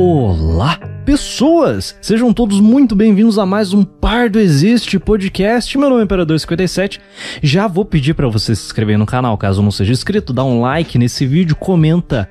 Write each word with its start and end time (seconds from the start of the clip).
Olá, 0.00 0.76
pessoas! 1.04 1.98
Sejam 2.00 2.32
todos 2.32 2.60
muito 2.60 2.94
bem-vindos 2.94 3.36
a 3.36 3.44
mais 3.44 3.72
um 3.72 3.82
Pardo 3.82 4.38
Existe 4.38 4.96
podcast. 4.96 5.76
Meu 5.76 5.90
nome 5.90 6.02
é 6.02 6.06
Imperador57. 6.06 7.00
Já 7.42 7.66
vou 7.66 7.84
pedir 7.84 8.14
para 8.14 8.28
você 8.28 8.54
se 8.54 8.64
inscrever 8.64 8.96
no 8.96 9.04
canal, 9.04 9.36
caso 9.36 9.60
não 9.60 9.72
seja 9.72 9.90
inscrito, 9.90 10.32
dá 10.32 10.44
um 10.44 10.60
like 10.60 10.96
nesse 10.96 11.26
vídeo, 11.26 11.56
comenta. 11.56 12.30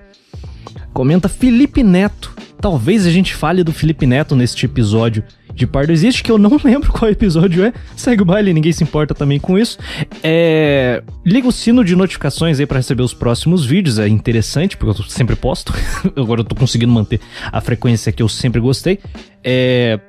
Comenta 0.93 1.27
Felipe 1.27 1.83
Neto. 1.83 2.33
Talvez 2.61 3.05
a 3.05 3.11
gente 3.11 3.35
fale 3.35 3.66
do 3.66 3.73
Felipe 3.73 4.05
Neto 4.05 4.34
neste 4.34 4.65
episódio 4.65 5.21
de 5.58 5.66
Pardo 5.66 5.92
Existe, 5.92 6.24
que 6.24 6.32
eu 6.32 6.38
não 6.38 6.58
lembro 6.64 6.92
qual 6.94 7.10
episódio 7.10 7.66
é. 7.66 7.74
Segue 7.96 8.21
o 8.21 8.26
baile, 8.26 8.54
ninguém 8.54 8.71
se 8.71 8.84
importa 8.84 9.14
também 9.14 9.39
com 9.39 9.57
isso. 9.57 9.78
É... 10.24 11.04
Liga 11.26 11.48
o 11.48 11.52
sino 11.52 11.84
de 11.84 11.96
notificações 11.96 12.60
aí 12.60 12.66
para 12.66 12.78
receber 12.78 13.02
os 13.02 13.14
próximos 13.14 13.66
vídeos, 13.66 13.98
é 13.98 14.07
interessante, 14.07 14.78
porque 14.78 15.02
eu 15.02 15.06
sempre 15.06 15.36
posto. 15.36 15.74
Agora 16.16 16.42
eu 16.42 16.46
tô 16.46 16.56
conseguindo 16.56 16.93
manter 16.93 17.20
a 17.52 17.60
frequência 17.60 18.12
que 18.12 18.21
eu 18.21 18.30
sempre 18.30 18.62
gostei. 18.62 19.00
É... 19.43 20.00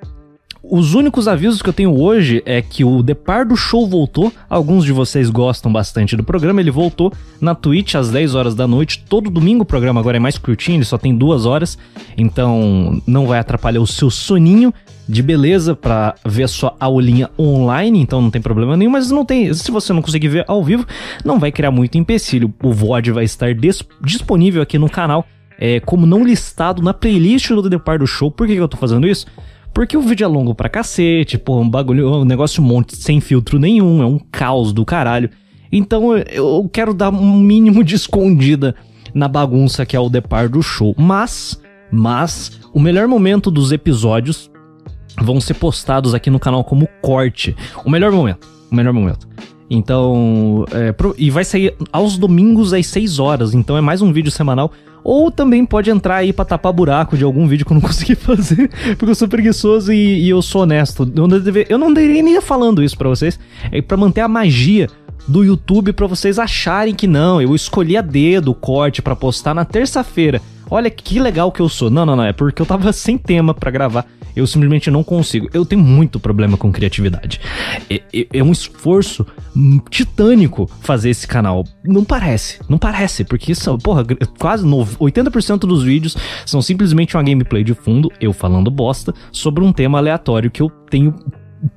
Os 0.70 0.92
únicos 0.92 1.26
avisos 1.26 1.62
que 1.62 1.68
eu 1.68 1.72
tenho 1.72 1.98
hoje 1.98 2.42
é 2.44 2.60
que 2.60 2.84
o 2.84 3.02
Depar 3.02 3.46
do 3.46 3.56
Show 3.56 3.88
voltou. 3.88 4.30
Alguns 4.50 4.84
de 4.84 4.92
vocês 4.92 5.30
gostam 5.30 5.72
bastante 5.72 6.14
do 6.14 6.22
programa. 6.22 6.60
Ele 6.60 6.70
voltou 6.70 7.10
na 7.40 7.54
Twitch 7.54 7.94
às 7.94 8.10
10 8.10 8.34
horas 8.34 8.54
da 8.54 8.66
noite. 8.66 9.02
Todo 9.08 9.30
domingo 9.30 9.62
o 9.62 9.66
programa 9.66 10.00
agora 10.00 10.18
é 10.18 10.20
mais 10.20 10.36
curtinho, 10.36 10.78
ele 10.78 10.84
só 10.84 10.98
tem 10.98 11.16
duas 11.16 11.46
horas. 11.46 11.78
Então 12.18 13.00
não 13.06 13.26
vai 13.26 13.38
atrapalhar 13.38 13.80
o 13.80 13.86
seu 13.86 14.10
soninho 14.10 14.74
de 15.08 15.22
beleza 15.22 15.74
para 15.74 16.14
ver 16.24 16.42
a 16.42 16.48
sua 16.48 16.76
aulinha 16.78 17.30
online, 17.38 18.00
então 18.00 18.20
não 18.20 18.30
tem 18.30 18.42
problema 18.42 18.76
nenhum, 18.76 18.90
mas 18.90 19.10
não 19.10 19.24
tem, 19.24 19.52
se 19.54 19.70
você 19.70 19.92
não 19.92 20.02
conseguir 20.02 20.28
ver 20.28 20.44
ao 20.46 20.62
vivo, 20.62 20.86
não 21.24 21.38
vai 21.38 21.50
criar 21.50 21.70
muito 21.70 21.96
empecilho. 21.96 22.52
O 22.62 22.72
VOD 22.72 23.10
vai 23.12 23.24
estar 23.24 23.48
disponível 24.02 24.60
aqui 24.60 24.78
no 24.78 24.90
canal, 24.90 25.26
é, 25.58 25.80
como 25.80 26.04
não 26.04 26.22
listado 26.22 26.82
na 26.82 26.92
playlist 26.92 27.48
do 27.48 27.70
Depar 27.70 27.98
do 27.98 28.06
Show. 28.06 28.30
Por 28.30 28.46
que, 28.46 28.54
que 28.54 28.60
eu 28.60 28.68
tô 28.68 28.76
fazendo 28.76 29.06
isso? 29.06 29.26
Porque 29.72 29.96
o 29.96 30.02
vídeo 30.02 30.24
é 30.24 30.28
longo 30.28 30.54
pra 30.54 30.68
cacete, 30.68 31.38
pô, 31.38 31.58
um 31.58 31.68
bagulho, 31.68 32.20
um 32.20 32.24
negócio 32.24 32.62
um 32.62 32.66
monte 32.66 32.96
sem 32.96 33.20
filtro 33.20 33.58
nenhum, 33.58 34.02
é 34.02 34.06
um 34.06 34.18
caos 34.18 34.72
do 34.72 34.84
caralho. 34.84 35.30
Então 35.72 36.16
eu 36.16 36.68
quero 36.72 36.92
dar 36.92 37.10
um 37.10 37.38
mínimo 37.38 37.82
de 37.82 37.94
escondida 37.94 38.74
na 39.14 39.28
bagunça 39.28 39.86
que 39.86 39.96
é 39.96 40.00
o 40.00 40.08
Depar 40.08 40.48
do 40.48 40.62
Show. 40.62 40.94
Mas, 40.98 41.60
mas, 41.90 42.60
o 42.74 42.80
melhor 42.80 43.08
momento 43.08 43.50
dos 43.50 43.72
episódios 43.72 44.50
vão 45.22 45.40
ser 45.40 45.54
postados 45.54 46.14
aqui 46.14 46.30
no 46.30 46.38
canal 46.38 46.64
como 46.64 46.88
corte. 47.00 47.56
O 47.84 47.90
melhor 47.90 48.12
momento. 48.12 48.48
O 48.70 48.74
melhor 48.74 48.92
momento. 48.92 49.28
Então, 49.70 50.64
é, 50.72 50.92
pro, 50.92 51.14
e 51.18 51.30
vai 51.30 51.44
sair 51.44 51.74
aos 51.92 52.16
domingos 52.16 52.72
às 52.72 52.86
6 52.86 53.18
horas, 53.18 53.54
então 53.54 53.76
é 53.76 53.80
mais 53.80 54.00
um 54.00 54.12
vídeo 54.12 54.30
semanal. 54.30 54.72
Ou 55.04 55.30
também 55.30 55.64
pode 55.64 55.90
entrar 55.90 56.16
aí 56.16 56.32
pra 56.32 56.44
tapar 56.44 56.72
buraco 56.72 57.16
de 57.16 57.24
algum 57.24 57.46
vídeo 57.46 57.64
que 57.64 57.72
eu 57.72 57.74
não 57.76 57.80
consegui 57.86 58.14
fazer, 58.14 58.70
porque 58.96 59.10
eu 59.10 59.14
sou 59.14 59.28
preguiçoso 59.28 59.92
e, 59.92 60.24
e 60.24 60.28
eu 60.28 60.40
sou 60.42 60.62
honesto. 60.62 61.10
Eu 61.68 61.78
não, 61.78 61.92
deveria 61.92 62.22
nem 62.22 62.40
falando 62.40 62.82
isso 62.82 62.96
pra 62.96 63.08
vocês, 63.08 63.38
é 63.70 63.80
pra 63.80 63.96
manter 63.96 64.22
a 64.22 64.28
magia 64.28 64.88
do 65.26 65.44
YouTube 65.44 65.92
para 65.92 66.06
vocês 66.06 66.38
acharem 66.38 66.94
que 66.94 67.06
não, 67.06 67.40
eu 67.40 67.54
escolhi 67.54 67.96
a 67.96 68.00
dedo 68.00 68.50
o 68.50 68.54
corte 68.54 69.02
para 69.02 69.14
postar 69.14 69.54
na 69.54 69.64
terça-feira. 69.64 70.40
Olha 70.70 70.90
que 70.90 71.18
legal 71.18 71.50
que 71.50 71.60
eu 71.60 71.68
sou. 71.68 71.90
Não, 71.90 72.04
não, 72.04 72.16
não, 72.16 72.24
é 72.24 72.32
porque 72.32 72.60
eu 72.60 72.66
tava 72.66 72.92
sem 72.92 73.16
tema 73.16 73.54
para 73.54 73.70
gravar. 73.70 74.06
Eu 74.36 74.46
simplesmente 74.46 74.90
não 74.90 75.02
consigo. 75.02 75.48
Eu 75.52 75.64
tenho 75.64 75.82
muito 75.82 76.20
problema 76.20 76.56
com 76.56 76.70
criatividade. 76.70 77.40
É, 77.90 78.02
é, 78.14 78.26
é, 78.34 78.42
um 78.42 78.52
esforço 78.52 79.26
titânico 79.90 80.70
fazer 80.80 81.10
esse 81.10 81.26
canal. 81.26 81.64
Não 81.82 82.04
parece, 82.04 82.60
não 82.68 82.78
parece, 82.78 83.24
porque 83.24 83.52
isso, 83.52 83.76
porra, 83.78 84.04
quase 84.38 84.64
80% 84.64 85.60
dos 85.60 85.82
vídeos 85.82 86.16
são 86.46 86.62
simplesmente 86.62 87.16
uma 87.16 87.22
gameplay 87.22 87.64
de 87.64 87.74
fundo, 87.74 88.12
eu 88.20 88.32
falando 88.32 88.70
bosta, 88.70 89.12
sobre 89.32 89.64
um 89.64 89.72
tema 89.72 89.98
aleatório 89.98 90.50
que 90.50 90.62
eu 90.62 90.70
tenho 90.88 91.14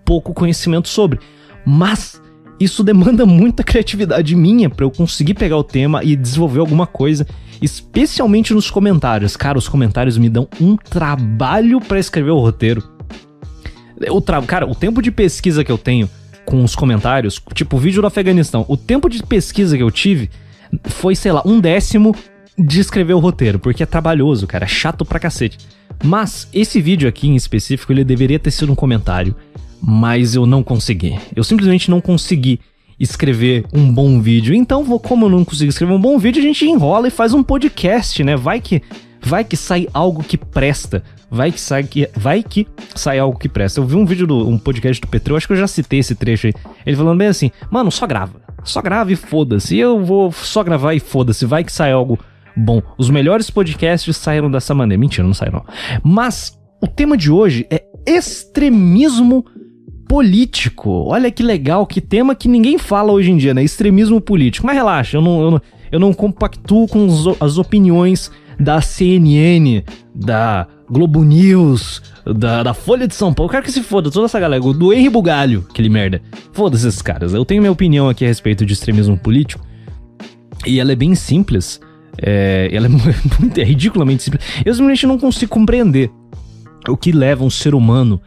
pouco 0.05 0.33
conhecimento 0.33 0.87
sobre. 0.87 1.19
Mas 1.65 2.20
isso 2.63 2.83
demanda 2.83 3.25
muita 3.25 3.63
criatividade 3.63 4.35
minha 4.35 4.69
para 4.69 4.85
eu 4.85 4.91
conseguir 4.91 5.33
pegar 5.33 5.57
o 5.57 5.63
tema 5.63 6.03
e 6.03 6.15
desenvolver 6.15 6.59
alguma 6.59 6.85
coisa 6.85 7.25
especialmente 7.61 8.53
nos 8.53 8.71
comentários. 8.71 9.37
Cara, 9.37 9.57
os 9.57 9.67
comentários 9.67 10.17
me 10.17 10.29
dão 10.29 10.47
um 10.59 10.75
trabalho 10.75 11.79
para 11.79 11.99
escrever 11.99 12.31
o 12.31 12.39
roteiro. 12.39 12.83
O 14.09 14.19
tra... 14.19 14.41
Cara, 14.41 14.65
o 14.65 14.73
tempo 14.73 15.01
de 15.01 15.11
pesquisa 15.11 15.63
que 15.63 15.71
eu 15.71 15.77
tenho 15.77 16.09
com 16.45 16.63
os 16.63 16.75
comentários, 16.75 17.39
tipo 17.53 17.77
o 17.77 17.79
vídeo 17.79 18.01
do 18.01 18.07
Afeganistão, 18.07 18.65
o 18.67 18.75
tempo 18.75 19.07
de 19.07 19.21
pesquisa 19.21 19.77
que 19.77 19.83
eu 19.83 19.91
tive 19.91 20.29
foi, 20.85 21.15
sei 21.15 21.31
lá, 21.31 21.43
um 21.45 21.59
décimo 21.59 22.15
de 22.57 22.79
escrever 22.79 23.13
o 23.13 23.19
roteiro, 23.19 23.59
porque 23.59 23.83
é 23.83 23.85
trabalhoso, 23.85 24.47
cara, 24.47 24.65
é 24.65 24.67
chato 24.67 25.05
pra 25.05 25.19
cacete. 25.19 25.57
Mas 26.03 26.47
esse 26.51 26.81
vídeo 26.81 27.07
aqui 27.07 27.27
em 27.27 27.35
específico, 27.35 27.93
ele 27.93 28.03
deveria 28.03 28.39
ter 28.39 28.51
sido 28.51 28.71
um 28.71 28.75
comentário, 28.75 29.35
mas 29.81 30.35
eu 30.35 30.45
não 30.45 30.61
consegui. 30.61 31.17
Eu 31.35 31.43
simplesmente 31.43 31.89
não 31.89 31.99
consegui 31.99 32.59
escrever 32.99 33.65
um 33.73 33.91
bom 33.91 34.21
vídeo. 34.21 34.53
Então, 34.53 34.85
como 34.99 35.25
eu 35.25 35.29
não 35.29 35.43
consigo 35.43 35.69
escrever 35.69 35.93
um 35.93 35.99
bom 35.99 36.19
vídeo, 36.19 36.39
a 36.39 36.45
gente 36.45 36.65
enrola 36.65 37.07
e 37.07 37.11
faz 37.11 37.33
um 37.33 37.41
podcast, 37.41 38.23
né? 38.23 38.35
Vai 38.35 38.61
que 38.61 38.81
vai 39.23 39.43
que 39.43 39.57
sai 39.57 39.87
algo 39.93 40.23
que 40.23 40.37
presta. 40.37 41.03
Vai 41.29 41.51
que 41.51 41.59
sai 41.59 41.83
que 41.83 42.07
vai 42.15 42.43
que 42.43 42.67
sai 42.93 43.17
algo 43.17 43.39
que 43.39 43.49
presta. 43.49 43.79
Eu 43.79 43.85
vi 43.85 43.95
um 43.95 44.05
vídeo 44.05 44.27
do 44.27 44.47
um 44.47 44.57
podcast 44.57 45.01
do 45.01 45.07
Petro, 45.07 45.35
acho 45.35 45.47
que 45.47 45.53
eu 45.53 45.57
já 45.57 45.67
citei 45.67 45.99
esse 45.99 46.13
trecho 46.13 46.47
aí. 46.47 46.53
Ele 46.85 46.95
falando 46.95 47.17
bem 47.17 47.27
assim: 47.27 47.49
"Mano, 47.71 47.91
só 47.91 48.05
grava. 48.05 48.41
Só 48.63 48.81
grava 48.81 49.11
e 49.11 49.15
foda-se. 49.15 49.75
Eu 49.77 50.03
vou 50.05 50.31
só 50.31 50.63
gravar 50.63 50.93
e 50.93 50.99
foda-se. 50.99 51.45
Vai 51.45 51.63
que 51.63 51.71
sai 51.71 51.91
algo 51.91 52.19
bom. 52.55 52.81
Os 52.97 53.09
melhores 53.09 53.49
podcasts 53.49 54.15
saíram 54.15 54.51
dessa 54.51 54.75
maneira. 54.75 54.99
Mentira, 54.99 55.25
não 55.25 55.33
saíram. 55.33 55.65
Mas 56.03 56.59
o 56.81 56.87
tema 56.87 57.17
de 57.17 57.31
hoje 57.31 57.65
é 57.71 57.83
extremismo 58.05 59.45
político. 60.11 61.05
Olha 61.07 61.31
que 61.31 61.41
legal, 61.41 61.87
que 61.87 62.01
tema 62.01 62.35
que 62.35 62.49
ninguém 62.49 62.77
fala 62.77 63.13
hoje 63.13 63.31
em 63.31 63.37
dia, 63.37 63.53
né? 63.53 63.63
Extremismo 63.63 64.19
político. 64.19 64.67
Mas 64.67 64.75
relaxa, 64.75 65.15
eu 65.15 65.21
não, 65.21 65.41
eu 65.41 65.51
não, 65.51 65.61
eu 65.89 65.99
não 66.01 66.13
compactuo 66.13 66.85
com 66.85 67.07
as 67.39 67.57
opiniões 67.57 68.29
da 68.59 68.81
CNN, 68.81 69.85
da 70.13 70.67
Globo 70.89 71.23
News, 71.23 72.01
da, 72.25 72.61
da, 72.61 72.73
Folha 72.73 73.07
de 73.07 73.15
São 73.15 73.33
Paulo. 73.33 73.47
Eu 73.47 73.51
quero 73.51 73.63
que 73.63 73.71
se 73.71 73.81
foda 73.81 74.11
toda 74.11 74.25
essa 74.25 74.37
galera. 74.37 74.61
Do 74.61 74.91
Henry 74.91 75.07
Bugalho, 75.09 75.65
aquele 75.69 75.87
merda. 75.87 76.21
Foda-se 76.51 76.89
esses 76.89 77.01
caras. 77.01 77.33
Eu 77.33 77.45
tenho 77.45 77.61
minha 77.61 77.71
opinião 77.71 78.09
aqui 78.09 78.25
a 78.25 78.27
respeito 78.27 78.65
de 78.65 78.73
extremismo 78.73 79.17
político. 79.17 79.65
E 80.67 80.81
ela 80.81 80.91
é 80.91 80.95
bem 80.95 81.15
simples. 81.15 81.79
É, 82.21 82.69
ela 82.73 82.87
é, 82.87 82.89
muito, 83.39 83.57
é 83.57 83.63
ridiculamente 83.63 84.23
simples. 84.23 84.43
Eu 84.65 84.73
simplesmente 84.73 85.07
não 85.07 85.17
consigo 85.17 85.53
compreender 85.53 86.11
o 86.89 86.97
que 86.97 87.13
leva 87.13 87.45
um 87.45 87.49
ser 87.49 87.73
humano 87.73 88.19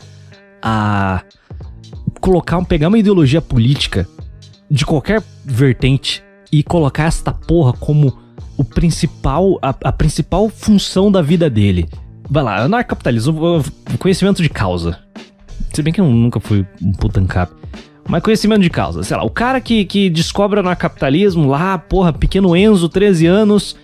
a 0.67 1.23
colocar, 2.21 2.65
pegar 2.65 2.89
uma 2.89 2.99
ideologia 2.99 3.43
política 3.43 4.09
de 4.71 4.87
qualquer 4.87 5.23
vertente 5.45 6.25
e 6.51 6.63
colocar 6.63 7.05
esta 7.05 7.31
porra 7.31 7.75
como 7.75 8.17
o 8.57 8.65
principal, 8.65 9.59
a, 9.61 9.75
a 9.85 9.93
principal 9.93 10.49
função 10.49 11.13
da 11.13 11.21
vida 11.21 11.51
dele. 11.51 11.87
Vai 12.31 12.43
lá, 12.43 12.63
anarcapitalismo, 12.63 13.63
conhecimento 13.99 14.43
de 14.43 14.49
causa. 14.49 14.99
Se 15.71 15.83
bem 15.83 15.93
que 15.93 16.01
eu 16.01 16.07
nunca 16.07 16.41
fui 16.41 16.67
um 16.81 16.93
putancap. 16.93 17.53
Mas 18.09 18.23
conhecimento 18.23 18.63
de 18.63 18.71
causa, 18.71 19.03
sei 19.03 19.17
lá, 19.17 19.25
o 19.25 19.31
cara 19.31 19.61
que, 19.61 19.85
que 19.85 20.09
descobre 20.09 20.59
o 20.59 20.63
anarcapitalismo 20.63 21.49
lá, 21.49 21.77
porra, 21.79 22.13
pequeno 22.13 22.55
Enzo, 22.55 22.89
13 22.89 23.27
anos, 23.27 23.77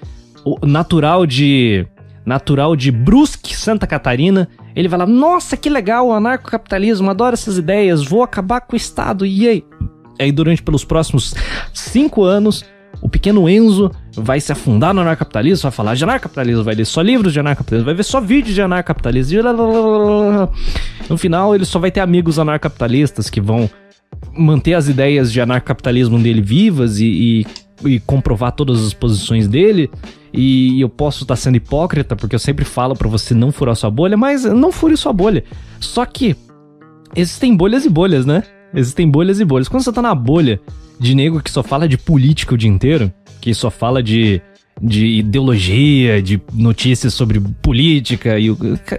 natural 0.63 1.27
de 1.27 1.87
natural 2.31 2.77
de 2.77 2.93
Brusque, 2.93 3.57
Santa 3.57 3.89
Catarina, 3.89 4.49
ele 4.77 4.87
vai 4.87 5.01
lá, 5.01 5.07
nossa, 5.07 5.57
que 5.57 5.69
legal, 5.69 6.07
o 6.07 6.13
anarcocapitalismo, 6.13 7.11
adoro 7.11 7.35
essas 7.35 7.59
ideias, 7.59 8.05
vou 8.05 8.23
acabar 8.23 8.61
com 8.61 8.75
o 8.75 8.77
Estado, 8.77 9.27
e 9.27 9.49
aí? 9.49 9.65
Aí 10.19 10.31
durante 10.31 10.63
pelos 10.63 10.85
próximos 10.85 11.35
cinco 11.75 12.23
anos, 12.23 12.65
o 13.03 13.09
pequeno 13.09 13.49
Enzo 13.49 13.91
vai 14.15 14.41
se 14.41 14.53
afundar 14.53 14.95
no 14.95 15.01
anarcapitalismo, 15.01 15.65
vai 15.65 15.73
falar 15.73 15.95
de 15.97 16.05
anarcapitalismo, 16.05 16.63
vai 16.63 16.75
ler 16.77 16.85
só 16.85 17.03
livros 17.03 17.33
de 17.33 17.41
anarcapitalismo, 17.41 17.87
vai 17.87 17.95
ver 17.95 18.05
só 18.05 18.21
vídeos 18.21 18.55
de 18.55 18.63
anarcapitalismo. 18.63 19.43
No 21.09 21.19
final, 21.19 21.53
ele 21.53 21.65
só 21.65 21.81
vai 21.81 21.91
ter 21.91 22.01
amigos 22.01 22.39
anarcapitalistas 22.39 23.29
que 23.29 23.41
vão 23.41 23.69
manter 24.37 24.75
as 24.75 24.89
ideias 24.89 25.33
de 25.33 25.41
anarcapitalismo 25.41 26.17
dele 26.17 26.41
vivas 26.41 27.01
e, 27.01 27.47
e, 27.85 27.95
e 27.95 28.01
comprovar 28.01 28.53
todas 28.53 28.87
as 28.87 28.95
posições 28.95 29.49
dele. 29.49 29.91
E 30.33 30.81
eu 30.81 30.89
posso 30.89 31.25
estar 31.25 31.37
sendo 31.37 31.57
hipócrita, 31.57 32.15
porque 32.15 32.35
eu 32.35 32.39
sempre 32.39 32.65
falo 32.65 32.95
para 32.95 33.09
você 33.09 33.35
não 33.35 33.51
furar 33.51 33.75
sua 33.75 33.91
bolha, 33.91 34.17
mas 34.17 34.45
não 34.45 34.71
fure 34.71 34.97
sua 34.97 35.13
bolha. 35.13 35.43
Só 35.81 36.05
que 36.07 36.37
existem 37.17 37.57
bolhas 37.57 37.85
e 37.85 37.89
bolhas, 37.89 38.25
né? 38.25 38.45
Existem 38.73 39.11
bolhas 39.11 39.41
e 39.41 39.45
bolhas. 39.45 39.69
Quando 39.69 39.83
você 39.83 39.93
tá 39.93 40.01
na 40.01 40.15
bolha 40.15 40.61
de 40.99 41.15
nego 41.15 41.43
que 41.43 41.51
só 41.51 41.63
fala 41.63 41.89
de 41.89 41.99
política 41.99 42.55
o 42.55 42.59
dia 42.59 42.71
inteiro, 42.71 43.13
que 43.41 43.53
só 43.53 43.71
fala 43.71 44.03
de, 44.03 44.41
de 44.81 45.07
ideologia, 45.07 46.23
de 46.23 46.41
notícias 46.53 47.13
sobre 47.13 47.41
política, 47.41 48.39
e 48.39 48.49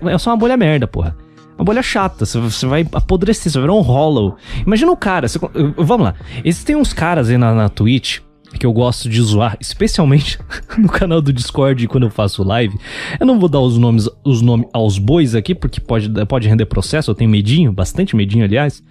é 0.10 0.18
só 0.18 0.32
uma 0.32 0.38
bolha 0.38 0.58
merda, 0.58 0.88
porra. 0.88 1.16
Uma 1.58 1.66
bolha 1.66 1.84
chata, 1.84 2.26
você 2.26 2.66
vai 2.66 2.86
apodrecer, 2.92 3.52
você 3.52 3.60
vai 3.60 3.68
virar 3.68 3.78
um 3.78 3.82
hollow. 3.82 4.36
Imagina 4.66 4.92
o 4.92 4.98
cara, 4.98 5.28
você, 5.28 5.40
vamos 5.78 6.06
lá. 6.06 6.16
Existem 6.44 6.76
uns 6.76 6.92
caras 6.92 7.30
aí 7.30 7.38
na, 7.38 7.54
na 7.54 7.70
Twitch 7.70 8.20
que 8.58 8.66
eu 8.66 8.74
gosto 8.74 9.10
de 9.10 9.22
zoar, 9.22 9.58
especialmente 9.60 10.38
no 10.78 10.90
canal 10.90 11.22
do 11.22 11.32
Discord 11.32 11.88
quando 11.88 12.04
eu 12.04 12.10
faço 12.10 12.44
live. 12.44 12.78
Eu 13.20 13.26
não 13.26 13.40
vou 13.40 13.50
dar 13.50 13.60
os 13.60 13.78
nomes, 13.78 14.10
os 14.24 14.42
nomes 14.42 14.68
aos 14.74 14.98
bois 14.98 15.36
aqui, 15.36 15.56
porque 15.56 15.80
pode, 15.80 16.10
pode 16.26 16.48
render 16.48 16.66
processo, 16.66 17.12
eu 17.12 17.16
tenho 17.16 17.30
medinho, 17.30 17.72
bastante 17.72 18.16
medinho, 18.16 18.46
aliás. 18.46 18.84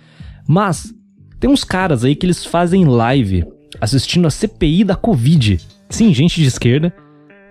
Mas 0.49 0.95
tem 1.39 1.49
uns 1.51 1.65
caras 1.65 2.05
aí 2.05 2.15
que 2.15 2.27
eles 2.27 2.45
fazem 2.45 2.85
live 2.85 3.45
assistindo 3.81 4.27
a 4.27 4.31
CPI 4.31 4.85
da 4.85 4.97
Covid. 4.97 5.59
Sim, 5.89 6.13
gente 6.13 6.41
de 6.41 6.47
esquerda, 6.47 6.95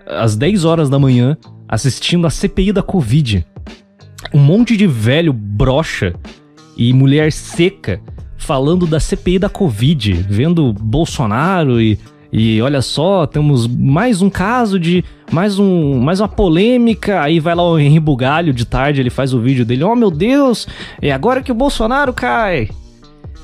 às 0.06 0.36
10 0.36 0.64
horas 0.64 0.88
da 0.88 0.98
manhã, 0.98 1.36
assistindo 1.68 2.26
a 2.26 2.30
CPI 2.30 2.72
da 2.72 2.82
Covid. 2.82 3.46
Um 4.34 4.38
monte 4.38 4.76
de 4.76 4.86
velho 4.86 5.32
brocha 5.32 6.14
e 6.76 6.92
mulher 6.92 7.32
seca 7.32 8.00
falando 8.40 8.86
da 8.86 8.98
CPI 8.98 9.38
da 9.38 9.48
Covid, 9.48 10.12
vendo 10.28 10.72
Bolsonaro 10.72 11.80
e, 11.80 11.98
e 12.32 12.60
olha 12.60 12.82
só, 12.82 13.26
temos 13.26 13.66
mais 13.66 14.22
um 14.22 14.30
caso 14.30 14.80
de. 14.80 15.04
Mais, 15.30 15.60
um, 15.60 16.00
mais 16.00 16.18
uma 16.18 16.26
polêmica. 16.26 17.22
Aí 17.22 17.38
vai 17.38 17.54
lá 17.54 17.62
o 17.62 17.78
Henri 17.78 18.00
Bugalho 18.00 18.52
de 18.52 18.64
tarde, 18.64 19.00
ele 19.00 19.10
faz 19.10 19.32
o 19.32 19.40
vídeo 19.40 19.64
dele. 19.64 19.84
Oh 19.84 19.94
meu 19.94 20.10
Deus, 20.10 20.66
é 21.00 21.12
agora 21.12 21.42
que 21.42 21.52
o 21.52 21.54
Bolsonaro 21.54 22.12
cai. 22.12 22.68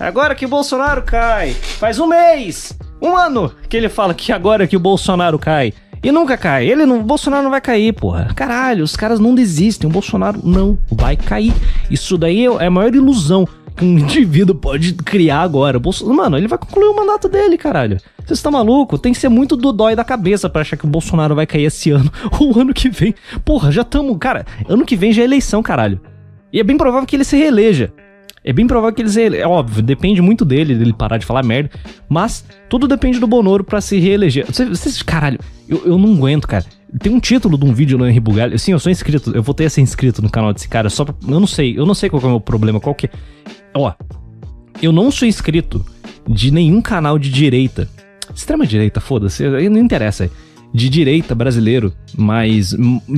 É 0.00 0.06
agora 0.06 0.34
que 0.34 0.44
o 0.44 0.48
Bolsonaro 0.48 1.02
cai. 1.02 1.50
Faz 1.52 2.00
um 2.00 2.08
mês, 2.08 2.76
um 3.00 3.16
ano 3.16 3.52
que 3.68 3.76
ele 3.76 3.88
fala 3.88 4.12
que 4.12 4.32
agora 4.32 4.66
que 4.66 4.76
o 4.76 4.80
Bolsonaro 4.80 5.38
cai. 5.38 5.72
E 6.02 6.10
nunca 6.10 6.36
cai. 6.36 6.68
Ele 6.68 6.84
não, 6.86 7.00
o 7.00 7.02
Bolsonaro 7.02 7.42
não 7.42 7.50
vai 7.50 7.60
cair, 7.60 7.92
porra. 7.92 8.32
Caralho, 8.34 8.82
os 8.82 8.96
caras 8.96 9.20
não 9.20 9.34
desistem. 9.34 9.88
O 9.88 9.92
Bolsonaro 9.92 10.40
não 10.42 10.78
vai 10.90 11.16
cair. 11.16 11.52
Isso 11.90 12.18
daí 12.18 12.46
é 12.46 12.66
a 12.66 12.70
maior 12.70 12.94
ilusão 12.94 13.46
que 13.76 13.84
um 13.84 13.98
indivíduo 13.98 14.54
pode 14.54 14.94
criar 14.94 15.40
agora. 15.42 15.78
Bolsonaro, 15.78 16.16
mano, 16.16 16.38
ele 16.38 16.48
vai 16.48 16.58
concluir 16.58 16.88
o 16.88 16.96
mandato 16.96 17.28
dele, 17.28 17.58
caralho. 17.58 17.98
Você 18.24 18.32
está 18.32 18.50
maluco? 18.50 18.98
Tem 18.98 19.12
que 19.12 19.18
ser 19.18 19.28
muito 19.28 19.56
do 19.56 19.72
dói 19.72 19.94
da 19.94 20.02
cabeça 20.02 20.48
para 20.50 20.62
achar 20.62 20.76
que 20.76 20.84
o 20.84 20.88
Bolsonaro 20.88 21.34
vai 21.34 21.46
cair 21.46 21.64
esse 21.64 21.90
ano 21.90 22.10
ou 22.40 22.58
ano 22.58 22.74
que 22.74 22.88
vem. 22.88 23.14
Porra, 23.44 23.70
já 23.70 23.82
estamos. 23.82 24.16
Cara, 24.18 24.44
ano 24.68 24.84
que 24.84 24.96
vem 24.96 25.12
já 25.12 25.22
é 25.22 25.24
eleição, 25.24 25.62
caralho. 25.62 26.00
E 26.52 26.58
é 26.58 26.64
bem 26.64 26.76
provável 26.76 27.06
que 27.06 27.14
ele 27.14 27.24
se 27.24 27.36
reeleja. 27.36 27.92
É 28.42 28.52
bem 28.52 28.66
provável 28.66 28.94
que 28.94 29.02
ele 29.02 29.08
se 29.08 29.20
reeleja. 29.20 29.44
É 29.44 29.46
óbvio, 29.46 29.82
depende 29.82 30.22
muito 30.22 30.44
dele, 30.44 30.74
dele 30.74 30.92
parar 30.92 31.18
de 31.18 31.26
falar 31.26 31.44
merda. 31.44 31.70
Mas 32.08 32.44
tudo 32.68 32.88
depende 32.88 33.18
do 33.18 33.26
Bonoro 33.26 33.62
para 33.62 33.80
se 33.80 33.98
reeleger. 33.98 34.46
Vocês, 34.46 35.02
caralho, 35.02 35.38
eu, 35.68 35.82
eu 35.84 35.98
não 35.98 36.14
aguento, 36.14 36.48
cara. 36.48 36.64
Tem 37.00 37.12
um 37.12 37.20
título 37.20 37.58
de 37.58 37.64
um 37.64 37.72
vídeo 37.72 37.98
no 37.98 38.06
Henri 38.06 38.20
Bugalho. 38.20 38.58
Sim, 38.58 38.72
eu 38.72 38.78
sou 38.78 38.90
inscrito. 38.90 39.30
Eu 39.34 39.42
voltei 39.42 39.66
a 39.66 39.70
ser 39.70 39.80
inscrito 39.80 40.22
no 40.22 40.30
canal 40.30 40.52
desse 40.52 40.68
cara. 40.68 40.88
Só 40.88 41.04
pra, 41.04 41.14
Eu 41.26 41.40
não 41.40 41.46
sei. 41.46 41.78
Eu 41.78 41.84
não 41.84 41.94
sei 41.94 42.08
qual 42.08 42.22
é 42.22 42.26
o 42.26 42.30
meu 42.30 42.40
problema. 42.40 42.80
Qual 42.80 42.94
que 42.94 43.06
é. 43.06 43.10
Ó, 43.74 43.92
eu 44.80 44.92
não 44.92 45.10
sou 45.10 45.26
inscrito 45.26 45.84
de 46.28 46.50
nenhum 46.50 46.80
canal 46.80 47.18
de 47.18 47.30
direita. 47.30 47.88
Extrema 48.34 48.66
direita, 48.66 49.00
foda-se, 49.00 49.48
não 49.48 49.78
interessa. 49.78 50.30
De 50.74 50.88
direita 50.88 51.34
brasileiro, 51.34 51.92
mas 52.16 52.74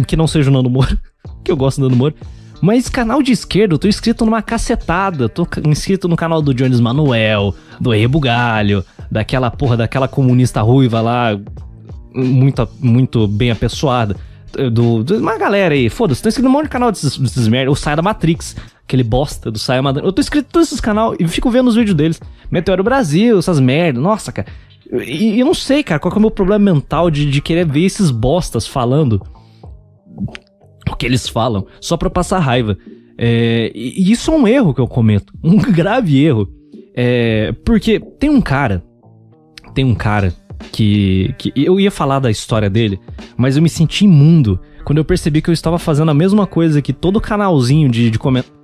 que 0.07 0.17
não 0.17 0.27
seja 0.27 0.51
o 0.51 0.53
Nando 0.53 0.71
Moro, 0.71 0.97
que 1.43 1.51
eu 1.51 1.57
gosto 1.57 1.81
do 1.81 1.85
Nando 1.85 1.97
Moro. 1.97 2.15
Mas 2.61 2.89
canal 2.89 3.23
de 3.23 3.33
esquerda, 3.33 3.75
eu 3.75 3.79
tô 3.79 3.89
inscrito 3.89 4.25
numa 4.25 4.43
cacetada. 4.43 5.29
Tô 5.29 5.47
inscrito 5.67 6.09
no 6.09 6.17
canal 6.17 6.43
do 6.43 6.53
Jones 6.53 6.81
Manuel, 6.81 7.55
do 7.81 7.91
Rebugalho, 7.91 8.85
daquela 9.11 9.51
porra, 9.51 9.77
daquela 9.77 10.09
comunista 10.09 10.61
ruiva 10.61 11.01
lá, 11.01 11.39
muito, 12.15 12.69
muito 12.81 13.27
bem 13.27 13.51
apessoada. 13.51 14.17
Do, 14.73 15.05
do, 15.05 15.19
uma 15.19 15.37
galera 15.37 15.75
aí, 15.75 15.91
foda-se, 15.91 16.23
tô 16.23 16.29
inscrito 16.29 16.49
num 16.49 16.53
monte 16.53 16.65
de 16.65 16.71
canal 16.71 16.91
desses, 16.91 17.19
desses 17.19 17.49
merda. 17.49 17.71
O 17.71 17.77
Sai 17.77 17.95
da 17.95 18.03
Matrix, 18.03 18.57
aquele 18.83 19.05
bosta 19.05 19.51
do 19.51 19.59
Saia 19.59 19.83
Madonna. 19.83 20.07
Eu 20.07 20.13
tô 20.13 20.21
inscrito 20.21 20.49
em 20.49 20.53
todos 20.53 20.69
esses 20.69 20.81
canais 20.81 21.17
e 21.21 21.29
fico 21.29 21.51
vendo 21.51 21.69
os 21.69 21.75
vídeos 21.75 21.95
deles. 21.95 22.21
Meteoro 22.51 22.83
Brasil, 22.83 23.39
essas 23.39 23.61
merdas. 23.61 24.03
Nossa, 24.03 24.33
cara. 24.33 24.49
E 24.91 25.39
eu 25.39 25.45
não 25.45 25.53
sei, 25.53 25.83
cara, 25.83 26.01
qual 26.01 26.13
é 26.15 26.17
o 26.17 26.21
meu 26.21 26.31
problema 26.31 26.73
mental 26.73 27.11
de, 27.11 27.31
de 27.31 27.43
querer 27.43 27.67
ver 27.67 27.85
esses 27.85 28.11
bostas 28.11 28.67
falando 28.67 29.21
o 30.91 30.97
que 30.97 31.05
eles 31.05 31.29
falam, 31.29 31.67
só 31.81 31.97
pra 31.97 32.09
passar 32.09 32.39
raiva. 32.39 32.77
É, 33.17 33.71
e 33.75 34.11
isso 34.11 34.31
é 34.31 34.37
um 34.37 34.49
erro 34.49 34.73
que 34.73 34.81
eu 34.81 34.89
cometo. 34.89 35.33
Um 35.45 35.59
grave 35.59 36.25
erro. 36.25 36.49
É, 36.95 37.53
porque 37.65 38.01
tem 38.01 38.31
um 38.31 38.41
cara. 38.41 38.83
Tem 39.75 39.85
um 39.85 39.95
cara 39.95 40.33
que, 40.73 41.35
que. 41.39 41.53
Eu 41.57 41.79
ia 41.79 41.91
falar 41.91 42.19
da 42.19 42.31
história 42.31 42.69
dele, 42.69 43.01
mas 43.37 43.57
eu 43.57 43.63
me 43.63 43.69
senti 43.69 44.05
imundo 44.05 44.61
quando 44.85 44.99
eu 44.99 45.05
percebi 45.05 45.43
que 45.43 45.51
eu 45.51 45.55
estava 45.55 45.79
fazendo 45.79 46.11
a 46.11 46.15
mesma 46.15 46.47
coisa 46.47 46.81
que 46.81 46.93
todo 46.93 47.21
canalzinho 47.21 47.89
de, 47.89 48.11
de 48.11 48.19
comentário 48.19 48.59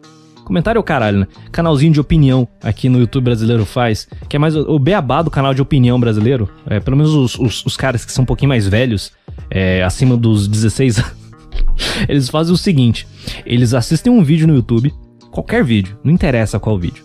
Comentário 0.45 0.79
é 0.79 0.81
o 0.81 0.85
caralho, 0.85 1.21
né? 1.21 1.27
Canalzinho 1.51 1.93
de 1.93 2.01
opinião 2.01 2.47
aqui 2.63 2.89
no 2.89 2.99
YouTube 2.99 3.25
brasileiro 3.25 3.65
faz, 3.65 4.07
que 4.29 4.37
é 4.37 4.39
mais 4.39 4.55
o, 4.55 4.79
beabá 4.79 5.23
do 5.23 5.31
canal 5.31 5.55
de 5.55 5.63
opinião 5.63 5.99
brasileiro. 5.99 6.49
É, 6.67 6.79
pelo 6.81 6.97
menos 6.97 7.15
os, 7.15 7.39
os, 7.39 7.65
os 7.65 7.77
caras 7.77 8.05
que 8.05 8.13
são 8.13 8.23
um 8.23 8.27
pouquinho 8.27 8.51
mais 8.51 8.69
velhos, 8.69 9.11
é, 9.51 9.83
acima 9.83 10.17
dos 10.17 10.47
16 10.47 10.99
anos, 10.99 11.13
eles 12.09 12.29
fazem 12.29 12.53
o 12.53 12.59
seguinte: 12.59 13.09
eles 13.47 13.73
assistem 13.73 14.13
um 14.13 14.23
vídeo 14.23 14.47
no 14.47 14.55
YouTube, 14.55 14.93
qualquer 15.31 15.65
vídeo, 15.65 15.97
não 16.05 16.13
interessa 16.13 16.61
qual 16.61 16.79
vídeo. 16.79 17.05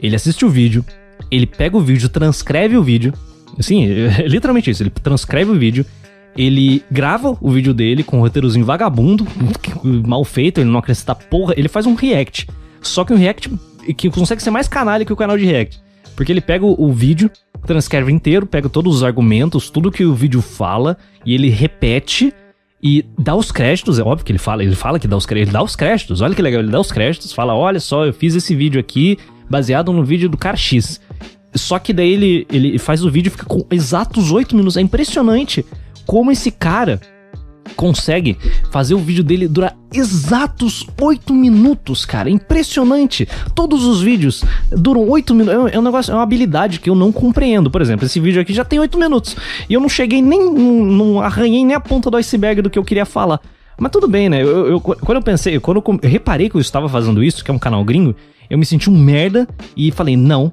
Ele 0.00 0.16
assiste 0.16 0.44
o 0.44 0.48
vídeo, 0.48 0.84
ele 1.30 1.46
pega 1.46 1.76
o 1.76 1.80
vídeo, 1.80 2.08
transcreve 2.08 2.76
o 2.76 2.82
vídeo. 2.82 3.12
Assim, 3.58 3.84
é 3.84 4.26
literalmente 4.26 4.70
isso, 4.70 4.82
ele 4.82 4.90
transcreve 4.90 5.50
o 5.50 5.58
vídeo 5.58 5.84
ele 6.36 6.84
grava 6.90 7.36
o 7.40 7.50
vídeo 7.50 7.74
dele 7.74 8.04
com 8.04 8.18
um 8.18 8.20
roteirozinho 8.20 8.64
vagabundo, 8.64 9.26
mal 10.06 10.24
feito, 10.24 10.60
ele 10.60 10.70
não 10.70 10.78
acrescenta 10.78 11.14
porra, 11.14 11.54
ele 11.56 11.68
faz 11.68 11.86
um 11.86 11.94
react. 11.94 12.46
Só 12.80 13.04
que 13.04 13.12
um 13.12 13.16
React 13.16 13.50
que 13.96 14.10
consegue 14.10 14.42
ser 14.42 14.50
mais 14.50 14.68
canalha 14.68 15.04
que 15.04 15.12
o 15.12 15.16
canal 15.16 15.36
de 15.36 15.44
React. 15.44 15.80
Porque 16.16 16.32
ele 16.32 16.40
pega 16.40 16.64
o, 16.64 16.92
vídeo, 16.92 17.30
transcreve 17.66 18.12
inteiro, 18.12 18.46
pega 18.46 18.68
todos 18.68 18.96
os 18.96 19.02
argumentos, 19.02 19.70
tudo 19.70 19.90
que 19.90 20.04
o 20.04 20.14
vídeo 20.14 20.42
fala, 20.42 20.96
e 21.24 21.34
ele 21.34 21.48
repete 21.48 22.32
e 22.82 23.04
dá 23.18 23.34
os 23.34 23.52
créditos, 23.52 23.98
é 23.98 24.02
óbvio 24.02 24.24
que 24.24 24.32
ele 24.32 24.38
fala, 24.38 24.62
ele 24.62 24.74
fala 24.74 24.98
que 24.98 25.08
dá 25.08 25.16
os 25.16 25.26
créditos, 25.26 25.48
ele 25.48 25.58
dá 25.58 25.62
os 25.62 25.76
créditos, 25.76 26.20
olha 26.20 26.34
que 26.34 26.42
legal, 26.42 26.60
ele 26.60 26.70
dá 26.70 26.80
os 26.80 26.90
créditos, 26.90 27.32
fala, 27.32 27.54
olha 27.54 27.80
só, 27.80 28.06
eu 28.06 28.12
fiz 28.12 28.34
esse 28.34 28.54
vídeo 28.54 28.80
aqui 28.80 29.18
baseado 29.48 29.92
no 29.92 30.04
vídeo 30.04 30.28
do 30.28 30.36
cara 30.36 30.56
X. 30.56 31.00
Só 31.54 31.78
que 31.78 31.92
daí 31.92 32.12
ele, 32.12 32.46
ele 32.50 32.78
faz 32.78 33.04
o 33.04 33.10
vídeo 33.10 33.28
e 33.28 33.30
fica 33.30 33.46
com 33.46 33.64
exatos 33.70 34.30
8 34.30 34.54
minutos. 34.54 34.76
É 34.76 34.80
impressionante 34.80 35.64
como 36.06 36.30
esse 36.30 36.50
cara 36.50 37.00
consegue 37.76 38.36
fazer 38.70 38.94
o 38.94 38.98
vídeo 38.98 39.22
dele 39.22 39.48
durar 39.48 39.76
exatos 39.92 40.86
8 41.00 41.32
minutos, 41.32 42.04
cara. 42.04 42.30
Impressionante. 42.30 43.28
Todos 43.54 43.84
os 43.84 44.02
vídeos 44.02 44.44
duram 44.70 45.08
8 45.08 45.34
minutos. 45.34 45.72
É 45.72 45.78
um 45.78 45.82
negócio, 45.82 46.12
é 46.12 46.14
uma 46.14 46.22
habilidade 46.22 46.80
que 46.80 46.90
eu 46.90 46.94
não 46.94 47.10
compreendo. 47.12 47.70
Por 47.70 47.80
exemplo, 47.80 48.06
esse 48.06 48.20
vídeo 48.20 48.40
aqui 48.40 48.52
já 48.52 48.64
tem 48.64 48.78
8 48.78 48.98
minutos. 48.98 49.36
E 49.68 49.74
eu 49.74 49.80
não 49.80 49.88
cheguei 49.88 50.22
nem. 50.22 50.52
Não, 50.52 50.84
não 50.84 51.20
arranhei 51.20 51.64
nem 51.64 51.74
a 51.74 51.80
ponta 51.80 52.10
do 52.10 52.16
iceberg 52.16 52.62
do 52.62 52.70
que 52.70 52.78
eu 52.78 52.84
queria 52.84 53.04
falar. 53.04 53.40
Mas 53.78 53.90
tudo 53.90 54.06
bem, 54.06 54.28
né? 54.28 54.42
Eu, 54.42 54.66
eu, 54.66 54.80
quando 54.80 55.16
eu 55.16 55.22
pensei, 55.22 55.58
quando 55.58 55.82
eu 55.82 56.08
reparei 56.08 56.50
que 56.50 56.56
eu 56.56 56.60
estava 56.60 56.86
fazendo 56.88 57.24
isso, 57.24 57.42
que 57.42 57.50
é 57.50 57.54
um 57.54 57.58
canal 57.58 57.82
gringo, 57.82 58.14
eu 58.50 58.58
me 58.58 58.66
senti 58.66 58.90
um 58.90 58.98
merda 58.98 59.48
e 59.74 59.90
falei, 59.90 60.18
não, 60.18 60.52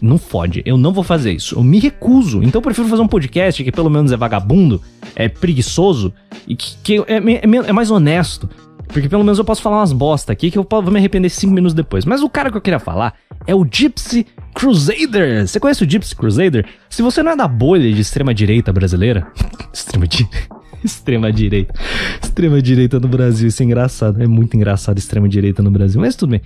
não 0.00 0.18
fode, 0.18 0.62
eu 0.64 0.76
não 0.76 0.92
vou 0.92 1.04
fazer 1.04 1.32
isso. 1.32 1.56
Eu 1.56 1.62
me 1.62 1.78
recuso. 1.78 2.42
Então 2.42 2.58
eu 2.58 2.62
prefiro 2.62 2.88
fazer 2.88 3.02
um 3.02 3.08
podcast 3.08 3.62
que 3.62 3.72
pelo 3.72 3.90
menos 3.90 4.12
é 4.12 4.16
vagabundo, 4.16 4.80
é 5.14 5.28
preguiçoso 5.28 6.12
e 6.46 6.54
que, 6.56 6.76
que 6.82 6.98
é, 7.06 7.16
é, 7.16 7.68
é, 7.68 7.72
mais 7.72 7.90
honesto. 7.90 8.48
Porque 8.88 9.08
pelo 9.08 9.22
menos 9.22 9.38
eu 9.38 9.44
posso 9.44 9.60
falar 9.60 9.78
umas 9.78 9.92
bosta 9.92 10.32
aqui 10.32 10.50
que 10.50 10.58
eu 10.58 10.66
vou 10.68 10.82
me 10.90 10.98
arrepender 10.98 11.28
cinco 11.28 11.52
minutos 11.52 11.74
depois. 11.74 12.04
Mas 12.04 12.22
o 12.22 12.28
cara 12.28 12.50
que 12.50 12.56
eu 12.56 12.60
queria 12.60 12.78
falar 12.78 13.14
é 13.46 13.54
o 13.54 13.66
Gypsy 13.70 14.26
Crusader. 14.54 15.46
Você 15.46 15.60
conhece 15.60 15.84
o 15.84 15.90
Gypsy 15.90 16.16
Crusader? 16.16 16.66
Se 16.88 17.02
você 17.02 17.22
não 17.22 17.32
é 17.32 17.36
da 17.36 17.46
bolha 17.46 17.92
de 17.92 18.00
extrema 18.00 18.32
direita 18.32 18.72
brasileira, 18.72 19.30
extrema 19.72 20.06
direita. 20.06 20.58
Extrema 20.84 21.32
direita. 21.32 21.74
Extrema 22.22 22.62
direita 22.62 23.00
no 23.00 23.08
Brasil, 23.08 23.48
isso 23.48 23.62
é 23.62 23.66
engraçado. 23.66 24.22
É 24.22 24.26
muito 24.26 24.56
engraçado 24.56 24.98
extrema 24.98 25.28
direita 25.28 25.62
no 25.62 25.70
Brasil, 25.70 26.00
mas 26.00 26.14
tudo 26.14 26.30
bem. 26.30 26.40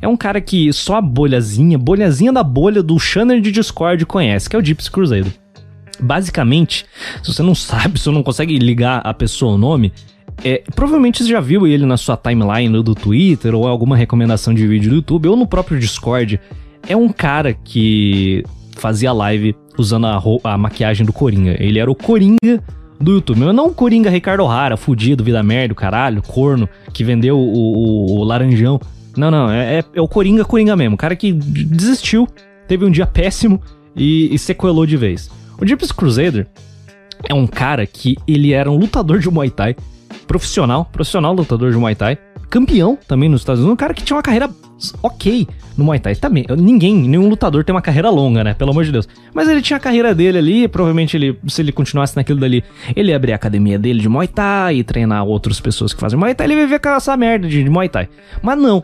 É 0.00 0.08
um 0.08 0.16
cara 0.16 0.40
que 0.40 0.72
só 0.72 0.96
a 0.96 1.00
bolhazinha, 1.00 1.78
bolhazinha 1.78 2.32
da 2.32 2.42
bolha 2.42 2.82
do 2.82 2.98
Shanner 2.98 3.40
de 3.40 3.50
Discord 3.50 4.04
conhece, 4.06 4.48
que 4.48 4.56
é 4.56 4.58
o 4.58 4.64
Gypsy 4.64 4.90
Cruzeiro. 4.90 5.32
Basicamente, 6.00 6.86
se 7.22 7.32
você 7.32 7.42
não 7.42 7.54
sabe, 7.54 7.98
se 7.98 8.04
você 8.04 8.10
não 8.10 8.22
consegue 8.22 8.58
ligar 8.58 9.00
a 9.04 9.12
pessoa 9.12 9.52
ao 9.52 9.58
nome, 9.58 9.92
é, 10.44 10.62
provavelmente 10.74 11.22
você 11.22 11.30
já 11.30 11.40
viu 11.40 11.66
ele 11.66 11.84
na 11.84 11.96
sua 11.96 12.16
timeline 12.16 12.82
do 12.82 12.94
Twitter 12.94 13.54
ou 13.54 13.66
alguma 13.66 13.96
recomendação 13.96 14.54
de 14.54 14.66
vídeo 14.66 14.90
do 14.90 14.96
YouTube 14.96 15.28
ou 15.28 15.36
no 15.36 15.46
próprio 15.46 15.78
Discord. 15.78 16.40
É 16.88 16.96
um 16.96 17.08
cara 17.08 17.52
que 17.52 18.44
fazia 18.76 19.12
live 19.12 19.56
usando 19.76 20.06
a, 20.06 20.22
a 20.44 20.56
maquiagem 20.56 21.04
do 21.04 21.12
Coringa. 21.12 21.56
Ele 21.58 21.80
era 21.80 21.90
o 21.90 21.94
Coringa 21.94 22.62
do 23.00 23.12
YouTube. 23.12 23.40
Mas 23.40 23.54
não 23.54 23.66
o 23.66 23.74
Coringa 23.74 24.10
Ricardo 24.10 24.44
Rara, 24.46 24.76
fudido, 24.76 25.24
vida 25.24 25.42
merda, 25.42 25.74
caralho, 25.74 26.22
corno, 26.22 26.68
que 26.92 27.04
vendeu 27.04 27.38
o, 27.38 27.42
o, 27.42 28.20
o 28.20 28.24
laranjão. 28.24 28.80
Não, 29.18 29.30
não, 29.30 29.50
é, 29.50 29.78
é, 29.78 29.84
é, 29.94 30.00
o 30.00 30.08
Coringa, 30.08 30.44
Coringa 30.44 30.76
mesmo. 30.76 30.94
O 30.94 30.98
cara 30.98 31.16
que 31.16 31.32
desistiu, 31.32 32.28
teve 32.66 32.84
um 32.84 32.90
dia 32.90 33.06
péssimo 33.06 33.60
e, 33.94 34.32
e 34.32 34.38
sequelou 34.38 34.86
de 34.86 34.96
vez. 34.96 35.30
O 35.60 35.66
Gypsy 35.66 35.92
Crusader 35.92 36.46
é 37.28 37.34
um 37.34 37.46
cara 37.46 37.84
que 37.86 38.16
ele 38.26 38.52
era 38.52 38.70
um 38.70 38.76
lutador 38.76 39.18
de 39.18 39.28
Muay 39.28 39.50
Thai, 39.50 39.74
profissional, 40.26 40.84
profissional 40.84 41.34
lutador 41.34 41.72
de 41.72 41.76
Muay 41.76 41.94
Thai, 41.94 42.16
campeão 42.48 42.96
também 43.06 43.28
nos 43.28 43.40
Estados 43.40 43.60
Unidos, 43.60 43.74
um 43.74 43.76
cara 43.76 43.92
que 43.92 44.02
tinha 44.02 44.16
uma 44.16 44.22
carreira 44.22 44.48
ok 45.02 45.46
no 45.76 45.84
Muay 45.84 45.98
Thai. 45.98 46.14
Também, 46.14 46.46
ninguém, 46.56 46.94
nenhum 46.94 47.28
lutador 47.28 47.64
tem 47.64 47.74
uma 47.74 47.82
carreira 47.82 48.08
longa, 48.10 48.44
né? 48.44 48.54
Pelo 48.54 48.70
amor 48.70 48.84
de 48.84 48.92
Deus. 48.92 49.08
Mas 49.34 49.48
ele 49.48 49.60
tinha 49.60 49.76
a 49.76 49.80
carreira 49.80 50.14
dele 50.14 50.38
ali, 50.38 50.68
provavelmente 50.68 51.16
ele, 51.16 51.38
se 51.48 51.60
ele 51.60 51.72
continuasse 51.72 52.16
naquilo 52.16 52.38
dali, 52.38 52.62
ele 52.94 53.10
ia 53.10 53.16
abrir 53.16 53.32
a 53.32 53.36
academia 53.36 53.78
dele 53.78 54.00
de 54.00 54.08
Muay 54.08 54.28
Thai 54.28 54.76
e 54.76 54.84
treinar 54.84 55.24
outras 55.24 55.60
pessoas 55.60 55.92
que 55.92 56.00
fazem 56.00 56.18
Muay 56.18 56.34
Thai, 56.34 56.46
ele 56.46 56.54
ia 56.54 56.60
viver 56.60 56.78
com 56.78 56.88
essa 56.90 57.16
merda 57.16 57.48
de, 57.48 57.62
de 57.62 57.70
Muay 57.70 57.88
Thai. 57.88 58.08
Mas 58.42 58.58
não. 58.58 58.82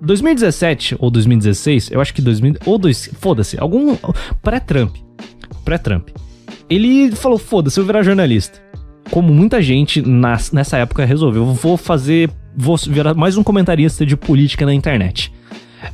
2017 0.00 0.96
ou 0.98 1.10
2016, 1.10 1.90
eu 1.90 2.00
acho 2.00 2.12
que 2.12 2.22
2000 2.22 2.56
ou 2.66 2.78
dois, 2.78 3.10
foda-se, 3.20 3.58
algum 3.58 3.96
pré-Trump, 4.42 4.96
pré-Trump. 5.64 6.08
Ele 6.68 7.10
falou: 7.12 7.38
"Foda-se, 7.38 7.78
eu 7.78 7.84
vou 7.84 7.92
virar 7.92 8.02
jornalista". 8.02 8.62
Como 9.10 9.32
muita 9.32 9.60
gente 9.60 10.00
nas, 10.00 10.50
nessa 10.50 10.78
época 10.78 11.04
resolveu, 11.04 11.44
vou 11.46 11.76
fazer, 11.76 12.30
vou 12.56 12.76
virar 12.76 13.14
mais 13.14 13.36
um 13.36 13.42
comentarista 13.42 14.04
de 14.04 14.16
política 14.16 14.64
na 14.64 14.72
internet. 14.72 15.32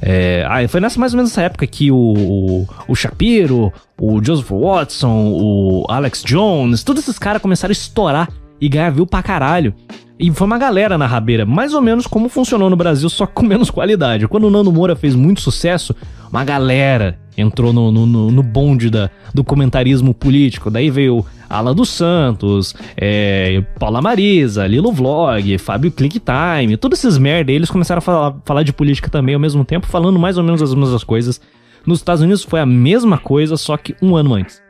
É, 0.00 0.46
ah, 0.48 0.66
foi 0.68 0.80
nessa 0.80 1.00
mais 1.00 1.12
ou 1.12 1.16
menos 1.16 1.32
essa 1.32 1.42
época 1.42 1.66
que 1.66 1.90
o, 1.90 1.96
o, 1.96 2.68
o 2.86 2.94
Shapiro, 2.94 3.72
o 3.98 4.22
Joseph 4.22 4.50
Watson, 4.50 5.32
o 5.32 5.84
Alex 5.88 6.22
Jones, 6.24 6.84
todos 6.84 7.02
esses 7.02 7.18
caras 7.18 7.42
começaram 7.42 7.70
a 7.70 7.72
estourar 7.72 8.28
e 8.60 8.68
ganhar 8.68 8.90
view 8.90 9.06
pra 9.06 9.22
caralho. 9.22 9.74
E 10.18 10.30
foi 10.30 10.46
uma 10.46 10.58
galera 10.58 10.98
na 10.98 11.06
rabeira, 11.06 11.46
mais 11.46 11.72
ou 11.72 11.80
menos 11.80 12.06
como 12.06 12.28
funcionou 12.28 12.68
no 12.68 12.76
Brasil, 12.76 13.08
só 13.08 13.26
com 13.26 13.42
menos 13.46 13.70
qualidade. 13.70 14.28
Quando 14.28 14.46
o 14.46 14.50
Nando 14.50 14.70
Moura 14.70 14.94
fez 14.94 15.14
muito 15.14 15.40
sucesso, 15.40 15.94
uma 16.30 16.44
galera 16.44 17.18
entrou 17.38 17.72
no, 17.72 17.90
no, 17.90 18.06
no 18.06 18.42
bonde 18.42 18.90
da, 18.90 19.08
do 19.32 19.42
comentarismo 19.42 20.12
político. 20.12 20.70
Daí 20.70 20.90
veio 20.90 21.24
Alan 21.48 21.74
dos 21.74 21.88
Santos, 21.88 22.74
é, 22.96 23.64
Paula 23.78 24.02
Marisa, 24.02 24.66
Lilo 24.66 24.92
Vlog, 24.92 25.56
Fábio 25.56 25.90
Clicktime, 25.90 26.76
todos 26.76 26.98
esses 26.98 27.16
merda. 27.16 27.50
eles 27.50 27.70
começaram 27.70 27.98
a 27.98 28.02
falar, 28.02 28.36
falar 28.44 28.62
de 28.62 28.74
política 28.74 29.08
também 29.08 29.34
ao 29.34 29.40
mesmo 29.40 29.64
tempo, 29.64 29.86
falando 29.86 30.18
mais 30.18 30.36
ou 30.36 30.44
menos 30.44 30.60
as 30.60 30.74
mesmas 30.74 31.02
coisas. 31.02 31.40
Nos 31.86 32.00
Estados 32.00 32.22
Unidos 32.22 32.44
foi 32.44 32.60
a 32.60 32.66
mesma 32.66 33.16
coisa, 33.16 33.56
só 33.56 33.74
que 33.76 33.96
um 34.02 34.14
ano 34.14 34.34
antes. 34.34 34.60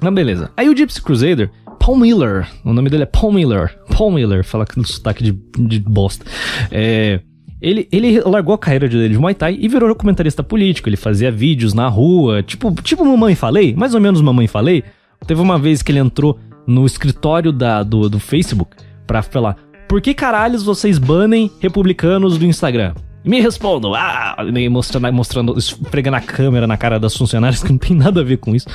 Mas 0.00 0.14
beleza. 0.14 0.50
Aí 0.56 0.68
o 0.68 0.76
Gypsy 0.76 1.02
Crusader 1.02 1.50
Paul 1.88 1.96
Miller. 1.96 2.46
O 2.66 2.74
nome 2.74 2.90
dele 2.90 3.04
é 3.04 3.06
Paul 3.06 3.32
Miller. 3.32 3.74
Paul 3.96 4.10
Miller, 4.10 4.44
fala 4.44 4.66
com 4.66 4.84
sotaque 4.84 5.24
de, 5.24 5.32
de 5.58 5.80
bosta. 5.80 6.22
É, 6.70 7.18
ele, 7.62 7.88
ele 7.90 8.20
largou 8.20 8.54
a 8.54 8.58
carreira 8.58 8.86
dele 8.86 9.08
de 9.08 9.18
Muay 9.18 9.34
Thai 9.34 9.56
e 9.58 9.66
virou 9.68 9.94
comentarista 9.94 10.42
político. 10.42 10.86
Ele 10.90 10.98
fazia 10.98 11.30
vídeos 11.30 11.72
na 11.72 11.88
rua, 11.88 12.42
tipo, 12.42 12.70
tipo 12.82 13.02
Mamãe 13.06 13.34
Falei, 13.34 13.74
mais 13.74 13.94
ou 13.94 14.02
menos 14.02 14.20
Mamãe 14.20 14.46
Falei. 14.46 14.84
Teve 15.26 15.40
uma 15.40 15.58
vez 15.58 15.80
que 15.80 15.90
ele 15.90 15.98
entrou 15.98 16.38
no 16.66 16.84
escritório 16.84 17.52
da, 17.52 17.82
do, 17.82 18.10
do 18.10 18.20
Facebook 18.20 18.76
pra 19.06 19.22
falar: 19.22 19.56
Por 19.88 20.02
que 20.02 20.12
caralhos 20.12 20.62
vocês 20.62 20.98
banem 20.98 21.50
republicanos 21.58 22.36
do 22.36 22.44
Instagram? 22.44 22.92
Me 23.24 23.40
respondam, 23.40 23.94
ah, 23.94 24.36
mostrando, 24.70 25.10
mostrando, 25.12 25.58
esfregando 25.58 26.18
a 26.18 26.20
câmera 26.20 26.66
na 26.66 26.76
cara 26.76 27.00
das 27.00 27.16
funcionárias 27.16 27.62
que 27.62 27.72
não 27.72 27.78
tem 27.78 27.96
nada 27.96 28.20
a 28.20 28.24
ver 28.24 28.36
com 28.36 28.54
isso. 28.54 28.66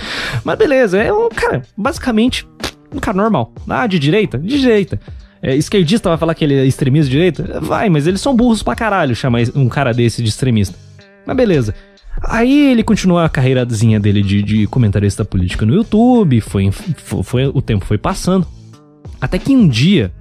Mas 0.43 0.57
beleza, 0.57 0.97
é 0.97 1.13
um 1.13 1.29
cara, 1.29 1.61
basicamente, 1.77 2.45
um 2.93 2.99
cara 2.99 3.17
normal. 3.17 3.53
Ah, 3.67 3.87
de 3.87 3.99
direita? 3.99 4.37
De 4.37 4.59
direita. 4.59 4.99
É, 5.41 5.55
esquerdista 5.55 6.07
vai 6.09 6.17
falar 6.17 6.33
que 6.35 6.43
ele 6.43 6.55
é 6.55 6.65
extremista 6.65 7.09
de 7.09 7.17
direita? 7.17 7.59
Vai, 7.61 7.89
mas 7.89 8.07
eles 8.07 8.21
são 8.21 8.35
burros 8.35 8.63
pra 8.63 8.75
caralho 8.75 9.15
chamar 9.15 9.41
um 9.55 9.67
cara 9.67 9.93
desse 9.93 10.23
de 10.23 10.29
extremista. 10.29 10.77
Mas 11.25 11.35
beleza. 11.35 11.75
Aí 12.21 12.71
ele 12.71 12.83
continuou 12.83 13.19
a 13.19 13.27
carreirazinha 13.27 13.99
dele 13.99 14.21
de, 14.21 14.41
de 14.41 14.67
comentarista 14.67 15.25
político 15.25 15.65
no 15.65 15.73
YouTube, 15.73 16.39
foi, 16.41 16.71
foi, 16.71 17.23
foi, 17.23 17.47
o 17.47 17.61
tempo 17.61 17.85
foi 17.85 17.97
passando. 17.97 18.47
Até 19.19 19.37
que 19.37 19.55
um 19.55 19.67
dia, 19.67 20.13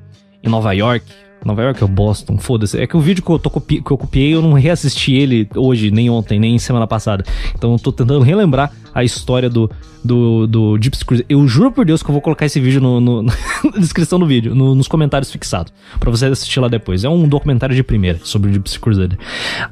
em 0.42 0.48
Nova 0.48 0.72
York, 0.72 1.04
Nova 1.44 1.62
York 1.62 1.82
ou 1.82 1.88
Boston, 1.88 2.38
foda-se. 2.38 2.78
É 2.78 2.86
que 2.86 2.96
o 2.96 3.00
vídeo 3.00 3.22
que 3.22 3.30
eu, 3.30 3.38
copi 3.38 3.82
que 3.82 3.90
eu 3.90 3.98
copiei, 3.98 4.34
eu 4.34 4.42
não 4.42 4.52
reassisti 4.52 5.14
ele 5.14 5.48
hoje, 5.54 5.90
nem 5.90 6.08
ontem, 6.08 6.38
nem 6.38 6.58
semana 6.58 6.86
passada. 6.86 7.24
Então 7.54 7.72
eu 7.72 7.78
tô 7.78 7.92
tentando 7.92 8.20
relembrar 8.20 8.72
a 8.94 9.02
história 9.02 9.48
do, 9.48 9.70
do, 10.04 10.46
do 10.46 10.78
Gypsy 10.80 11.04
Cruiser. 11.04 11.26
Eu 11.28 11.46
juro 11.46 11.72
por 11.72 11.84
Deus 11.84 12.02
que 12.02 12.10
eu 12.10 12.12
vou 12.12 12.22
colocar 12.22 12.46
esse 12.46 12.60
vídeo 12.60 12.80
no, 12.80 13.00
no 13.00 13.22
na 13.64 13.78
descrição 13.78 14.18
do 14.18 14.26
vídeo, 14.26 14.54
no, 14.54 14.74
nos 14.74 14.88
comentários 14.88 15.30
fixados, 15.30 15.72
para 15.98 16.10
você 16.10 16.26
assistir 16.26 16.60
lá 16.60 16.68
depois. 16.68 17.04
É 17.04 17.08
um 17.08 17.28
documentário 17.28 17.74
de 17.74 17.82
primeira 17.82 18.20
sobre 18.22 18.50
o 18.50 18.54
Gypsy 18.54 18.78
Crusader. 18.78 19.18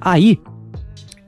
Aí, 0.00 0.38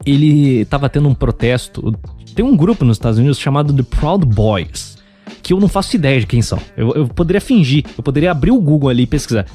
ele 0.05 0.65
tava 0.67 0.89
tendo 0.89 1.09
um 1.09 1.15
protesto. 1.15 1.95
Tem 2.35 2.45
um 2.45 2.57
grupo 2.57 2.85
nos 2.85 2.97
Estados 2.97 3.19
Unidos 3.19 3.39
chamado 3.39 3.73
The 3.73 3.83
Proud 3.83 4.25
Boys 4.25 5.02
que 5.43 5.53
eu 5.53 5.61
não 5.61 5.69
faço 5.69 5.97
ideia 5.97 6.21
de 6.21 6.27
quem 6.27 6.43
são. 6.43 6.59
Eu, 6.77 6.93
eu 6.93 7.09
poderia 7.09 7.41
fingir, 7.41 7.85
eu 7.97 8.03
poderia 8.03 8.31
abrir 8.31 8.51
o 8.51 8.61
Google 8.61 8.91
ali 8.91 9.03
e 9.05 9.07
pesquisar. 9.07 9.47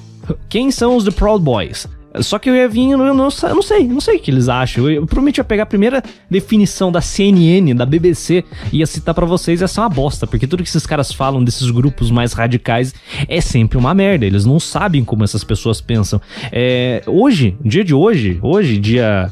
Quem 0.50 0.72
são 0.72 0.96
os 0.96 1.04
The 1.04 1.12
Proud 1.12 1.44
Boys? 1.44 1.88
Só 2.22 2.40
que 2.40 2.50
eu 2.50 2.56
ia 2.56 2.68
vir, 2.68 2.92
eu 2.92 2.98
não, 2.98 3.06
eu 3.06 3.14
não 3.14 3.30
sei, 3.30 3.84
não 3.84 4.02
sei 4.02 4.18
o 4.18 4.20
que 4.20 4.32
eles 4.32 4.50
acham. 4.50 4.90
Eu, 4.90 5.06
eu 5.06 5.28
ia 5.36 5.44
pegar 5.44 5.64
a 5.64 5.66
primeira 5.66 6.04
definição 6.30 6.92
da 6.92 7.02
CNN, 7.02 7.74
da 7.74 7.86
BBC, 7.86 8.44
e 8.72 8.80
ia 8.80 8.88
citar 8.88 9.14
para 9.14 9.26
vocês, 9.26 9.62
ia 9.62 9.68
ser 9.68 9.82
uma 9.82 9.90
bosta, 9.90 10.26
porque 10.26 10.48
tudo 10.48 10.64
que 10.64 10.70
esses 10.70 10.86
caras 10.86 11.12
falam 11.12 11.44
desses 11.44 11.70
grupos 11.70 12.10
mais 12.10 12.34
radicais 12.34 12.94
é 13.28 13.42
sempre 13.42 13.78
uma 13.78 13.94
merda. 13.94 14.26
Eles 14.26 14.46
não 14.46 14.60
sabem 14.60 15.04
como 15.04 15.24
essas 15.24 15.44
pessoas 15.44 15.82
pensam. 15.82 16.20
É, 16.52 17.04
hoje, 17.06 17.58
dia 17.64 17.84
de 17.84 17.94
hoje, 17.94 18.40
hoje, 18.42 18.78
dia 18.78 19.32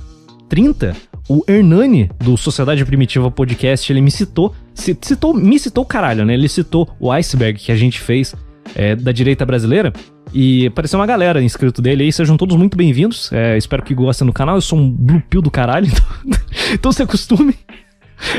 30, 0.50 0.96
o 1.28 1.44
Hernani, 1.48 2.10
do 2.20 2.38
Sociedade 2.38 2.86
Primitiva 2.86 3.32
Podcast, 3.32 3.92
ele 3.92 4.02
me 4.02 4.12
citou, 4.12 4.54
citou, 4.74 5.34
me 5.34 5.58
citou 5.58 5.84
caralho, 5.86 6.24
né? 6.24 6.34
Ele 6.34 6.48
citou 6.48 6.88
o 7.00 7.12
iceberg 7.12 7.60
que 7.60 7.72
a 7.72 7.76
gente 7.76 8.00
fez 8.00 8.36
é, 8.76 8.96
da 8.96 9.12
direita 9.12 9.46
brasileira. 9.46 9.92
E 10.34 10.68
apareceu 10.68 11.00
uma 11.00 11.06
galera 11.06 11.42
inscrito 11.42 11.82
dele 11.82 12.04
aí, 12.04 12.12
sejam 12.12 12.38
todos 12.38 12.56
muito 12.56 12.78
bem-vindos. 12.78 13.32
É, 13.32 13.58
espero 13.58 13.84
que 13.84 13.94
gostem 13.96 14.28
do 14.28 14.34
canal. 14.34 14.56
Eu 14.56 14.62
sou 14.62 14.78
um 14.78 14.90
blue 14.92 15.22
pill 15.30 15.42
do 15.42 15.50
caralho, 15.50 15.88
então, 16.24 16.40
então 16.74 16.92
se 16.92 17.02
acostume. 17.02 17.56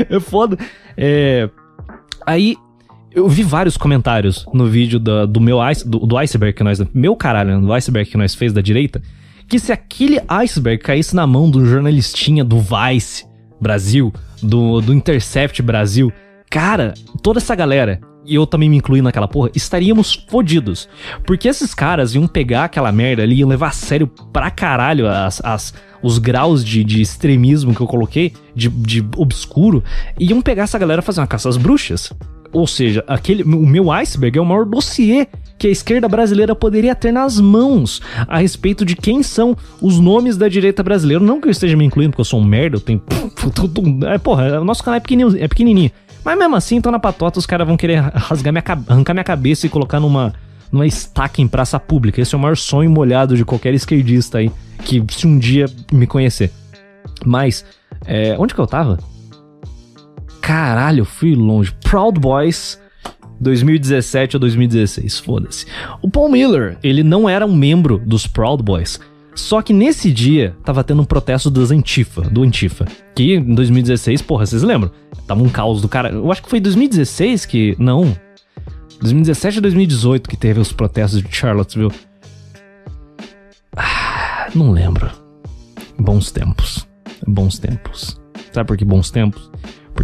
É 0.09 0.19
foda. 0.19 0.57
É, 0.95 1.49
aí 2.25 2.55
eu 3.11 3.27
vi 3.27 3.43
vários 3.43 3.77
comentários 3.77 4.45
no 4.53 4.67
vídeo 4.67 4.99
do, 4.99 5.25
do 5.25 5.41
meu 5.41 5.59
ice, 5.69 5.87
do, 5.87 5.99
do, 5.99 6.17
iceberg 6.17 6.55
que 6.55 6.63
nós. 6.63 6.79
Meu 6.93 7.15
caralho, 7.15 7.59
do 7.59 7.73
iceberg 7.73 8.09
que 8.09 8.17
nós 8.17 8.35
fez 8.35 8.53
da 8.53 8.61
direita. 8.61 9.01
Que 9.47 9.59
se 9.59 9.71
aquele 9.71 10.21
iceberg 10.27 10.83
caísse 10.83 11.15
na 11.15 11.25
mão 11.25 11.49
do 11.49 11.65
jornalistinha 11.65 12.43
do 12.43 12.59
Vice 12.59 13.25
Brasil, 13.59 14.13
do, 14.41 14.81
do 14.81 14.93
Intercept 14.93 15.61
Brasil, 15.61 16.11
cara, 16.49 16.93
toda 17.21 17.39
essa 17.39 17.55
galera 17.55 17.99
e 18.27 18.35
eu 18.35 18.45
também 18.45 18.69
me 18.69 18.75
incluí 18.75 19.01
naquela 19.01 19.27
porra, 19.27 19.49
estaríamos 19.55 20.13
fodidos. 20.27 20.89
Porque 21.25 21.47
esses 21.47 21.73
caras 21.73 22.13
iam 22.13 22.27
pegar 22.27 22.65
aquela 22.65 22.91
merda 22.91 23.23
ali 23.23 23.39
e 23.39 23.45
levar 23.45 23.69
a 23.69 23.71
sério 23.71 24.05
pra 24.33 24.51
caralho 24.51 25.07
as, 25.07 25.41
as, 25.43 25.73
os 26.03 26.19
graus 26.19 26.63
de, 26.63 26.83
de 26.83 27.01
extremismo 27.01 27.73
que 27.73 27.79
eu 27.79 27.87
coloquei, 27.87 28.33
de, 28.53 28.67
de 28.67 29.07
obscuro, 29.15 29.81
e 30.19 30.29
iam 30.29 30.41
pegar 30.41 30.63
essa 30.63 30.77
galera 30.77 31.01
e 31.01 31.05
fazer 31.05 31.21
uma 31.21 31.27
caça 31.27 31.47
às 31.47 31.55
bruxas. 31.55 32.11
Ou 32.51 32.67
seja, 32.67 33.03
aquele, 33.07 33.43
o 33.43 33.65
meu 33.65 33.91
iceberg 33.91 34.37
é 34.37 34.41
o 34.41 34.45
maior 34.45 34.65
dossiê 34.65 35.27
que 35.57 35.67
a 35.67 35.71
esquerda 35.71 36.07
brasileira 36.07 36.55
poderia 36.55 36.93
ter 36.93 37.11
nas 37.11 37.39
mãos 37.39 38.01
a 38.27 38.37
respeito 38.37 38.85
de 38.85 38.95
quem 38.95 39.23
são 39.23 39.55
os 39.81 39.99
nomes 39.99 40.37
da 40.37 40.47
direita 40.47 40.83
brasileira. 40.83 41.23
Não 41.23 41.41
que 41.41 41.47
eu 41.47 41.51
esteja 41.51 41.75
me 41.75 41.85
incluindo, 41.85 42.11
porque 42.11 42.21
eu 42.21 42.25
sou 42.25 42.39
um 42.39 42.43
merda, 42.43 42.77
eu 42.77 42.81
tenho. 42.81 43.01
É, 44.07 44.17
porra, 44.17 44.59
o 44.59 44.65
nosso 44.65 44.83
canal 44.83 44.97
é 44.97 44.99
pequenininho. 44.99 45.43
É 45.43 45.47
pequenininho. 45.47 45.91
Mas 46.23 46.37
mesmo 46.37 46.55
assim, 46.55 46.75
então 46.75 46.91
na 46.91 46.99
patota, 46.99 47.39
os 47.39 47.45
caras 47.45 47.65
vão 47.65 47.77
querer 47.77 47.99
rasgar 48.01 48.51
minha, 48.51 48.63
arrancar 48.87 49.13
minha 49.13 49.23
cabeça 49.23 49.65
e 49.65 49.69
colocar 49.69 49.99
numa, 49.99 50.33
numa 50.71 50.85
estaca 50.85 51.41
em 51.41 51.47
praça 51.47 51.79
pública. 51.79 52.21
Esse 52.21 52.35
é 52.35 52.37
o 52.37 52.41
maior 52.41 52.57
sonho 52.57 52.89
molhado 52.89 53.35
de 53.35 53.45
qualquer 53.45 53.73
esquerdista 53.73 54.39
aí 54.39 54.51
que 54.83 55.03
se 55.09 55.25
um 55.25 55.39
dia 55.39 55.65
me 55.91 56.05
conhecer. 56.05 56.51
Mas, 57.25 57.65
é, 58.05 58.35
onde 58.37 58.53
que 58.53 58.59
eu 58.59 58.67
tava? 58.67 58.99
Caralho, 60.47 61.03
fui 61.03 61.35
longe. 61.35 61.73
Proud 61.83 62.17
Boys 62.17 62.79
2017 63.41 64.37
ou 64.37 64.39
2016, 64.39 65.19
foda-se. 65.19 65.65
O 66.01 66.09
Paul 66.09 66.29
Miller, 66.29 66.77
ele 66.81 67.03
não 67.03 67.27
era 67.27 67.45
um 67.45 67.53
membro 67.53 68.01
dos 68.05 68.25
Proud 68.25 68.63
Boys. 68.63 68.97
Só 69.35 69.61
que 69.61 69.73
nesse 69.73 70.09
dia 70.09 70.55
tava 70.63 70.85
tendo 70.85 71.01
um 71.01 71.05
protesto 71.05 71.49
dos 71.49 71.69
Antifa, 71.69 72.21
do 72.21 72.43
Antifa. 72.43 72.85
Que 73.13 73.35
em 73.35 73.53
2016, 73.53 74.21
porra, 74.21 74.45
vocês 74.45 74.63
lembram? 74.63 74.89
Tava 75.27 75.43
um 75.43 75.49
caos 75.49 75.81
do 75.81 75.89
cara. 75.89 76.11
Eu 76.11 76.31
acho 76.31 76.41
que 76.41 76.49
foi 76.49 76.61
2016 76.61 77.45
que. 77.45 77.75
Não. 77.77 78.15
2017 79.01 79.57
ou 79.57 79.61
2018 79.63 80.29
que 80.29 80.37
teve 80.37 80.61
os 80.61 80.71
protestos 80.71 81.21
de 81.21 81.35
Charlottesville. 81.35 81.91
Ah, 83.75 84.47
não 84.55 84.71
lembro. 84.71 85.11
Bons 85.99 86.31
tempos. 86.31 86.87
Bons 87.27 87.59
tempos. 87.59 88.17
Sabe 88.53 88.65
por 88.65 88.77
que 88.77 88.85
bons 88.85 89.11
tempos? 89.11 89.51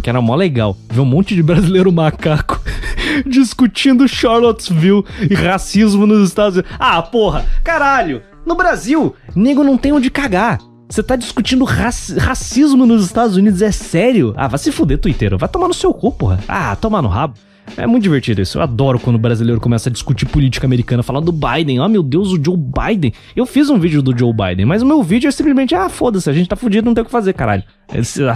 Porque 0.04 0.10
era 0.10 0.20
mó 0.20 0.34
legal 0.34 0.76
ver 0.90 1.00
um 1.00 1.06
monte 1.06 1.34
de 1.34 1.42
brasileiro 1.42 1.90
macaco 1.90 2.60
discutindo 3.24 4.06
Charlottesville 4.06 5.02
e 5.30 5.34
racismo 5.34 6.06
nos 6.06 6.28
Estados 6.28 6.58
Unidos. 6.58 6.76
Ah, 6.78 7.00
porra, 7.00 7.46
caralho! 7.64 8.20
No 8.44 8.54
Brasil, 8.54 9.16
nego 9.34 9.64
não 9.64 9.78
tem 9.78 9.92
onde 9.92 10.10
cagar. 10.10 10.58
Você 10.90 11.02
tá 11.02 11.16
discutindo 11.16 11.64
raci 11.64 12.18
racismo 12.18 12.84
nos 12.84 13.02
Estados 13.02 13.34
Unidos, 13.34 13.62
é 13.62 13.72
sério? 13.72 14.34
Ah, 14.36 14.46
vai 14.46 14.58
se 14.58 14.70
fuder, 14.70 14.98
Twitter. 14.98 15.38
Vai 15.38 15.48
tomar 15.48 15.68
no 15.68 15.74
seu 15.74 15.94
cu, 15.94 16.12
porra. 16.12 16.38
Ah, 16.46 16.76
tomar 16.76 17.00
no 17.00 17.08
rabo. 17.08 17.38
É 17.76 17.86
muito 17.86 18.02
divertido 18.02 18.40
isso. 18.40 18.58
Eu 18.58 18.62
adoro 18.62 19.00
quando 19.00 19.16
o 19.16 19.18
brasileiro 19.18 19.60
começa 19.60 19.88
a 19.88 19.92
discutir 19.92 20.26
política 20.26 20.66
americana, 20.66 21.02
falando 21.02 21.26
do 21.26 21.32
Biden. 21.32 21.80
Ah, 21.80 21.88
meu 21.88 22.02
Deus, 22.02 22.30
o 22.30 22.42
Joe 22.42 22.56
Biden. 22.56 23.12
Eu 23.34 23.46
fiz 23.46 23.68
um 23.68 23.78
vídeo 23.78 24.02
do 24.02 24.16
Joe 24.16 24.32
Biden, 24.32 24.64
mas 24.64 24.82
o 24.82 24.86
meu 24.86 25.02
vídeo 25.02 25.28
é 25.28 25.30
simplesmente, 25.30 25.74
ah, 25.74 25.88
foda-se, 25.88 26.28
a 26.28 26.32
gente 26.32 26.48
tá 26.48 26.56
fudido, 26.56 26.86
não 26.86 26.94
tem 26.94 27.02
o 27.02 27.04
que 27.04 27.10
fazer, 27.10 27.32
caralho. 27.32 27.64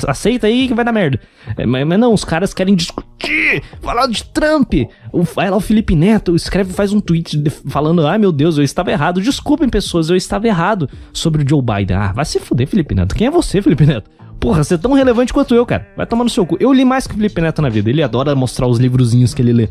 Aceita 0.06 0.46
aí 0.46 0.68
que 0.68 0.74
vai 0.74 0.84
dar 0.84 0.92
merda. 0.92 1.20
É, 1.56 1.64
mas, 1.64 1.86
mas, 1.86 1.98
não, 1.98 2.12
os 2.12 2.24
caras 2.24 2.52
querem 2.52 2.74
discutir, 2.74 3.62
falar 3.80 4.06
de 4.08 4.24
Trump. 4.24 4.74
O, 5.12 5.22
vai 5.22 5.50
lá 5.50 5.56
o 5.56 5.60
Felipe 5.60 5.94
Neto, 5.94 6.34
escreve, 6.34 6.72
faz 6.72 6.92
um 6.92 7.00
tweet 7.00 7.42
falando, 7.66 8.06
ah, 8.06 8.18
meu 8.18 8.32
Deus, 8.32 8.58
eu 8.58 8.64
estava 8.64 8.90
errado. 8.90 9.20
Desculpem, 9.20 9.68
pessoas, 9.68 10.10
eu 10.10 10.16
estava 10.16 10.46
errado 10.46 10.88
sobre 11.12 11.42
o 11.42 11.48
Joe 11.48 11.62
Biden. 11.62 11.96
Ah, 11.96 12.12
vai 12.12 12.24
se 12.24 12.38
fuder, 12.38 12.66
Felipe 12.66 12.94
Neto. 12.94 13.14
Quem 13.14 13.26
é 13.26 13.30
você, 13.30 13.62
Felipe 13.62 13.86
Neto? 13.86 14.10
Porra, 14.40 14.62
você 14.62 14.74
é 14.74 14.78
tão 14.78 14.92
relevante 14.92 15.32
quanto 15.32 15.54
eu, 15.54 15.66
cara. 15.66 15.86
Vai 15.96 16.06
tomar 16.06 16.24
no 16.24 16.30
seu 16.30 16.46
cu. 16.46 16.56
Eu 16.60 16.72
li 16.72 16.84
mais 16.84 17.06
que 17.06 17.14
o 17.14 17.16
Felipe 17.16 17.40
Neto 17.40 17.60
na 17.60 17.68
vida. 17.68 17.90
Ele 17.90 18.02
adora 18.02 18.34
mostrar 18.34 18.66
os 18.66 18.78
livrozinhos 18.78 19.34
que 19.34 19.42
ele 19.42 19.52
lê. 19.52 19.68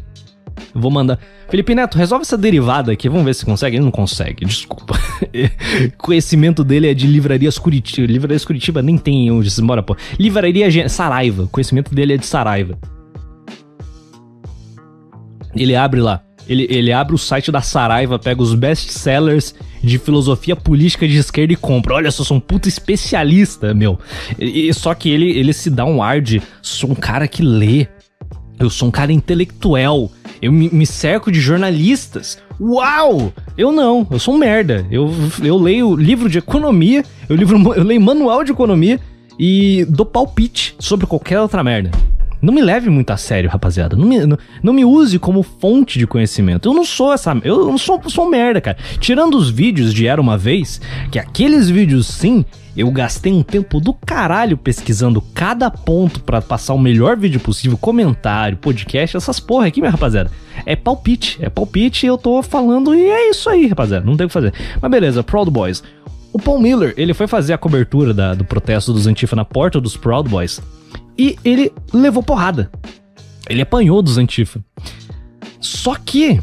Vou 0.73 0.91
mandar. 0.91 1.19
Felipe 1.49 1.73
Neto, 1.73 1.97
resolve 1.97 2.23
essa 2.23 2.37
derivada 2.37 2.91
aqui. 2.91 3.07
Vamos 3.07 3.25
ver 3.25 3.33
se 3.33 3.45
consegue. 3.45 3.77
Ele 3.77 3.85
não 3.85 3.91
consegue, 3.91 4.45
desculpa. 4.45 4.99
Conhecimento 5.97 6.63
dele 6.63 6.89
é 6.89 6.93
de 6.93 7.07
livrarias 7.07 7.57
Curitiba. 7.57 8.07
Livrarias 8.11 8.43
Curitiba 8.43 8.81
nem 8.81 8.97
tem 8.97 9.31
onde 9.31 9.49
se 9.49 9.61
mora, 9.61 9.81
pô. 9.81 9.95
Livraria 10.19 10.89
Saraiva. 10.89 11.47
Conhecimento 11.47 11.93
dele 11.93 12.13
é 12.13 12.17
de 12.17 12.25
Saraiva. 12.25 12.77
Ele 15.55 15.75
abre 15.75 16.01
lá. 16.01 16.26
Ele, 16.47 16.67
ele 16.69 16.91
abre 16.91 17.13
o 17.13 17.17
site 17.17 17.51
da 17.51 17.61
Saraiva, 17.61 18.17
pega 18.17 18.41
os 18.41 18.53
best-sellers 18.53 19.53
de 19.83 19.97
filosofia 19.97 20.55
política 20.55 21.07
de 21.07 21.17
esquerda 21.17 21.53
e 21.53 21.55
compra. 21.55 21.95
Olha, 21.95 22.11
só 22.11 22.23
sou 22.23 22.37
um 22.37 22.39
puta 22.39 22.67
especialista, 22.67 23.73
meu. 23.73 23.99
E, 24.39 24.73
só 24.73 24.93
que 24.93 25.09
ele, 25.09 25.29
ele 25.31 25.53
se 25.53 25.69
dá 25.69 25.85
um 25.85 26.01
ar 26.01 26.21
de 26.21 26.41
sou 26.61 26.91
um 26.91 26.95
cara 26.95 27.27
que 27.27 27.43
lê. 27.43 27.87
Eu 28.59 28.69
sou 28.69 28.87
um 28.87 28.91
cara 28.91 29.11
intelectual. 29.11 30.11
Eu 30.41 30.51
me, 30.51 30.69
me 30.69 30.85
cerco 30.85 31.31
de 31.31 31.39
jornalistas. 31.39 32.39
Uau! 32.59 33.31
Eu 33.57 33.71
não, 33.71 34.07
eu 34.09 34.19
sou 34.19 34.33
um 34.33 34.37
merda. 34.37 34.85
Eu, 34.89 35.13
eu 35.43 35.57
leio 35.57 35.95
livro 35.95 36.29
de 36.29 36.39
economia, 36.39 37.03
eu, 37.29 37.35
livro, 37.35 37.73
eu 37.75 37.83
leio 37.83 38.01
manual 38.01 38.43
de 38.43 38.51
economia 38.51 38.99
e 39.39 39.85
dou 39.89 40.05
palpite 40.05 40.75
sobre 40.79 41.05
qualquer 41.05 41.39
outra 41.39 41.63
merda. 41.63 41.91
Não 42.41 42.53
me 42.53 42.61
leve 42.61 42.89
muito 42.89 43.09
a 43.11 43.17
sério, 43.17 43.49
rapaziada. 43.49 43.95
Não 43.95 44.05
me, 44.05 44.25
não, 44.25 44.37
não, 44.61 44.73
me 44.73 44.85
use 44.85 45.17
como 45.17 45.41
fonte 45.41 45.97
de 45.97 46.05
conhecimento. 46.05 46.69
Eu 46.69 46.73
não 46.73 46.85
sou 46.85 47.11
essa. 47.11 47.35
Eu 47.43 47.65
não 47.65 47.77
sou, 47.77 48.01
sou 48.07 48.29
merda, 48.29 48.61
cara. 48.61 48.77
Tirando 48.99 49.35
os 49.35 49.49
vídeos 49.49 49.93
de 49.93 50.05
Era 50.07 50.21
uma 50.21 50.37
Vez, 50.37 50.79
que 51.11 51.17
aqueles 51.17 51.69
vídeos 51.69 52.05
sim, 52.07 52.45
eu 52.75 52.91
gastei 52.91 53.33
um 53.33 53.41
tempo 53.41 53.79
do 53.79 53.91
caralho 53.91 54.55
pesquisando 54.55 55.19
cada 55.33 55.71
ponto 55.71 56.21
para 56.21 56.41
passar 56.41 56.75
o 56.75 56.79
melhor 56.79 57.17
vídeo 57.17 57.39
possível, 57.39 57.77
comentário, 57.77 58.57
podcast, 58.57 59.17
essas 59.17 59.39
porra 59.39 59.67
aqui, 59.67 59.81
minha 59.81 59.91
rapaziada. 59.91 60.29
É 60.65 60.75
palpite, 60.75 61.39
é 61.41 61.49
palpite, 61.49 62.05
eu 62.05 62.17
tô 62.17 62.43
falando 62.43 62.93
e 62.93 63.03
é 63.03 63.29
isso 63.29 63.49
aí, 63.49 63.65
rapaziada. 63.67 64.05
Não 64.05 64.15
tem 64.15 64.25
o 64.25 64.29
que 64.29 64.33
fazer. 64.33 64.53
Mas 64.79 64.91
beleza, 64.91 65.23
Proud 65.23 65.49
Boys. 65.49 65.83
O 66.31 66.37
Paul 66.39 66.59
Miller, 66.59 66.93
ele 66.97 67.15
foi 67.15 67.25
fazer 67.25 67.53
a 67.53 67.57
cobertura 67.57 68.13
da, 68.13 68.35
do 68.35 68.45
protesto 68.45 68.93
dos 68.93 69.07
Antifa 69.07 69.35
na 69.35 69.45
porta 69.45 69.81
dos 69.81 69.97
Proud 69.97 70.29
Boys 70.29 70.61
e 71.17 71.37
ele 71.43 71.71
levou 71.93 72.21
porrada. 72.21 72.69
Ele 73.49 73.61
apanhou 73.61 74.01
dos 74.01 74.17
Antifa. 74.17 74.63
Só 75.59 75.95
que 75.95 76.39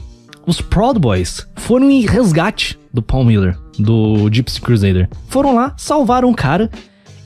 os 0.46 0.60
Proud 0.60 0.98
Boys 0.98 1.46
foram 1.56 1.90
em 1.90 2.00
resgate 2.00 2.78
do 2.92 3.02
Paul 3.02 3.24
Miller, 3.24 3.58
do 3.78 4.28
Gypsy 4.30 4.60
Crusader. 4.60 5.08
Foram 5.28 5.54
lá, 5.54 5.74
salvaram 5.76 6.30
o 6.30 6.34
cara, 6.34 6.70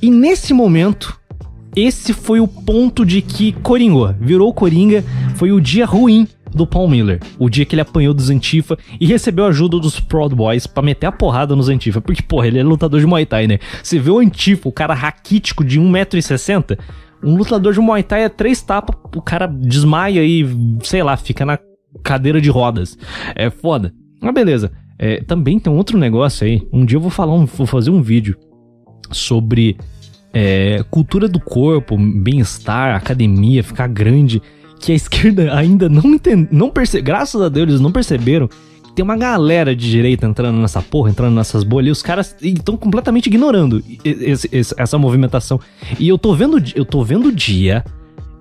e 0.01 0.11
nesse 0.11 0.53
momento, 0.53 1.19
esse 1.75 2.13
foi 2.13 2.41
o 2.41 2.49
ponto 2.49 3.05
de 3.05 3.21
que 3.21 3.53
coringou, 3.53 4.15
virou 4.21 4.53
coringa, 4.53 5.05
foi 5.35 5.53
o 5.53 5.61
dia 5.61 5.85
ruim 5.85 6.27
do 6.55 6.67
Paul 6.67 6.89
Miller, 6.89 7.21
o 7.39 7.49
dia 7.49 7.65
que 7.65 7.75
ele 7.75 7.83
apanhou 7.83 8.15
dos 8.15 8.31
Antifa 8.31 8.79
e 9.01 9.07
recebeu 9.07 9.45
ajuda 9.45 9.79
dos 9.79 10.01
Proud 10.01 10.35
Boys 10.35 10.67
para 10.67 10.83
meter 10.83 11.07
a 11.07 11.13
porrada 11.13 11.55
nos 11.55 11.69
Antifa, 11.69 12.01
porque 12.01 12.23
porra, 12.23 12.47
ele 12.47 12.59
é 12.59 12.63
lutador 12.63 13.01
de 13.01 13.07
Muay 13.07 13.27
Thai, 13.27 13.47
né? 13.47 13.59
Você 13.83 13.99
vê 13.99 14.11
o 14.11 14.19
Antifa, 14.19 14.69
o 14.69 14.73
cara 14.73 14.95
raquítico 14.95 15.65
de 15.65 15.81
1,60m, 15.81 16.79
um 17.23 17.37
lutador 17.37 17.73
de 17.73 17.81
Muay 17.81 18.03
Thai 18.03 18.25
é 18.25 18.29
três 18.29 18.63
tapas, 18.63 18.97
o 19.15 19.23
cara 19.23 19.47
desmaia 19.47 20.25
e, 20.25 20.47
sei 20.83 21.03
lá, 21.03 21.17
fica 21.17 21.45
na 21.45 21.59
cadeira 22.03 22.41
de 22.41 22.51
rodas. 22.51 22.97
É 23.35 23.51
foda. 23.51 23.93
Mas 24.21 24.35
beleza. 24.35 24.71
É, 24.99 25.23
também 25.23 25.61
tem 25.61 25.73
um 25.73 25.77
outro 25.77 25.97
negócio 25.97 26.47
aí. 26.47 26.67
Um 26.73 26.85
dia 26.85 26.97
eu 26.97 27.01
vou 27.01 27.11
falar, 27.11 27.35
um, 27.35 27.47
vou 27.47 27.67
fazer 27.67 27.91
um 27.91 28.03
vídeo 28.03 28.37
sobre 29.11 29.77
é, 30.33 30.85
cultura 30.91 31.29
do 31.29 31.41
corpo, 31.41 31.97
bem-estar, 31.97 32.97
academia, 32.97 33.63
ficar 33.63 33.87
grande. 33.87 34.43
Que 34.81 34.93
a 34.93 34.95
esquerda 34.97 35.55
ainda 35.55 35.89
não 35.89 36.15
entende, 36.15 36.49
não 36.53 36.71
percebe, 36.71 37.03
graças 37.03 37.41
a 37.41 37.49
Deus 37.49 37.69
eles 37.69 37.81
não 37.81 37.91
perceberam 37.93 38.49
tem 38.99 39.05
uma 39.05 39.17
galera 39.17 39.77
de 39.77 39.89
direita 39.89 40.27
entrando 40.27 40.59
nessa 40.59 40.83
porra, 40.83 41.11
entrando 41.11 41.33
nessas 41.37 41.63
bolhas, 41.63 41.87
e 41.87 41.91
os 41.93 42.03
caras 42.03 42.35
estão 42.43 42.77
completamente 42.77 43.29
ignorando 43.29 43.81
esse, 44.05 44.49
esse, 44.51 44.75
essa 44.77 44.99
movimentação. 44.99 45.61
E 46.01 46.09
eu 46.09 46.19
tô 46.19 46.35
vendo, 46.35 46.61
eu 46.75 46.85
tô 46.85 47.05
vendo 47.05 47.29
o 47.29 47.33
dia, 47.33 47.85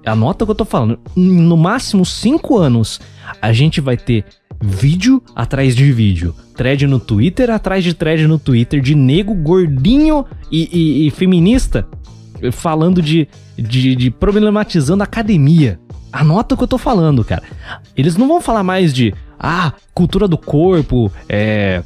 anota 0.04 0.44
o 0.44 0.48
que 0.48 0.52
eu 0.52 0.56
tô 0.56 0.66
falando, 0.66 0.98
no 1.16 1.56
máximo 1.56 2.04
cinco 2.04 2.58
anos, 2.58 3.00
a 3.40 3.54
gente 3.54 3.80
vai 3.80 3.98
ter 3.98 4.26
vídeo 4.60 5.22
atrás 5.36 5.76
de 5.76 5.92
vídeo, 5.92 6.34
thread 6.56 6.88
no 6.88 7.00
Twitter 7.00 7.52
atrás 7.52 7.84
de 7.84 7.94
thread 7.94 8.26
no 8.26 8.40
Twitter, 8.40 8.82
de 8.82 8.96
nego 8.96 9.36
gordinho 9.36 10.26
e, 10.52 10.70
e, 10.74 11.08
e 11.08 11.12
feminista 11.12 11.88
falando 12.52 13.02
de, 13.02 13.28
de, 13.58 13.96
de 13.96 14.12
problematizando 14.12 15.04
a 15.04 15.06
academia. 15.06 15.80
Anota 16.12 16.56
o 16.56 16.58
que 16.58 16.64
eu 16.64 16.68
tô 16.68 16.78
falando, 16.78 17.24
cara. 17.24 17.44
Eles 17.96 18.16
não 18.16 18.28
vão 18.28 18.42
falar 18.42 18.64
mais 18.64 18.94
de 18.94 19.14
ah, 19.40 19.74
cultura 19.94 20.28
do 20.28 20.38
corpo, 20.38 21.12
é. 21.28 21.84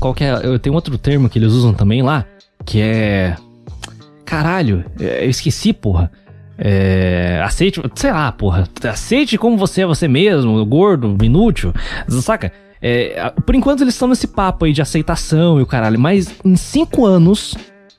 Qual 0.00 0.14
que 0.14 0.24
é? 0.24 0.40
Eu 0.42 0.58
tenho 0.58 0.74
outro 0.74 0.96
termo 0.98 1.28
que 1.28 1.38
eles 1.38 1.52
usam 1.52 1.72
também 1.72 2.02
lá, 2.02 2.24
que 2.64 2.80
é. 2.80 3.36
Caralho, 4.24 4.84
é, 4.98 5.24
eu 5.24 5.30
esqueci, 5.30 5.72
porra. 5.72 6.10
É, 6.58 7.40
aceite, 7.44 7.80
sei 7.94 8.10
lá, 8.12 8.30
porra. 8.32 8.68
Aceite 8.84 9.36
como 9.38 9.56
você 9.56 9.82
é 9.82 9.86
você 9.86 10.08
mesmo, 10.08 10.64
gordo, 10.64 11.16
inútil, 11.22 11.72
saca? 12.08 12.52
É, 12.80 13.32
por 13.46 13.54
enquanto 13.54 13.82
eles 13.82 13.94
estão 13.94 14.08
nesse 14.08 14.26
papo 14.26 14.64
aí 14.64 14.72
de 14.72 14.82
aceitação 14.82 15.60
e 15.60 15.62
o 15.62 15.66
caralho, 15.66 16.00
mas 16.00 16.34
em 16.44 16.56
cinco 16.56 17.06
anos 17.06 17.54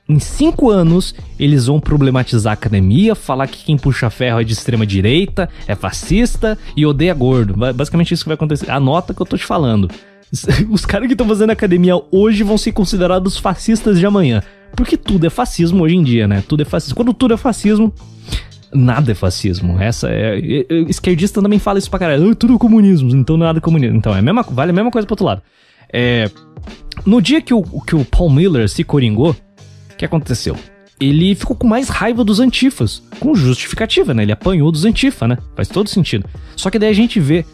em 0.06 0.18
cinco 0.18 0.70
anos, 0.70 1.14
eles 1.38 1.66
vão 1.66 1.80
problematizar 1.80 2.50
a 2.50 2.54
academia, 2.54 3.14
falar 3.14 3.46
que 3.46 3.64
quem 3.64 3.78
puxa 3.78 4.10
ferro 4.10 4.40
é 4.40 4.44
de 4.44 4.52
extrema 4.52 4.86
direita, 4.86 5.48
é 5.66 5.74
fascista 5.74 6.58
e 6.76 6.84
odeia 6.84 7.14
gordo. 7.14 7.54
Basicamente 7.72 8.12
isso 8.12 8.22
que 8.22 8.28
vai 8.28 8.34
acontecer. 8.34 8.70
Anota 8.70 9.14
que 9.14 9.22
eu 9.22 9.26
tô 9.26 9.38
te 9.38 9.46
falando. 9.46 9.88
Os 10.70 10.84
caras 10.84 11.06
que 11.06 11.14
estão 11.14 11.26
fazendo 11.26 11.50
academia 11.50 11.94
hoje 12.10 12.42
vão 12.42 12.58
ser 12.58 12.72
considerados 12.72 13.38
fascistas 13.38 13.98
de 13.98 14.04
amanhã. 14.04 14.42
Porque 14.76 14.96
tudo 14.96 15.26
é 15.26 15.30
fascismo 15.30 15.84
hoje 15.84 15.96
em 15.96 16.02
dia, 16.02 16.28
né? 16.28 16.42
Tudo 16.46 16.62
é 16.62 16.64
fascismo. 16.66 16.96
Quando 16.96 17.14
tudo 17.14 17.32
é 17.32 17.36
fascismo, 17.38 17.90
nada 18.74 19.12
é 19.12 19.14
fascismo. 19.14 19.80
Essa 19.80 20.10
é. 20.10 20.38
é, 20.38 20.66
é 20.68 20.74
esquerdista 20.82 21.40
também 21.40 21.58
fala 21.58 21.78
isso 21.78 21.88
pra 21.88 21.98
caralho. 21.98 22.30
Ah, 22.30 22.34
tudo 22.34 22.56
é 22.56 22.58
comunismo, 22.58 23.10
então 23.16 23.38
nada 23.38 23.58
é 23.58 23.60
comunismo. 23.60 23.96
Então, 23.96 24.14
é 24.14 24.18
a 24.18 24.22
mesma, 24.22 24.42
vale 24.42 24.70
a 24.70 24.74
mesma 24.74 24.90
coisa 24.90 25.06
pro 25.06 25.14
outro 25.14 25.24
lado. 25.24 25.42
É. 25.90 26.30
No 27.06 27.22
dia 27.22 27.40
que 27.40 27.54
o, 27.54 27.62
que 27.62 27.94
o 27.94 28.04
Paul 28.04 28.30
Miller 28.30 28.68
se 28.68 28.82
coringou, 28.84 29.36
o 29.94 29.96
que 29.96 30.04
aconteceu? 30.04 30.56
Ele 31.00 31.34
ficou 31.34 31.56
com 31.56 31.66
mais 31.66 31.88
raiva 31.88 32.22
dos 32.22 32.38
antifas, 32.40 33.02
com 33.18 33.34
justificativa, 33.34 34.14
né? 34.14 34.22
Ele 34.22 34.32
apanhou 34.32 34.70
dos 34.70 34.84
antifa, 34.84 35.26
né? 35.26 35.38
Faz 35.56 35.68
todo 35.68 35.88
sentido. 35.88 36.28
Só 36.56 36.70
que 36.70 36.78
daí 36.78 36.90
a 36.90 36.94
gente 36.94 37.18
vê 37.18 37.44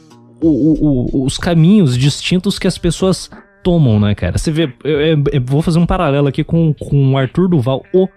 o, 0.40 0.48
o, 0.48 1.22
o, 1.22 1.24
os 1.24 1.38
caminhos 1.38 1.96
distintos 1.96 2.59
que 2.59 2.66
as 2.66 2.76
pessoas 2.76 3.31
tomam, 3.62 3.98
né, 3.98 4.14
cara? 4.14 4.37
Você 4.37 4.50
vê, 4.50 4.72
eu, 4.85 5.00
eu, 5.00 5.24
eu, 5.33 5.42
vou 5.44 5.62
fazer 5.62 5.79
um 5.79 5.87
paralelo 5.87 6.29
aqui 6.29 6.44
com, 6.44 6.74
com 6.74 7.12
o 7.12 7.18
Arthur 7.18 7.48
Duval, 7.48 7.85
o 7.94 8.09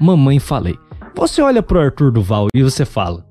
Mamãe 0.00 0.38
Falei. 0.38 0.76
Você 1.14 1.40
olha 1.42 1.62
pro 1.62 1.80
Arthur 1.80 2.10
Duval 2.10 2.48
e 2.54 2.62
você 2.62 2.84
fala. 2.84 3.24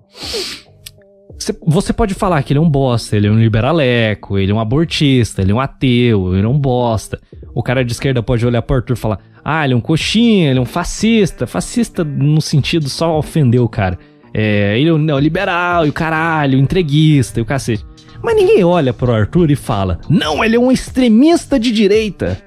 Você 1.65 1.91
pode 1.93 2.13
falar 2.13 2.43
que 2.43 2.53
ele 2.53 2.59
é 2.59 2.61
um 2.61 2.69
bosta, 2.69 3.15
ele 3.15 3.27
é 3.27 3.31
um 3.31 3.39
liberaleco, 3.39 4.37
ele 4.37 4.51
é 4.51 4.55
um 4.55 4.59
abortista, 4.59 5.41
ele 5.41 5.51
é 5.51 5.55
um 5.55 5.59
ateu, 5.59 6.35
ele 6.35 6.45
é 6.45 6.49
um 6.49 6.57
bosta. 6.57 7.19
O 7.55 7.63
cara 7.63 7.83
de 7.83 7.91
esquerda 7.91 8.21
pode 8.21 8.45
olhar 8.45 8.61
pro 8.61 8.77
Arthur 8.77 8.93
e 8.93 8.99
falar: 8.99 9.19
ah, 9.43 9.65
ele 9.65 9.73
é 9.73 9.77
um 9.77 9.81
coxinha, 9.81 10.49
ele 10.49 10.59
é 10.59 10.61
um 10.61 10.65
fascista. 10.65 11.45
Fascista 11.47 12.03
no 12.03 12.41
sentido 12.41 12.87
só 12.87 13.17
ofender 13.17 13.61
o 13.61 13.67
cara. 13.67 13.97
É, 14.33 14.79
ele 14.79 14.89
é 14.89 14.93
um 14.93 14.97
neoliberal 14.97 15.85
e 15.85 15.89
o 15.89 15.93
caralho, 15.93 16.57
entreguista 16.57 17.39
e 17.39 17.43
o 17.43 17.45
cacete. 17.45 17.85
Mas 18.21 18.35
ninguém 18.35 18.63
olha 18.63 18.93
pro 18.93 19.11
Arthur 19.11 19.51
e 19.51 19.55
fala: 19.55 19.99
não, 20.09 20.43
ele 20.43 20.55
é 20.55 20.59
um 20.59 20.71
extremista 20.71 21.59
de 21.59 21.71
direita. 21.71 22.41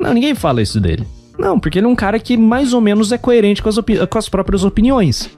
Não, 0.00 0.14
ninguém 0.14 0.34
fala 0.34 0.62
isso 0.62 0.80
dele. 0.80 1.06
Não, 1.38 1.58
porque 1.58 1.78
ele 1.78 1.86
é 1.86 1.88
um 1.88 1.94
cara 1.94 2.18
que 2.18 2.36
mais 2.36 2.72
ou 2.72 2.80
menos 2.80 3.12
é 3.12 3.18
coerente 3.18 3.62
com 3.62 3.68
as, 3.68 3.76
com 3.78 4.18
as 4.18 4.28
próprias 4.28 4.64
opiniões. 4.64 5.30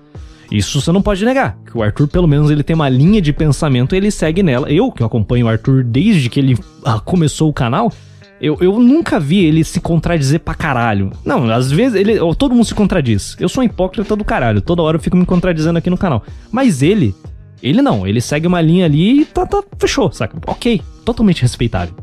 Isso 0.50 0.80
você 0.80 0.92
não 0.92 1.02
pode 1.02 1.24
negar, 1.24 1.56
que 1.66 1.76
o 1.76 1.82
Arthur 1.82 2.08
pelo 2.08 2.28
menos 2.28 2.50
ele 2.50 2.62
tem 2.62 2.74
uma 2.74 2.88
linha 2.88 3.20
de 3.20 3.32
pensamento, 3.32 3.94
ele 3.94 4.10
segue 4.10 4.42
nela. 4.42 4.70
Eu 4.70 4.90
que 4.92 5.02
acompanho 5.02 5.46
o 5.46 5.48
Arthur 5.48 5.82
desde 5.84 6.28
que 6.28 6.40
ele 6.40 6.58
ah, 6.84 7.00
começou 7.00 7.48
o 7.48 7.52
canal, 7.52 7.92
eu, 8.40 8.58
eu 8.60 8.78
nunca 8.78 9.18
vi 9.18 9.44
ele 9.44 9.64
se 9.64 9.80
contradizer 9.80 10.40
pra 10.40 10.54
caralho. 10.54 11.10
Não, 11.24 11.50
às 11.50 11.70
vezes 11.70 11.98
ele. 11.98 12.18
Todo 12.36 12.54
mundo 12.54 12.64
se 12.64 12.74
contradiz. 12.74 13.36
Eu 13.40 13.48
sou 13.48 13.62
um 13.62 13.66
hipócrita 13.66 14.14
do 14.14 14.24
caralho. 14.24 14.60
Toda 14.60 14.82
hora 14.82 14.96
eu 14.96 15.00
fico 15.00 15.16
me 15.16 15.24
contradizendo 15.24 15.78
aqui 15.78 15.88
no 15.88 15.96
canal. 15.96 16.22
Mas 16.50 16.82
ele. 16.82 17.14
Ele 17.62 17.80
não, 17.80 18.06
ele 18.06 18.20
segue 18.20 18.46
uma 18.46 18.60
linha 18.60 18.84
ali 18.84 19.22
e 19.22 19.24
tá, 19.24 19.46
tá, 19.46 19.62
fechou, 19.78 20.12
saca? 20.12 20.36
Ok, 20.46 20.82
totalmente 21.02 21.40
respeitável. 21.40 21.94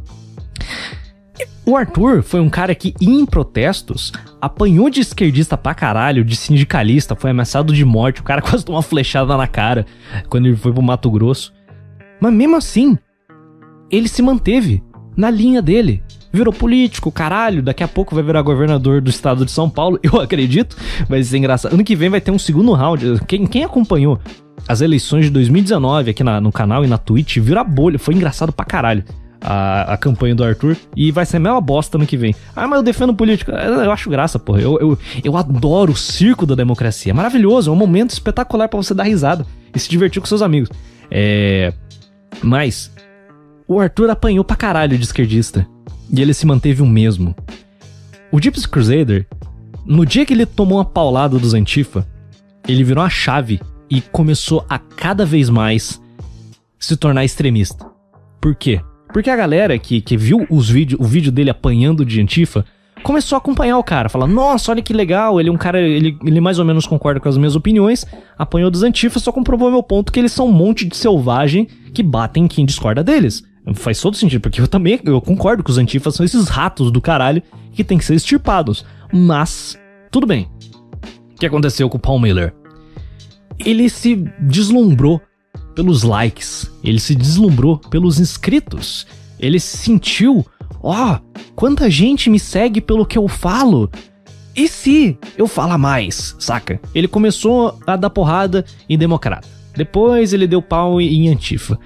O 1.65 1.75
Arthur 1.75 2.23
foi 2.23 2.39
um 2.39 2.49
cara 2.49 2.73
que, 2.73 2.93
em 2.99 3.25
protestos, 3.25 4.11
apanhou 4.41 4.89
de 4.89 4.99
esquerdista 4.99 5.55
pra 5.55 5.75
caralho, 5.75 6.25
de 6.25 6.35
sindicalista, 6.35 7.15
foi 7.15 7.31
ameaçado 7.31 7.73
de 7.73 7.85
morte, 7.85 8.21
o 8.21 8.23
cara 8.23 8.41
quase 8.43 8.65
tomou 8.65 8.77
uma 8.77 8.83
flechada 8.83 9.37
na 9.37 9.47
cara 9.47 9.85
quando 10.27 10.47
ele 10.47 10.55
foi 10.55 10.73
pro 10.73 10.81
Mato 10.81 11.09
Grosso. 11.09 11.53
Mas 12.19 12.33
mesmo 12.33 12.55
assim, 12.55 12.97
ele 13.89 14.07
se 14.07 14.21
manteve 14.21 14.83
na 15.15 15.29
linha 15.29 15.61
dele. 15.61 16.03
Virou 16.33 16.53
político, 16.53 17.11
caralho, 17.11 17.61
daqui 17.61 17.83
a 17.83 17.87
pouco 17.87 18.15
vai 18.15 18.23
virar 18.23 18.41
governador 18.41 19.01
do 19.01 19.09
estado 19.09 19.45
de 19.45 19.51
São 19.51 19.69
Paulo, 19.69 19.99
eu 20.03 20.19
acredito, 20.19 20.75
vai 21.07 21.21
ser 21.23 21.37
engraçado. 21.37 21.73
Ano 21.73 21.83
que 21.83 21.95
vem 21.95 22.09
vai 22.09 22.21
ter 22.21 22.31
um 22.31 22.39
segundo 22.39 22.71
round. 22.73 23.19
Quem, 23.27 23.45
quem 23.45 23.63
acompanhou 23.63 24.19
as 24.67 24.81
eleições 24.81 25.25
de 25.25 25.31
2019 25.31 26.11
aqui 26.11 26.23
na, 26.23 26.39
no 26.39 26.51
canal 26.51 26.83
e 26.83 26.87
na 26.87 26.97
Twitch, 26.97 27.37
vira 27.37 27.63
bolha, 27.63 27.99
foi 27.99 28.13
engraçado 28.13 28.51
pra 28.51 28.65
caralho 28.65 29.03
a, 29.41 29.93
a 29.93 29.97
campanha 29.97 30.35
do 30.35 30.43
Arthur. 30.43 30.77
E 30.95 31.11
vai 31.11 31.25
ser 31.25 31.37
a 31.37 31.39
mesma 31.39 31.59
bosta 31.59 31.97
no 31.97 32.05
que 32.05 32.15
vem. 32.15 32.35
Ah, 32.55 32.67
mas 32.67 32.77
eu 32.77 32.83
defendo 32.83 33.13
política. 33.13 33.51
Eu 33.51 33.91
acho 33.91 34.09
graça, 34.09 34.37
porra. 34.37 34.61
Eu, 34.61 34.79
eu, 34.79 34.99
eu 35.23 35.35
adoro 35.35 35.93
o 35.93 35.97
circo 35.97 36.45
da 36.45 36.55
democracia. 36.55 37.11
É 37.11 37.13
maravilhoso, 37.13 37.69
é 37.69 37.73
um 37.73 37.77
momento 37.77 38.11
espetacular 38.11 38.69
para 38.69 38.77
você 38.77 38.93
dar 38.93 39.03
risada 39.03 39.45
e 39.73 39.79
se 39.79 39.89
divertir 39.89 40.21
com 40.21 40.27
seus 40.27 40.41
amigos. 40.41 40.69
É. 41.09 41.73
Mas. 42.41 42.91
O 43.67 43.79
Arthur 43.79 44.09
apanhou 44.09 44.43
pra 44.43 44.55
caralho 44.55 44.97
de 44.97 45.03
esquerdista. 45.03 45.65
E 46.11 46.21
ele 46.21 46.33
se 46.33 46.45
manteve 46.45 46.81
o 46.81 46.85
mesmo. 46.85 47.33
O 48.31 48.39
Gypsy 48.39 48.67
Crusader, 48.67 49.25
no 49.85 50.05
dia 50.05 50.25
que 50.25 50.33
ele 50.33 50.45
tomou 50.45 50.77
uma 50.77 50.85
paulada 50.85 51.39
dos 51.39 51.53
Antifa, 51.53 52.05
ele 52.67 52.83
virou 52.83 53.03
a 53.03 53.09
chave 53.09 53.61
e 53.89 54.01
começou 54.01 54.65
a 54.69 54.77
cada 54.77 55.25
vez 55.25 55.49
mais 55.49 56.01
se 56.77 56.97
tornar 56.97 57.23
extremista. 57.23 57.85
Por 58.41 58.55
quê? 58.55 58.81
Porque 59.13 59.29
a 59.29 59.35
galera 59.35 59.77
que, 59.77 60.01
que 60.01 60.15
viu 60.15 60.45
os 60.49 60.69
vídeo, 60.69 60.97
o 61.01 61.03
vídeo 61.03 61.31
dele 61.31 61.49
apanhando 61.49 62.05
de 62.05 62.21
Antifa 62.21 62.65
começou 63.01 63.35
a 63.35 63.39
acompanhar 63.39 63.77
o 63.77 63.83
cara, 63.83 64.09
falando: 64.09 64.33
Nossa, 64.33 64.71
olha 64.71 64.81
que 64.81 64.93
legal, 64.93 65.39
ele 65.39 65.49
é 65.49 65.51
um 65.51 65.57
cara, 65.57 65.81
ele, 65.81 66.17
ele 66.23 66.41
mais 66.41 66.59
ou 66.59 66.65
menos 66.65 66.87
concorda 66.87 67.19
com 67.19 67.27
as 67.27 67.37
minhas 67.37 67.55
opiniões, 67.55 68.05
apanhou 68.37 68.71
dos 68.71 68.83
Antifa, 68.83 69.19
só 69.19 69.31
comprovou 69.31 69.69
meu 69.69 69.83
ponto 69.83 70.11
que 70.11 70.19
eles 70.19 70.31
são 70.31 70.47
um 70.47 70.51
monte 70.51 70.85
de 70.85 70.95
selvagem 70.95 71.67
que 71.93 72.03
batem 72.03 72.47
quem 72.47 72.65
discorda 72.65 73.03
deles. 73.03 73.43
Faz 73.75 74.01
todo 74.01 74.17
sentido, 74.17 74.41
porque 74.41 74.59
eu 74.59 74.67
também 74.67 74.99
eu 75.03 75.21
concordo 75.21 75.63
que 75.63 75.69
os 75.69 75.77
Antifas 75.77 76.15
são 76.15 76.25
esses 76.25 76.47
ratos 76.47 76.91
do 76.91 76.99
caralho 76.99 77.43
que 77.73 77.83
tem 77.83 77.97
que 77.97 78.05
ser 78.05 78.15
extirpados. 78.15 78.83
Mas, 79.13 79.77
tudo 80.09 80.25
bem. 80.25 80.49
O 81.33 81.39
que 81.39 81.45
aconteceu 81.45 81.87
com 81.87 81.97
o 81.97 81.99
Paul 81.99 82.19
Miller? 82.19 82.53
Ele 83.59 83.87
se 83.87 84.15
deslumbrou 84.39 85.21
pelos 85.81 86.03
likes, 86.03 86.71
ele 86.83 86.99
se 86.99 87.15
deslumbrou 87.15 87.75
pelos 87.75 88.19
inscritos, 88.19 89.07
ele 89.39 89.59
sentiu, 89.59 90.45
ó, 90.83 91.15
oh, 91.15 91.39
quanta 91.55 91.89
gente 91.89 92.29
me 92.29 92.39
segue 92.39 92.79
pelo 92.79 93.03
que 93.03 93.17
eu 93.17 93.27
falo. 93.27 93.89
E 94.55 94.67
se 94.67 95.17
eu 95.35 95.47
falar 95.47 95.79
mais, 95.79 96.35
saca? 96.37 96.79
Ele 96.93 97.07
começou 97.07 97.79
a 97.87 97.95
dar 97.95 98.11
porrada 98.11 98.63
em 98.87 98.95
democrata. 98.95 99.47
Depois 99.75 100.33
ele 100.33 100.45
deu 100.45 100.61
pau 100.61 101.01
em 101.01 101.29
antifa. 101.29 101.79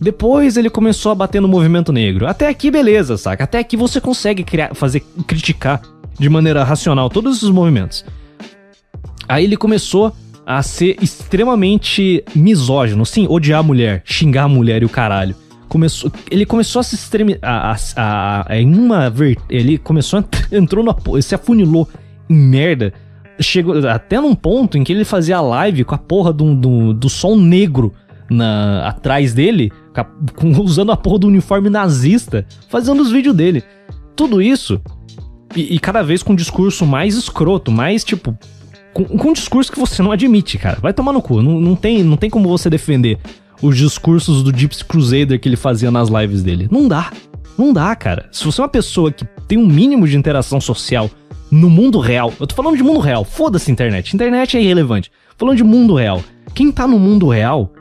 Depois 0.00 0.56
ele 0.56 0.70
começou 0.70 1.10
a 1.10 1.14
bater 1.16 1.42
no 1.42 1.48
movimento 1.48 1.92
negro. 1.92 2.28
Até 2.28 2.46
aqui 2.46 2.70
beleza, 2.70 3.16
saca? 3.16 3.42
Até 3.42 3.58
aqui 3.58 3.76
você 3.76 4.00
consegue 4.00 4.44
criar, 4.44 4.76
fazer 4.76 5.00
criticar 5.26 5.82
de 6.16 6.28
maneira 6.28 6.62
racional 6.62 7.10
todos 7.10 7.38
esses 7.38 7.50
movimentos. 7.50 8.04
Aí 9.28 9.42
ele 9.42 9.56
começou 9.56 10.14
a 10.50 10.62
ser 10.64 10.96
extremamente 11.00 12.24
misógino. 12.34 13.06
Sim, 13.06 13.26
odiar 13.30 13.60
a 13.60 13.62
mulher, 13.62 14.02
xingar 14.04 14.44
a 14.44 14.48
mulher 14.48 14.82
e 14.82 14.84
o 14.84 14.88
caralho. 14.88 15.36
Começou, 15.68 16.10
ele 16.28 16.44
começou 16.44 16.80
a 16.80 16.82
se 16.82 16.98
a, 17.40 18.46
em 18.50 18.74
uma. 18.74 19.12
Ele 19.48 19.78
começou 19.78 20.18
a. 20.18 20.24
Entrou 20.50 20.84
na. 20.84 20.92
Se 21.22 21.36
afunilou 21.36 21.88
em 22.28 22.34
merda. 22.34 22.92
Chegou 23.38 23.88
até 23.88 24.20
num 24.20 24.34
ponto 24.34 24.76
em 24.76 24.82
que 24.82 24.92
ele 24.92 25.04
fazia 25.04 25.40
live 25.40 25.84
com 25.84 25.94
a 25.94 25.98
porra 25.98 26.32
do, 26.32 26.54
do, 26.54 26.92
do 26.92 27.08
sol 27.08 27.36
negro 27.36 27.94
na, 28.28 28.88
atrás 28.88 29.32
dele, 29.32 29.72
com, 30.34 30.50
usando 30.60 30.90
a 30.90 30.96
porra 30.96 31.20
do 31.20 31.28
uniforme 31.28 31.70
nazista, 31.70 32.44
fazendo 32.68 33.00
os 33.00 33.10
vídeos 33.12 33.36
dele. 33.36 33.62
Tudo 34.16 34.42
isso. 34.42 34.80
E, 35.54 35.76
e 35.76 35.78
cada 35.78 36.02
vez 36.02 36.24
com 36.24 36.32
um 36.32 36.36
discurso 36.36 36.84
mais 36.84 37.14
escroto, 37.14 37.70
mais 37.70 38.04
tipo 38.04 38.36
com, 38.92 39.04
com 39.04 39.28
um 39.28 39.32
discurso 39.32 39.70
que 39.70 39.78
você 39.78 40.02
não 40.02 40.12
admite, 40.12 40.58
cara. 40.58 40.78
Vai 40.80 40.92
tomar 40.92 41.12
no 41.12 41.22
cu. 41.22 41.42
Não, 41.42 41.60
não, 41.60 41.76
tem, 41.76 42.02
não 42.02 42.16
tem 42.16 42.30
como 42.30 42.48
você 42.48 42.68
defender 42.68 43.18
os 43.62 43.76
discursos 43.76 44.42
do 44.42 44.56
Gypsy 44.56 44.84
Crusader 44.84 45.38
que 45.38 45.48
ele 45.48 45.56
fazia 45.56 45.90
nas 45.90 46.08
lives 46.08 46.42
dele. 46.42 46.68
Não 46.70 46.88
dá. 46.88 47.10
Não 47.56 47.72
dá, 47.72 47.94
cara. 47.94 48.28
Se 48.32 48.44
você 48.44 48.60
é 48.60 48.64
uma 48.64 48.68
pessoa 48.68 49.12
que 49.12 49.24
tem 49.46 49.58
um 49.58 49.66
mínimo 49.66 50.08
de 50.08 50.16
interação 50.16 50.60
social 50.60 51.10
no 51.50 51.68
mundo 51.68 51.98
real, 51.98 52.32
eu 52.40 52.46
tô 52.46 52.54
falando 52.54 52.76
de 52.76 52.82
mundo 52.82 53.00
real, 53.00 53.24
foda-se 53.24 53.70
internet. 53.70 54.14
Internet 54.14 54.56
é 54.56 54.62
irrelevante. 54.62 55.10
Falando 55.36 55.56
de 55.56 55.64
mundo 55.64 55.94
real. 55.94 56.22
Quem 56.54 56.70
tá 56.72 56.86
no 56.86 56.98
mundo 56.98 57.28
real 57.28 57.72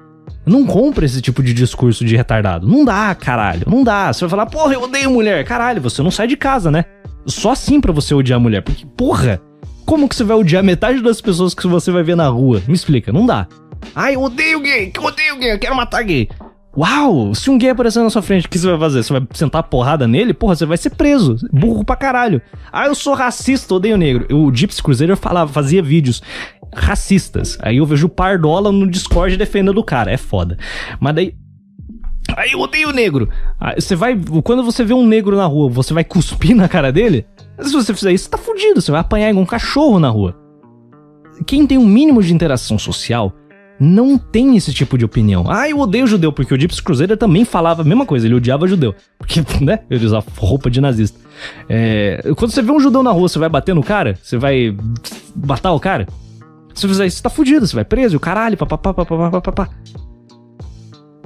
não 0.45 0.65
compra 0.65 1.05
esse 1.05 1.21
tipo 1.21 1.43
de 1.43 1.53
discurso 1.53 2.03
de 2.03 2.15
retardado. 2.15 2.67
Não 2.67 2.83
dá, 2.83 3.13
caralho. 3.15 3.63
Não 3.67 3.83
dá. 3.83 4.11
Você 4.11 4.21
vai 4.21 4.29
falar, 4.29 4.45
porra, 4.47 4.73
eu 4.73 4.83
odeio 4.83 5.11
mulher. 5.11 5.43
Caralho, 5.45 5.81
você 5.81 6.01
não 6.01 6.11
sai 6.11 6.27
de 6.27 6.35
casa, 6.35 6.71
né? 6.71 6.85
Só 7.25 7.51
assim 7.51 7.79
pra 7.79 7.91
você 7.91 8.13
odiar 8.13 8.39
mulher. 8.39 8.61
Porque, 8.61 8.85
porra, 8.97 9.41
como 9.89 10.07
que 10.07 10.15
você 10.15 10.23
vai 10.23 10.37
odiar 10.37 10.63
metade 10.63 11.01
das 11.01 11.19
pessoas 11.19 11.55
que 11.55 11.65
você 11.65 11.91
vai 11.91 12.03
ver 12.03 12.15
na 12.15 12.27
rua? 12.27 12.61
Me 12.67 12.75
explica, 12.75 13.11
não 13.11 13.25
dá. 13.25 13.47
Ai, 13.95 14.13
eu 14.13 14.21
odeio 14.21 14.61
gay, 14.61 14.91
eu 14.95 15.03
odeio 15.03 15.39
gay, 15.39 15.53
eu 15.53 15.57
quero 15.57 15.75
matar 15.75 16.03
gay. 16.03 16.29
Uau, 16.77 17.33
se 17.33 17.49
um 17.49 17.57
gay 17.57 17.71
aparecer 17.71 18.03
na 18.03 18.11
sua 18.11 18.21
frente, 18.21 18.45
o 18.45 18.49
que 18.49 18.59
você 18.59 18.67
vai 18.67 18.77
fazer? 18.77 19.01
Você 19.01 19.13
vai 19.13 19.27
sentar 19.33 19.63
porrada 19.63 20.07
nele? 20.07 20.31
Porra, 20.31 20.55
você 20.55 20.63
vai 20.63 20.77
ser 20.77 20.91
preso. 20.91 21.37
Burro 21.51 21.83
pra 21.83 21.95
caralho. 21.95 22.39
Ah, 22.71 22.85
eu 22.85 22.93
sou 22.93 23.15
racista, 23.15 23.73
odeio 23.73 23.97
negro. 23.97 24.27
O 24.31 24.55
Gypsy 24.55 24.83
Crusader 24.83 25.17
falava, 25.17 25.51
fazia 25.51 25.81
vídeos 25.81 26.21
racistas. 26.71 27.57
Aí 27.59 27.77
eu 27.77 27.85
vejo 27.87 28.05
o 28.05 28.09
Pardola 28.09 28.71
no 28.71 28.87
Discord 28.87 29.35
defendendo 29.37 29.79
o 29.79 29.83
cara. 29.83 30.11
É 30.11 30.17
foda. 30.17 30.55
Mas 30.99 31.15
daí. 31.15 31.33
Aí 32.37 32.51
eu 32.51 32.59
odeio 32.59 32.91
negro. 32.91 33.27
Aí 33.59 33.81
você 33.81 33.95
vai. 33.95 34.15
Quando 34.43 34.63
você 34.63 34.83
vê 34.83 34.93
um 34.93 35.07
negro 35.07 35.35
na 35.35 35.47
rua, 35.47 35.67
você 35.67 35.95
vai 35.95 36.03
cuspir 36.03 36.55
na 36.55 36.69
cara 36.69 36.91
dele? 36.91 37.25
Se 37.61 37.71
você 37.71 37.93
fizer 37.93 38.11
isso, 38.11 38.29
tá 38.29 38.37
fudido, 38.37 38.81
você 38.81 38.91
vai 38.91 39.01
apanhar 39.01 39.29
igual 39.29 39.43
um 39.43 39.47
cachorro 39.47 39.99
na 39.99 40.09
rua. 40.09 40.35
Quem 41.45 41.65
tem 41.65 41.77
um 41.77 41.85
mínimo 41.85 42.21
de 42.21 42.33
interação 42.33 42.77
social 42.77 43.33
não 43.79 44.17
tem 44.17 44.57
esse 44.57 44.73
tipo 44.73 44.97
de 44.97 45.05
opinião. 45.05 45.45
Ah, 45.47 45.69
eu 45.69 45.79
odeio 45.79 46.05
judeu, 46.05 46.33
porque 46.33 46.53
o 46.53 46.59
Gypsy 46.59 46.83
Crusader 46.83 47.17
também 47.17 47.45
falava 47.45 47.81
a 47.81 47.85
mesma 47.85 48.05
coisa, 48.05 48.27
ele 48.27 48.35
odiava 48.35 48.67
judeu. 48.67 48.93
Porque, 49.17 49.41
né, 49.63 49.79
ele 49.89 50.05
usava 50.05 50.25
roupa 50.37 50.69
de 50.69 50.81
nazista. 50.81 51.17
É, 51.69 52.21
quando 52.35 52.51
você 52.51 52.61
vê 52.61 52.71
um 52.71 52.79
judeu 52.79 53.01
na 53.01 53.11
rua, 53.11 53.29
você 53.29 53.39
vai 53.39 53.47
bater 53.47 53.73
no 53.73 53.83
cara? 53.83 54.17
Você 54.21 54.37
vai 54.37 54.75
matar 55.35 55.71
o 55.71 55.79
cara? 55.79 56.07
Se 56.73 56.81
você 56.81 56.87
fizer 56.89 57.05
isso, 57.05 57.17
você 57.17 57.23
tá 57.23 57.29
fudido, 57.29 57.65
você 57.65 57.75
vai 57.75 57.85
preso, 57.85 58.17
o 58.17 58.19
caralho, 58.19 58.57
papapá, 58.57 58.93
papapá, 58.93 59.31
papapá. 59.31 59.69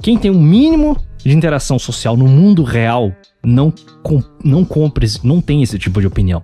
Quem 0.00 0.16
tem 0.16 0.30
um 0.30 0.40
mínimo 0.40 0.96
de 1.24 1.34
interação 1.34 1.78
social 1.78 2.16
no 2.16 2.28
mundo 2.28 2.62
real 2.62 3.12
não, 3.44 3.72
com, 4.02 4.22
não 4.42 4.64
compre, 4.64 5.06
não 5.22 5.40
tem 5.40 5.62
esse 5.62 5.78
tipo 5.78 6.00
de 6.00 6.06
opinião. 6.06 6.42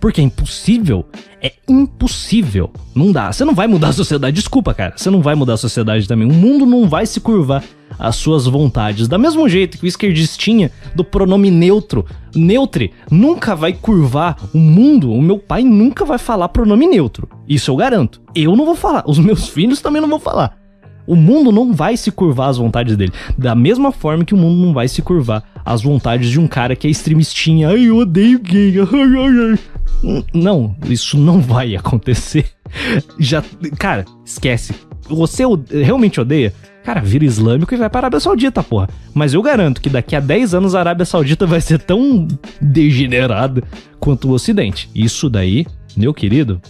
Porque 0.00 0.20
é 0.20 0.24
impossível. 0.24 1.04
É 1.40 1.52
impossível. 1.68 2.70
Não 2.94 3.10
dá. 3.10 3.32
Você 3.32 3.44
não 3.44 3.54
vai 3.54 3.66
mudar 3.66 3.88
a 3.88 3.92
sociedade. 3.92 4.36
Desculpa, 4.36 4.74
cara. 4.74 4.94
Você 4.96 5.10
não 5.10 5.20
vai 5.20 5.34
mudar 5.34 5.54
a 5.54 5.56
sociedade 5.56 6.06
também. 6.06 6.28
O 6.28 6.32
mundo 6.32 6.64
não 6.66 6.88
vai 6.88 7.04
se 7.04 7.20
curvar 7.20 7.64
às 7.98 8.16
suas 8.16 8.46
vontades. 8.46 9.08
Da 9.08 9.18
mesmo 9.18 9.48
jeito 9.48 9.78
que 9.78 9.84
o 9.84 9.88
esquerdistinha 9.88 10.70
do 10.94 11.04
pronome 11.04 11.50
neutro, 11.50 12.06
neutre, 12.34 12.92
nunca 13.10 13.56
vai 13.56 13.72
curvar 13.72 14.36
o 14.54 14.58
mundo. 14.58 15.12
O 15.12 15.20
meu 15.20 15.38
pai 15.38 15.64
nunca 15.64 16.04
vai 16.04 16.18
falar 16.18 16.48
pronome 16.48 16.86
neutro. 16.86 17.28
Isso 17.48 17.70
eu 17.70 17.76
garanto. 17.76 18.20
Eu 18.34 18.54
não 18.54 18.64
vou 18.64 18.76
falar. 18.76 19.04
Os 19.06 19.18
meus 19.18 19.48
filhos 19.48 19.80
também 19.80 20.00
não 20.00 20.08
vão 20.08 20.20
falar. 20.20 20.61
O 21.06 21.16
mundo 21.16 21.50
não 21.50 21.72
vai 21.72 21.96
se 21.96 22.10
curvar 22.10 22.48
às 22.48 22.58
vontades 22.58 22.96
dele. 22.96 23.12
Da 23.36 23.54
mesma 23.54 23.92
forma 23.92 24.24
que 24.24 24.34
o 24.34 24.36
mundo 24.36 24.64
não 24.64 24.72
vai 24.72 24.88
se 24.88 25.02
curvar 25.02 25.42
às 25.64 25.82
vontades 25.82 26.30
de 26.30 26.38
um 26.38 26.46
cara 26.46 26.76
que 26.76 26.86
é 26.86 26.90
extremistinha. 26.90 27.68
Ai, 27.68 27.84
eu 27.84 27.96
odeio 27.98 28.38
gay. 28.38 28.74
Não, 30.34 30.74
isso 30.88 31.16
não 31.16 31.40
vai 31.40 31.76
acontecer. 31.76 32.46
Já, 33.20 33.42
cara, 33.78 34.04
esquece. 34.24 34.74
Você 35.08 35.44
realmente 35.70 36.20
odeia? 36.20 36.52
Cara, 36.84 37.00
vira 37.00 37.24
islâmico 37.24 37.72
e 37.72 37.76
vai 37.76 37.88
para 37.88 37.98
a 37.98 38.02
Arábia 38.02 38.18
Saudita, 38.18 38.62
porra. 38.62 38.88
Mas 39.14 39.34
eu 39.34 39.42
garanto 39.42 39.80
que 39.80 39.88
daqui 39.88 40.16
a 40.16 40.20
10 40.20 40.54
anos 40.54 40.74
a 40.74 40.80
Arábia 40.80 41.06
Saudita 41.06 41.46
vai 41.46 41.60
ser 41.60 41.78
tão 41.78 42.26
degenerada 42.60 43.62
quanto 44.00 44.28
o 44.28 44.32
Ocidente. 44.32 44.90
Isso 44.92 45.30
daí, 45.30 45.64
meu 45.96 46.12
querido, 46.12 46.60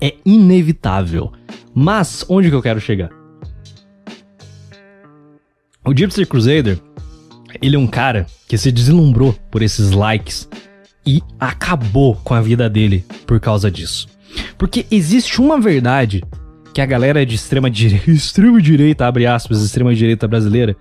é 0.00 0.14
inevitável. 0.24 1.32
Mas 1.74 2.24
onde 2.28 2.48
que 2.48 2.54
eu 2.54 2.62
quero 2.62 2.80
chegar? 2.80 3.21
O 5.84 5.92
Gypsy 5.92 6.24
Crusader, 6.24 6.78
ele 7.60 7.74
é 7.74 7.78
um 7.78 7.88
cara 7.88 8.26
que 8.46 8.56
se 8.56 8.70
deslumbrou 8.70 9.34
por 9.50 9.62
esses 9.62 9.90
likes 9.90 10.48
e 11.04 11.20
acabou 11.40 12.14
com 12.14 12.34
a 12.34 12.40
vida 12.40 12.70
dele 12.70 13.04
por 13.26 13.40
causa 13.40 13.68
disso. 13.68 14.06
Porque 14.56 14.86
existe 14.92 15.40
uma 15.40 15.60
verdade 15.60 16.22
que 16.72 16.80
a 16.80 16.86
galera 16.86 17.26
de 17.26 17.34
extrema 17.34 17.68
direita, 17.68 18.10
extrema 18.12 18.62
direita, 18.62 19.06
abre 19.06 19.26
aspas, 19.26 19.60
extrema 19.60 19.92
direita 19.92 20.28
brasileira, 20.28 20.76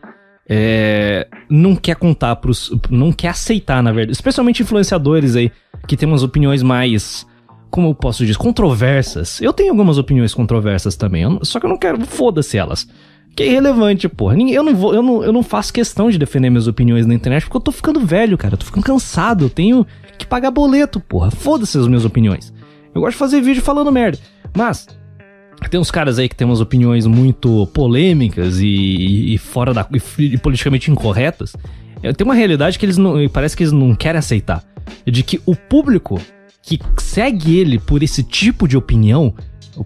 é, 0.47 1.27
não 1.49 1.75
quer 1.75 1.95
contar 1.95 2.35
pros. 2.35 2.71
não 2.89 3.11
quer 3.11 3.29
aceitar, 3.29 3.81
na 3.81 3.91
verdade. 3.91 4.11
Especialmente 4.11 4.61
influenciadores 4.61 5.35
aí, 5.35 5.51
que 5.87 5.97
tem 5.97 6.07
umas 6.07 6.23
opiniões 6.23 6.61
mais. 6.61 7.25
Como 7.71 7.87
eu 7.87 7.95
posso 7.95 8.23
dizer? 8.23 8.37
Controversas. 8.37 9.41
Eu 9.41 9.53
tenho 9.53 9.71
algumas 9.71 9.97
opiniões 9.97 10.33
controversas 10.33 10.95
também, 10.95 11.23
só 11.41 11.59
que 11.59 11.65
eu 11.65 11.69
não 11.69 11.77
quero. 11.77 12.05
Foda-se 12.05 12.57
elas. 12.57 12.87
Que 13.35 13.43
é 13.43 13.47
irrelevante, 13.47 14.09
porra. 14.09 14.35
Eu 14.37 14.63
não, 14.63 14.75
vou, 14.75 14.93
eu, 14.93 15.01
não, 15.01 15.23
eu 15.23 15.31
não 15.31 15.43
faço 15.43 15.71
questão 15.71 16.09
de 16.09 16.17
defender 16.17 16.49
minhas 16.49 16.67
opiniões 16.67 17.05
na 17.05 17.13
internet 17.13 17.43
porque 17.43 17.57
eu 17.57 17.61
tô 17.61 17.71
ficando 17.71 18.05
velho, 18.05 18.37
cara. 18.37 18.55
Eu 18.55 18.57
tô 18.57 18.65
ficando 18.65 18.83
cansado. 18.83 19.45
Eu 19.45 19.49
tenho 19.49 19.85
que 20.17 20.25
pagar 20.25 20.51
boleto, 20.51 20.99
porra. 20.99 21.31
Foda-se 21.31 21.77
as 21.77 21.87
minhas 21.87 22.03
opiniões. 22.03 22.53
Eu 22.93 23.01
gosto 23.01 23.13
de 23.13 23.17
fazer 23.17 23.41
vídeo 23.41 23.61
falando 23.61 23.91
merda. 23.91 24.19
Mas, 24.53 24.85
tem 25.69 25.79
uns 25.79 25.91
caras 25.91 26.17
aí 26.19 26.27
que 26.27 26.35
tem 26.35 26.45
umas 26.45 26.59
opiniões 26.59 27.05
muito 27.05 27.67
polêmicas 27.67 28.59
e, 28.59 29.33
e 29.33 29.37
fora 29.37 29.73
da. 29.73 29.87
E, 30.17 30.23
e, 30.25 30.37
politicamente 30.37 30.91
incorretas. 30.91 31.55
Tem 32.17 32.25
uma 32.25 32.33
realidade 32.33 32.79
que 32.79 32.85
eles 32.85 32.97
não. 32.97 33.15
Parece 33.29 33.55
que 33.55 33.63
eles 33.63 33.71
não 33.71 33.95
querem 33.95 34.19
aceitar. 34.19 34.63
De 35.05 35.23
que 35.23 35.39
o 35.45 35.55
público 35.55 36.19
que 36.61 36.79
segue 36.97 37.57
ele 37.57 37.79
por 37.79 38.03
esse 38.03 38.23
tipo 38.23 38.67
de 38.67 38.77
opinião 38.77 39.33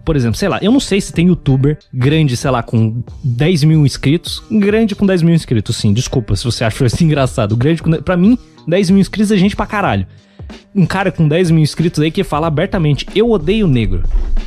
por 0.03 0.15
exemplo, 0.15 0.37
sei 0.37 0.49
lá, 0.49 0.59
eu 0.61 0.71
não 0.71 0.79
sei 0.79 0.99
se 0.99 1.13
tem 1.13 1.27
youtuber 1.27 1.77
grande, 1.93 2.35
sei 2.35 2.49
lá, 2.49 2.63
com 2.63 3.03
10 3.23 3.63
mil 3.63 3.85
inscritos. 3.85 4.41
Grande 4.51 4.95
com 4.95 5.05
10 5.05 5.21
mil 5.21 5.33
inscritos, 5.33 5.77
sim. 5.77 5.93
Desculpa 5.93 6.35
se 6.35 6.43
você 6.43 6.63
acha 6.65 6.85
isso 6.85 7.03
engraçado. 7.03 7.55
Grande 7.55 7.81
com. 7.81 7.91
Pra 8.01 8.17
mim, 8.17 8.37
10 8.67 8.89
mil 8.89 8.99
inscritos 8.99 9.31
é 9.31 9.37
gente 9.37 9.55
pra 9.55 9.65
caralho. 9.65 10.07
Um 10.75 10.85
cara 10.85 11.11
com 11.11 11.27
10 11.27 11.51
mil 11.51 11.63
inscritos 11.63 12.01
aí 12.01 12.11
que 12.11 12.23
fala 12.23 12.47
abertamente: 12.47 13.05
Eu 13.15 13.31
odeio 13.31 13.67
negro. 13.67 14.03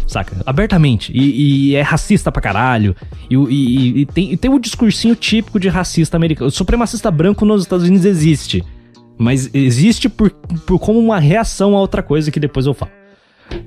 Saca? 0.07 0.37
Abertamente. 0.46 1.12
E, 1.12 1.70
e 1.70 1.74
é 1.74 1.83
racista 1.83 2.33
pra 2.33 2.40
caralho. 2.40 2.96
E, 3.31 3.35
e, 3.35 4.01
e 4.01 4.07
tem, 4.07 4.37
tem 4.37 4.51
um 4.51 4.59
discursinho 4.59 5.14
típico 5.14 5.61
de 5.61 5.68
racista 5.68 6.16
americano. 6.16 6.48
O 6.48 6.53
supremacista 6.53 7.11
branco 7.11 7.44
nos 7.44 7.62
Estados 7.62 7.87
Unidos 7.87 8.05
existe. 8.05 8.64
Mas 9.18 9.51
existe 9.53 10.09
por, 10.09 10.31
por 10.31 10.79
como 10.79 10.98
uma 10.98 11.18
reação 11.18 11.77
a 11.77 11.81
outra 11.81 12.03
coisa 12.03 12.31
que 12.31 12.38
depois 12.38 12.66
eu 12.66 12.74
falo. 12.74 12.97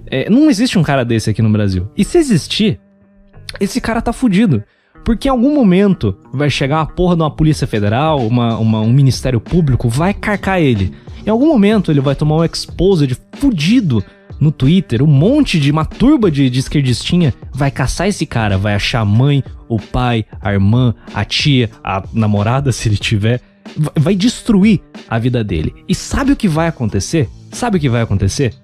É, 0.07 0.29
não 0.29 0.49
existe 0.49 0.77
um 0.77 0.83
cara 0.83 1.03
desse 1.03 1.29
aqui 1.29 1.41
no 1.41 1.49
Brasil. 1.49 1.89
E 1.97 2.03
se 2.03 2.17
existir, 2.17 2.79
esse 3.59 3.79
cara 3.79 4.01
tá 4.01 4.13
fudido. 4.13 4.63
Porque 5.03 5.27
em 5.27 5.31
algum 5.31 5.53
momento 5.55 6.15
vai 6.31 6.49
chegar 6.49 6.77
uma 6.77 6.85
porra 6.85 7.15
de 7.15 7.23
uma 7.23 7.31
polícia 7.31 7.65
federal, 7.65 8.19
uma, 8.19 8.57
uma, 8.57 8.81
um 8.81 8.93
ministério 8.93 9.41
público, 9.41 9.89
vai 9.89 10.13
carcar 10.13 10.61
ele. 10.61 10.93
Em 11.25 11.29
algum 11.29 11.47
momento 11.47 11.91
ele 11.91 11.99
vai 12.01 12.15
tomar 12.15 12.35
um 12.35 12.43
exposed 12.43 13.17
fudido 13.33 14.03
no 14.39 14.51
Twitter, 14.51 15.03
um 15.03 15.07
monte 15.07 15.59
de, 15.59 15.69
uma 15.69 15.85
turba 15.85 16.31
de, 16.31 16.49
de 16.49 16.59
esquerdistinha 16.59 17.31
vai 17.53 17.69
caçar 17.69 18.07
esse 18.07 18.25
cara, 18.25 18.57
vai 18.57 18.73
achar 18.73 19.01
a 19.01 19.05
mãe, 19.05 19.43
o 19.69 19.79
pai, 19.79 20.25
a 20.41 20.51
irmã, 20.51 20.95
a 21.13 21.23
tia, 21.23 21.69
a 21.83 22.03
namorada, 22.11 22.71
se 22.73 22.89
ele 22.89 22.97
tiver, 22.97 23.39
vai 23.95 24.15
destruir 24.15 24.81
a 25.07 25.19
vida 25.19 25.43
dele. 25.43 25.73
E 25.87 25.93
sabe 25.93 26.31
o 26.31 26.35
que 26.35 26.47
vai 26.47 26.67
acontecer? 26.67 27.29
Sabe 27.51 27.77
o 27.77 27.79
que 27.79 27.89
vai 27.89 28.01
acontecer? 28.01 28.55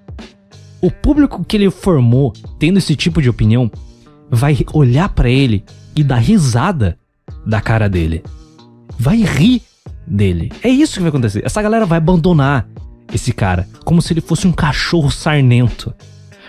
O 0.80 0.90
público 0.90 1.44
que 1.44 1.56
ele 1.56 1.70
formou 1.70 2.32
tendo 2.58 2.78
esse 2.78 2.94
tipo 2.94 3.20
de 3.20 3.28
opinião 3.28 3.70
vai 4.30 4.56
olhar 4.72 5.08
para 5.08 5.28
ele 5.28 5.64
e 5.96 6.02
dar 6.02 6.18
risada 6.18 6.98
da 7.46 7.60
cara 7.60 7.88
dele. 7.88 8.22
Vai 8.98 9.22
rir 9.22 9.62
dele. 10.06 10.52
É 10.62 10.68
isso 10.68 10.94
que 10.94 11.00
vai 11.00 11.08
acontecer. 11.08 11.44
Essa 11.44 11.62
galera 11.62 11.86
vai 11.86 11.98
abandonar 11.98 12.68
esse 13.12 13.32
cara 13.32 13.66
como 13.84 14.02
se 14.02 14.12
ele 14.12 14.20
fosse 14.20 14.46
um 14.46 14.52
cachorro 14.52 15.10
sarnento. 15.10 15.92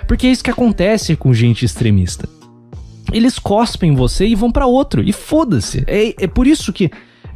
Porque 0.08 0.28
é 0.28 0.32
isso 0.32 0.44
que 0.44 0.52
acontece 0.52 1.16
com 1.16 1.34
gente 1.34 1.66
extremista. 1.66 2.28
Eles 3.12 3.40
cospem 3.40 3.96
você 3.96 4.28
e 4.28 4.36
vão 4.36 4.52
para 4.52 4.68
outro. 4.68 5.02
E 5.04 5.12
foda-se. 5.12 5.84
É, 5.88 6.24
é 6.24 6.28
por 6.28 6.48
isso 6.48 6.72
que. 6.72 6.92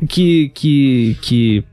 Que. 0.07 0.49
Que. 0.53 1.17
que 1.21 1.63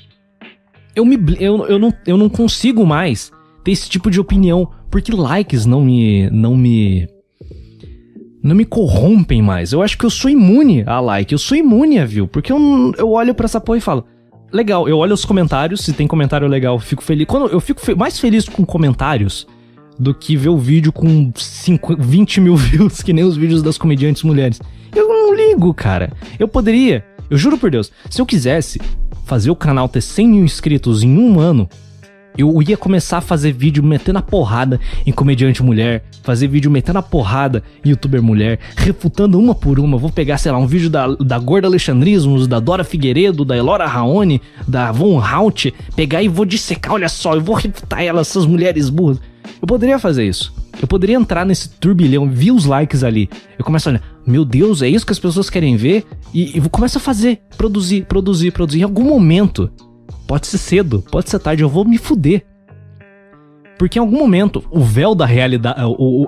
eu, 0.95 1.05
me, 1.05 1.19
eu, 1.39 1.67
eu, 1.67 1.79
não, 1.79 1.93
eu 2.07 2.17
não 2.17 2.29
consigo 2.29 2.87
mais 2.87 3.31
ter 3.63 3.73
esse 3.73 3.89
tipo 3.89 4.11
de 4.11 4.21
opinião 4.21 4.71
porque 4.91 5.13
likes 5.13 5.65
não 5.67 5.83
me. 5.83 6.29
não 6.31 6.57
me. 6.57 7.09
não 8.43 8.55
me 8.55 8.65
corrompem 8.65 9.41
mais. 9.41 9.73
Eu 9.73 9.83
acho 9.83 9.97
que 9.97 10.05
eu 10.05 10.11
sou 10.11 10.31
imune 10.31 10.83
a 10.87 11.01
like, 11.01 11.33
eu 11.33 11.39
sou 11.39 11.57
imune 11.57 11.99
a 11.99 12.05
view, 12.05 12.27
porque 12.27 12.53
eu, 12.53 12.93
eu 12.99 13.11
olho 13.11 13.35
para 13.35 13.47
essa 13.47 13.61
porra 13.61 13.79
e 13.79 13.83
falo. 13.83 14.05
Legal, 14.53 14.89
eu 14.89 14.99
olho 14.99 15.15
os 15.15 15.25
comentários, 15.25 15.83
se 15.83 15.93
tem 15.93 16.09
comentário 16.09 16.49
legal, 16.49 16.75
eu 16.75 16.81
fico 16.81 17.05
feliz. 17.05 17.25
Quando 17.27 17.47
eu 17.47 17.61
fico 17.61 17.81
fe 17.81 17.95
mais 17.95 18.19
feliz 18.19 18.49
com 18.49 18.67
comentários 18.67 19.47
do 19.97 20.13
que 20.13 20.37
ver 20.37 20.49
o 20.49 20.59
vídeo 20.59 20.91
com 20.91 21.31
5, 21.37 21.97
20 21.97 22.41
mil 22.41 22.57
views, 22.59 23.01
que 23.01 23.13
nem 23.13 23.23
os 23.23 23.37
vídeos 23.37 23.63
das 23.63 23.79
comediantes 23.79 24.25
mulheres. 24.25 24.61
Eu 24.97 25.07
não 25.07 25.33
ligo, 25.33 25.73
cara. 25.73 26.13
Eu 26.37 26.49
poderia, 26.49 27.05
eu 27.31 27.39
juro 27.39 27.57
por 27.57 27.71
Deus, 27.71 27.93
se 28.09 28.21
eu 28.21 28.27
quisesse 28.27 28.81
fazer 29.25 29.51
o 29.51 29.57
canal 29.57 29.89
ter 29.89 30.01
100 30.01 30.29
mil 30.29 30.45
inscritos 30.45 31.05
em 31.05 31.17
um 31.17 31.39
ano, 31.39 31.69
eu 32.37 32.63
ia 32.63 32.77
começar 32.77 33.19
a 33.19 33.21
fazer 33.21 33.53
vídeo 33.53 33.83
metendo 33.83 34.19
a 34.19 34.23
porrada 34.23 34.81
em 35.07 35.13
comediante 35.13 35.63
mulher, 35.63 36.05
fazer 36.23 36.47
vídeo 36.47 36.71
metendo 36.71 36.99
a 36.99 37.03
porrada 37.03 37.63
em 37.85 37.91
youtuber 37.91 38.23
mulher, 38.23 38.59
refutando 38.77 39.39
uma 39.39 39.55
por 39.55 39.79
uma. 39.79 39.99
Vou 39.99 40.11
pegar, 40.11 40.39
sei 40.39 40.53
lá, 40.53 40.59
um 40.59 40.67
vídeo 40.67 40.89
da, 40.89 41.09
da 41.09 41.39
Gorda 41.39 41.67
Alexandrismos, 41.67 42.47
da 42.47 42.61
Dora 42.61 42.85
Figueiredo, 42.85 43.45
da 43.45 43.57
Elora 43.57 43.87
Raoni, 43.87 44.41
da 44.67 44.93
Von 44.93 45.21
Haut, 45.21 45.73
pegar 45.95 46.23
e 46.23 46.29
vou 46.29 46.45
dissecar, 46.45 46.93
olha 46.93 47.09
só, 47.09 47.35
eu 47.35 47.41
vou 47.41 47.57
refutar 47.57 48.03
elas, 48.03 48.31
essas 48.31 48.47
mulheres 48.47 48.89
burras. 48.89 49.21
Eu 49.61 49.67
poderia 49.67 49.99
fazer 49.99 50.27
isso. 50.27 50.55
Eu 50.81 50.89
poderia 50.89 51.17
entrar 51.17 51.45
nesse 51.45 51.69
turbilhão, 51.69 52.29
ver 52.29 52.53
os 52.53 52.65
likes 52.65 53.05
ali. 53.05 53.29
Eu 53.59 53.65
começo 53.65 53.89
a 53.89 53.93
olhar, 53.93 54.03
meu 54.27 54.45
Deus, 54.45 54.81
é 54.81 54.89
isso 54.89 55.05
que 55.05 55.13
as 55.13 55.19
pessoas 55.19 55.51
querem 55.51 55.77
ver? 55.77 56.07
E, 56.33 56.57
e 56.57 56.61
começo 56.71 56.97
a 56.97 57.01
fazer, 57.01 57.41
produzir, 57.59 58.07
produzir, 58.07 58.51
produzir. 58.51 58.81
Em 58.81 58.85
algum 58.85 59.05
momento, 59.05 59.71
Pode 60.31 60.47
ser 60.47 60.59
cedo, 60.59 61.03
pode 61.11 61.29
ser 61.29 61.41
tarde, 61.41 61.65
eu 61.65 61.69
vou 61.69 61.85
me 61.85 61.99
fuder. 61.99 62.47
Porque 63.77 63.99
em 63.99 64.01
algum 64.01 64.17
momento 64.17 64.65
o 64.71 64.79
véu 64.81 65.13
da 65.13 65.27
realidade, 65.27 65.81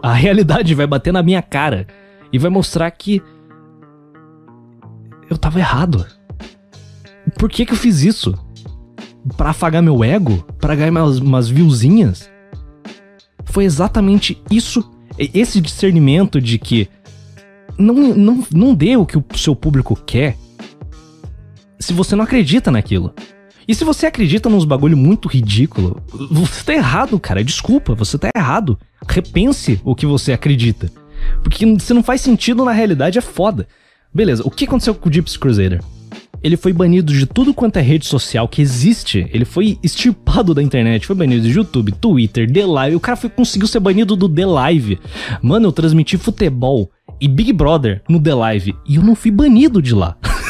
a 0.02 0.12
realidade 0.12 0.74
vai 0.74 0.88
bater 0.88 1.12
na 1.12 1.22
minha 1.22 1.40
cara 1.40 1.86
e 2.32 2.36
vai 2.36 2.50
mostrar 2.50 2.90
que 2.90 3.22
eu 5.30 5.38
tava 5.38 5.60
errado. 5.60 6.04
Por 7.38 7.48
que 7.48 7.64
que 7.64 7.74
eu 7.74 7.76
fiz 7.76 8.02
isso? 8.02 8.36
Para 9.36 9.50
afagar 9.50 9.80
meu 9.80 10.02
ego? 10.02 10.44
Para 10.58 10.74
ganhar 10.74 10.90
umas, 10.90 11.18
umas 11.18 11.48
viewzinhas? 11.48 12.28
Foi 13.44 13.64
exatamente 13.64 14.42
isso, 14.50 14.82
esse 15.16 15.60
discernimento 15.60 16.40
de 16.40 16.58
que 16.58 16.88
não, 17.78 17.94
não, 17.94 18.44
não 18.52 18.74
dê 18.74 18.96
o 18.96 19.06
que 19.06 19.16
o 19.16 19.24
seu 19.36 19.54
público 19.54 19.94
quer 19.94 20.36
se 21.78 21.92
você 21.92 22.16
não 22.16 22.24
acredita 22.24 22.68
naquilo. 22.68 23.14
E 23.66 23.74
se 23.74 23.84
você 23.84 24.06
acredita 24.06 24.48
nos 24.48 24.64
bagulho 24.64 24.96
muito 24.96 25.28
ridículo, 25.28 26.02
você 26.30 26.64
tá 26.64 26.74
errado, 26.74 27.18
cara. 27.18 27.44
Desculpa, 27.44 27.94
você 27.94 28.18
tá 28.18 28.30
errado. 28.34 28.78
Repense 29.08 29.80
o 29.84 29.94
que 29.94 30.06
você 30.06 30.32
acredita. 30.32 30.90
Porque 31.42 31.78
se 31.78 31.94
não 31.94 32.02
faz 32.02 32.20
sentido 32.20 32.64
na 32.64 32.72
realidade 32.72 33.18
é 33.18 33.22
foda. 33.22 33.66
Beleza, 34.12 34.42
o 34.44 34.50
que 34.50 34.64
aconteceu 34.64 34.94
com 34.94 35.08
o 35.08 35.12
Gypsy 35.12 35.38
Crusader? 35.38 35.80
Ele 36.42 36.56
foi 36.56 36.72
banido 36.72 37.12
de 37.12 37.24
tudo 37.24 37.54
quanto 37.54 37.76
é 37.76 37.80
rede 37.80 38.04
social 38.04 38.48
que 38.48 38.60
existe. 38.60 39.26
Ele 39.32 39.44
foi 39.44 39.78
extirpado 39.82 40.52
da 40.52 40.62
internet. 40.62 41.06
Foi 41.06 41.14
banido 41.14 41.42
de 41.42 41.56
YouTube, 41.56 41.92
Twitter, 41.92 42.50
The 42.50 42.66
Live. 42.66 42.96
O 42.96 43.00
cara 43.00 43.16
foi, 43.16 43.30
conseguiu 43.30 43.68
ser 43.68 43.78
banido 43.78 44.16
do 44.16 44.28
The 44.28 44.44
Live. 44.44 44.98
Mano, 45.40 45.68
eu 45.68 45.72
transmiti 45.72 46.18
futebol 46.18 46.90
e 47.20 47.28
Big 47.28 47.52
Brother 47.52 48.02
no 48.08 48.20
The 48.20 48.34
Live. 48.34 48.74
E 48.88 48.96
eu 48.96 49.02
não 49.02 49.14
fui 49.14 49.30
banido 49.30 49.80
de 49.80 49.94
lá. 49.94 50.16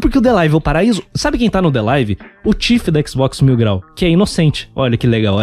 Porque 0.00 0.18
o 0.18 0.22
The 0.22 0.32
Live 0.32 0.54
é 0.54 0.56
o 0.56 0.60
paraíso. 0.60 1.02
Sabe 1.14 1.38
quem 1.38 1.50
tá 1.50 1.60
no 1.60 1.70
The 1.70 1.80
Live? 1.80 2.18
O 2.44 2.52
Tiff 2.54 2.90
da 2.90 3.00
Xbox 3.06 3.40
Mil 3.40 3.56
Grau, 3.56 3.82
que 3.94 4.04
é 4.04 4.10
inocente. 4.10 4.70
Olha 4.74 4.96
que 4.96 5.06
legal. 5.06 5.38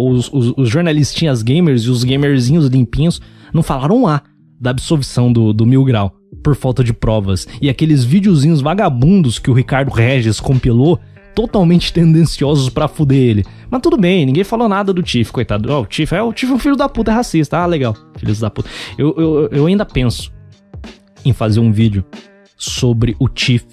Os, 0.00 0.30
os, 0.32 0.52
os 0.56 0.68
jornalistinhas 0.68 1.42
gamers 1.42 1.82
e 1.82 1.90
os 1.90 2.04
gamerzinhos 2.04 2.66
limpinhos 2.66 3.20
não 3.52 3.62
falaram 3.62 4.06
A 4.06 4.22
da 4.60 4.70
absolvição 4.70 5.32
do, 5.32 5.52
do 5.52 5.66
Mil 5.66 5.84
Grau 5.84 6.14
por 6.42 6.54
falta 6.54 6.82
de 6.82 6.92
provas. 6.92 7.46
E 7.60 7.68
aqueles 7.68 8.04
videozinhos 8.04 8.60
vagabundos 8.60 9.38
que 9.38 9.50
o 9.50 9.54
Ricardo 9.54 9.90
Regis 9.90 10.40
compilou 10.40 10.98
totalmente 11.34 11.92
tendenciosos 11.94 12.68
para 12.68 12.88
fuder 12.88 13.18
ele. 13.18 13.44
Mas 13.70 13.82
tudo 13.82 13.96
bem, 13.96 14.24
ninguém 14.24 14.44
falou 14.44 14.68
nada 14.68 14.92
do 14.92 15.02
Tiff, 15.02 15.32
coitado. 15.32 15.70
Oh, 15.70 15.80
o 15.82 15.86
Tiff 15.86 16.14
é 16.14 16.22
o 16.22 16.32
Tiff 16.32 16.50
é 16.50 16.54
um 16.54 16.58
filho 16.58 16.76
da 16.76 16.88
puta, 16.88 17.10
é 17.10 17.14
racista. 17.14 17.58
Ah, 17.58 17.66
legal. 17.66 17.96
Filhos 18.16 18.40
da 18.40 18.50
puta. 18.50 18.68
Eu, 18.96 19.14
eu, 19.16 19.48
eu 19.50 19.66
ainda 19.66 19.84
penso 19.84 20.32
em 21.24 21.32
fazer 21.32 21.60
um 21.60 21.72
vídeo 21.72 22.04
sobre 22.56 23.16
o 23.18 23.28
Tiff 23.28 23.66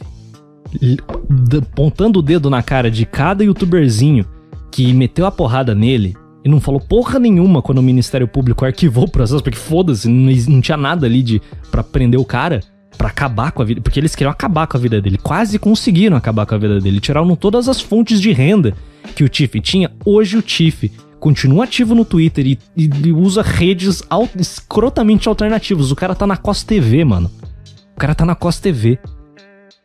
apontando 1.71 2.19
o 2.19 2.21
dedo 2.21 2.49
na 2.49 2.61
cara 2.61 2.89
de 2.89 3.05
cada 3.05 3.43
youtuberzinho 3.43 4.25
que 4.71 4.93
meteu 4.93 5.25
a 5.25 5.31
porrada 5.31 5.75
nele 5.75 6.15
e 6.43 6.49
não 6.49 6.59
falou 6.59 6.81
porra 6.81 7.19
nenhuma 7.19 7.61
quando 7.61 7.77
o 7.77 7.83
Ministério 7.83 8.27
Público 8.27 8.65
arquivou 8.65 9.05
o 9.05 9.09
processo, 9.09 9.41
porque 9.41 9.57
foda-se, 9.57 10.09
não, 10.09 10.31
não, 10.49 10.61
tinha 10.61 10.77
nada 10.77 11.05
ali 11.05 11.23
de 11.23 11.41
para 11.71 11.83
prender 11.83 12.19
o 12.19 12.25
cara, 12.25 12.61
para 12.97 13.07
acabar 13.07 13.51
com 13.51 13.61
a 13.61 13.65
vida, 13.65 13.79
porque 13.79 13.99
eles 13.99 14.13
queriam 14.13 14.31
acabar 14.31 14.67
com 14.67 14.75
a 14.75 14.79
vida 14.79 15.01
dele, 15.01 15.17
quase 15.17 15.57
conseguiram 15.57 16.17
acabar 16.17 16.45
com 16.45 16.55
a 16.55 16.57
vida 16.57 16.81
dele, 16.81 16.99
tiraram 16.99 17.33
todas 17.35 17.69
as 17.69 17.79
fontes 17.79 18.19
de 18.19 18.31
renda 18.33 18.73
que 19.15 19.23
o 19.23 19.29
Tiff 19.29 19.59
tinha. 19.61 19.91
Hoje 20.05 20.37
o 20.37 20.41
Tiff 20.41 20.91
continua 21.19 21.63
ativo 21.63 21.95
no 21.95 22.03
Twitter 22.03 22.45
e, 22.45 22.59
e, 22.75 23.13
usa 23.13 23.41
redes 23.41 24.03
al, 24.09 24.27
escrotamente 24.35 25.29
alternativas. 25.29 25.89
O 25.91 25.95
cara 25.95 26.13
tá 26.13 26.27
na 26.27 26.35
Costa 26.35 26.67
TV, 26.67 27.05
mano. 27.05 27.31
O 27.95 27.99
cara 27.99 28.13
tá 28.13 28.25
na 28.25 28.35
Costa 28.35 28.63
TV. 28.63 28.99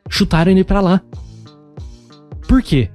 Chutaram 0.08 0.52
ele 0.52 0.64
pra 0.64 0.80
lá. 0.80 1.00
Por 2.46 2.62
quê? 2.62 2.90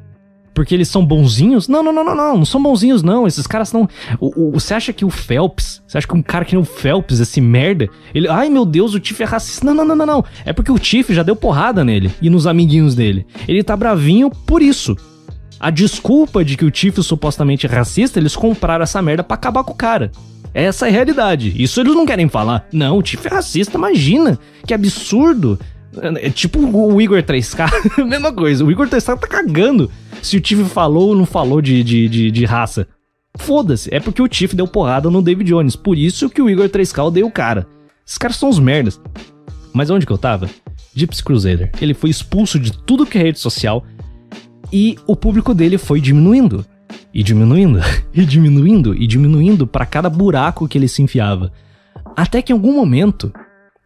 Porque 0.53 0.75
eles 0.75 0.87
são 0.87 1.03
bonzinhos? 1.03 1.67
Não, 1.67 1.81
não, 1.81 1.91
não, 1.91 2.03
não, 2.03 2.15
não. 2.15 2.37
Não 2.37 2.45
são 2.45 2.61
bonzinhos, 2.61 3.01
não. 3.01 3.25
Esses 3.25 3.47
caras 3.47 3.73
não. 3.73 3.89
O, 4.19 4.49
o, 4.49 4.51
você 4.51 4.73
acha 4.73 4.93
que 4.93 5.03
o 5.03 5.09
Phelps. 5.09 5.81
Você 5.87 5.97
acha 5.97 6.07
que 6.07 6.15
um 6.15 6.21
cara 6.21 6.45
que 6.45 6.53
nem 6.53 6.61
o 6.61 6.65
Phelps, 6.65 7.19
esse 7.19 7.41
merda. 7.41 7.89
Ele. 8.13 8.27
Ai 8.27 8.49
meu 8.49 8.65
Deus, 8.65 8.93
o 8.93 8.99
Tiff 8.99 9.21
é 9.23 9.25
racista. 9.25 9.65
Não, 9.65 9.73
não, 9.73 9.85
não, 9.85 9.95
não, 9.95 10.05
não. 10.05 10.25
É 10.45 10.53
porque 10.53 10.71
o 10.71 10.77
Tiff 10.77 11.13
já 11.13 11.23
deu 11.23 11.35
porrada 11.35 11.83
nele 11.83 12.11
e 12.21 12.29
nos 12.29 12.45
amiguinhos 12.45 12.93
dele. 12.93 13.25
Ele 13.47 13.63
tá 13.63 13.75
bravinho 13.75 14.29
por 14.29 14.61
isso. 14.61 14.95
A 15.59 15.69
desculpa 15.69 16.43
de 16.43 16.57
que 16.57 16.65
o 16.65 16.71
Tiff 16.71 17.01
supostamente 17.01 17.65
é 17.65 17.69
racista, 17.69 18.19
eles 18.19 18.35
compraram 18.35 18.83
essa 18.83 19.01
merda 19.01 19.23
pra 19.23 19.35
acabar 19.35 19.63
com 19.63 19.71
o 19.71 19.75
cara. 19.75 20.11
Essa 20.53 20.85
é 20.85 20.89
a 20.89 20.91
realidade. 20.91 21.53
Isso 21.55 21.79
eles 21.79 21.95
não 21.95 22.05
querem 22.05 22.29
falar. 22.29 22.67
Não, 22.71 22.97
o 22.97 23.01
Tiff 23.01 23.25
é 23.25 23.29
racista, 23.31 23.77
imagina. 23.77 24.37
Que 24.67 24.73
absurdo. 24.73 25.59
É 26.01 26.29
tipo 26.29 26.59
o 26.59 27.01
Igor 27.01 27.21
3K, 27.21 28.03
mesma 28.05 28.33
coisa. 28.33 28.65
O 28.65 28.71
Igor 28.71 28.87
3K 28.87 29.19
tá 29.19 29.27
cagando 29.27 29.91
se 30.21 30.37
o 30.37 30.41
Tiff 30.41 30.63
falou 30.65 31.09
ou 31.09 31.15
não 31.15 31.25
falou 31.25 31.61
de, 31.61 31.83
de, 31.83 32.09
de, 32.09 32.31
de 32.31 32.45
raça. 32.45 32.87
Foda-se, 33.37 33.93
é 33.93 33.99
porque 33.99 34.21
o 34.21 34.27
Tiff 34.27 34.55
deu 34.55 34.67
porrada 34.67 35.09
no 35.09 35.21
David 35.21 35.49
Jones. 35.49 35.75
Por 35.75 35.97
isso 35.97 36.29
que 36.29 36.41
o 36.41 36.49
Igor 36.49 36.69
3K 36.69 37.03
odeia 37.03 37.25
o 37.25 37.31
cara. 37.31 37.67
Esses 38.05 38.17
caras 38.17 38.37
são 38.37 38.49
os 38.49 38.59
merdas. 38.59 38.99
Mas 39.73 39.89
onde 39.89 40.05
que 40.05 40.11
eu 40.11 40.17
tava? 40.17 40.49
Gypsy 40.95 41.23
Crusader. 41.23 41.71
Ele 41.81 41.93
foi 41.93 42.09
expulso 42.09 42.59
de 42.59 42.71
tudo 42.71 43.05
que 43.05 43.17
é 43.17 43.21
rede 43.21 43.39
social 43.39 43.83
e 44.71 44.97
o 45.07 45.15
público 45.15 45.53
dele 45.53 45.77
foi 45.77 45.99
diminuindo. 45.99 46.65
E 47.13 47.21
diminuindo, 47.23 47.79
e 48.13 48.25
diminuindo, 48.25 48.95
e 48.95 49.05
diminuindo 49.05 49.67
para 49.67 49.85
cada 49.85 50.09
buraco 50.09 50.67
que 50.67 50.77
ele 50.77 50.87
se 50.87 51.01
enfiava. 51.01 51.51
Até 52.15 52.41
que 52.41 52.51
em 52.51 52.55
algum 52.55 52.73
momento 52.73 53.31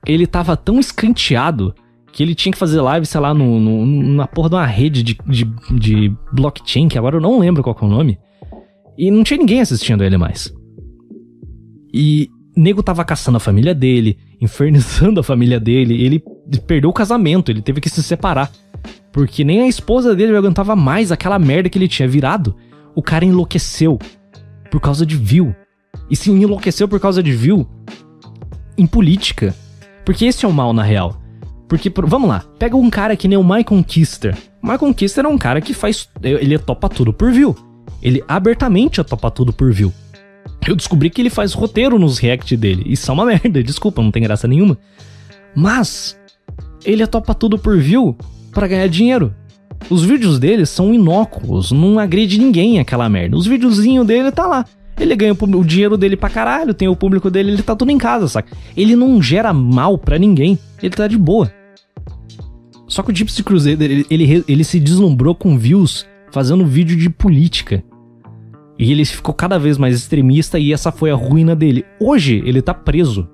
ele 0.06 0.28
tava 0.28 0.56
tão 0.56 0.80
escanteado 0.80 1.74
que 2.18 2.24
ele 2.24 2.34
tinha 2.34 2.52
que 2.52 2.58
fazer 2.58 2.82
live, 2.82 3.06
sei 3.06 3.22
lá, 3.22 3.32
no, 3.32 3.60
no, 3.60 3.86
na 3.86 4.26
porra 4.26 4.50
de 4.50 4.56
uma 4.56 4.66
rede 4.66 5.04
de, 5.04 5.16
de, 5.28 5.46
de 5.78 6.18
blockchain, 6.34 6.88
que 6.88 6.98
agora 6.98 7.18
eu 7.18 7.22
não 7.22 7.38
lembro 7.38 7.62
qual 7.62 7.78
é 7.80 7.86
o 7.86 7.88
nome. 7.88 8.18
E 8.98 9.12
não 9.12 9.24
tinha 9.24 9.38
ninguém 9.38 9.62
assistindo 9.62 10.04
ele 10.04 10.18
mais. 10.18 10.52
E 11.94 12.28
nego 12.56 12.82
tava 12.82 13.06
caçando 13.06 13.38
a 13.38 13.40
família 13.40 13.76
dele, 13.76 14.18
infernizando 14.42 15.20
a 15.20 15.24
família 15.24 15.60
dele, 15.60 16.04
ele 16.04 16.24
perdeu 16.66 16.90
o 16.90 16.94
casamento, 16.94 17.52
ele 17.52 17.62
teve 17.62 17.80
que 17.80 17.88
se 17.88 18.02
separar. 18.02 18.52
Porque 19.12 19.44
nem 19.44 19.62
a 19.62 19.68
esposa 19.68 20.16
dele 20.16 20.36
aguentava 20.36 20.76
mais 20.76 21.12
aquela 21.12 21.38
merda 21.38 21.70
que 21.70 21.78
ele 21.78 21.88
tinha 21.88 22.10
virado. 22.10 22.56
O 22.96 23.04
cara 23.04 23.26
enlouqueceu 23.26 24.00
por 24.72 24.82
causa 24.82 25.06
de 25.06 25.16
view. 25.16 25.56
E 26.10 26.16
se 26.16 26.32
enlouqueceu 26.32 26.88
por 26.88 27.00
causa 27.00 27.22
de 27.22 27.32
view 27.32 27.68
em 28.76 28.88
política. 28.88 29.56
Porque 30.04 30.26
esse 30.26 30.46
é 30.46 30.48
o 30.48 30.54
mal 30.54 30.74
na 30.74 30.82
real. 30.82 31.27
Porque, 31.68 31.92
vamos 31.96 32.30
lá, 32.30 32.44
pega 32.58 32.78
um 32.78 32.90
cara 32.90 33.16
que 33.16 33.28
nem 33.28 33.38
o 33.38 33.44
Michael 33.44 33.84
Kister. 33.86 34.38
O 34.64 34.68
Michael 34.68 34.94
Kister 34.94 35.26
é 35.26 35.28
um 35.28 35.38
cara 35.38 35.60
que 35.60 35.74
faz. 35.74 36.08
Ele 36.22 36.58
topa 36.58 36.88
tudo 36.88 37.12
por 37.12 37.32
view. 37.32 37.56
Ele 38.02 38.24
abertamente 38.28 39.04
topa 39.04 39.30
tudo 39.30 39.52
por 39.52 39.72
view. 39.74 39.94
Eu 40.66 40.76
descobri 40.76 41.10
que 41.10 41.22
ele 41.22 41.30
faz 41.30 41.54
roteiro 41.54 42.00
nos 42.00 42.18
react 42.18 42.56
dele. 42.56 42.84
Isso 42.86 43.10
é 43.10 43.14
uma 43.14 43.26
merda, 43.26 43.64
desculpa, 43.64 44.02
não 44.02 44.12
tem 44.12 44.24
graça 44.24 44.48
nenhuma. 44.48 44.78
Mas, 45.56 46.18
ele 46.86 47.06
topa 47.08 47.34
tudo 47.34 47.58
por 47.58 47.78
view 47.78 48.16
para 48.52 48.68
ganhar 48.68 48.88
dinheiro. 48.88 49.34
Os 49.90 50.04
vídeos 50.04 50.40
dele 50.40 50.66
são 50.66 50.94
inócuos, 50.94 51.72
não 51.72 52.00
agride 52.00 52.40
ninguém 52.40 52.80
aquela 52.80 53.08
merda. 53.10 53.38
Os 53.38 53.46
videozinhos 53.46 54.06
dele 54.06 54.32
tá 54.32 54.46
lá. 54.46 54.66
Ele 55.00 55.16
ganha 55.16 55.34
o, 55.34 55.64
dinheiro 55.64 55.96
dele 55.96 56.18
pra 56.18 56.30
caralho, 56.30 56.74
tem 56.74 56.88
o 56.88 56.96
público 56.96 57.30
dele, 57.30 57.52
ele 57.52 57.62
tá 57.62 57.76
tudo 57.76 57.92
em 57.92 57.98
casa, 57.98 58.28
saca? 58.28 58.56
Ele 58.76 58.96
não 58.96 59.22
gera 59.22 59.54
mal 59.54 59.96
para 59.98 60.18
ninguém, 60.18 60.58
ele 60.82 60.96
tá 60.96 61.08
de 61.08 61.18
boa. 61.18 61.52
Só 62.98 63.04
que 63.04 63.12
o 63.12 63.16
Gypsy 63.16 63.44
Crusader, 63.44 63.92
ele, 63.92 64.08
ele, 64.10 64.44
ele 64.48 64.64
se 64.64 64.80
deslumbrou 64.80 65.36
com 65.36 65.56
views 65.56 66.04
fazendo 66.32 66.66
vídeo 66.66 66.98
de 66.98 67.12
política. 67.12 67.84
E 68.80 68.92
ele 68.92 69.06
ficou 69.06 69.36
cada 69.36 69.60
vez 69.60 69.78
mais 69.78 69.96
extremista 69.96 70.58
e 70.58 70.74
essa 70.74 70.92
foi 70.92 71.12
a 71.12 71.16
ruína 71.16 71.56
dele. 71.56 71.86
Hoje 72.00 72.42
ele 72.44 72.60
tá 72.60 72.74
preso. 72.74 73.30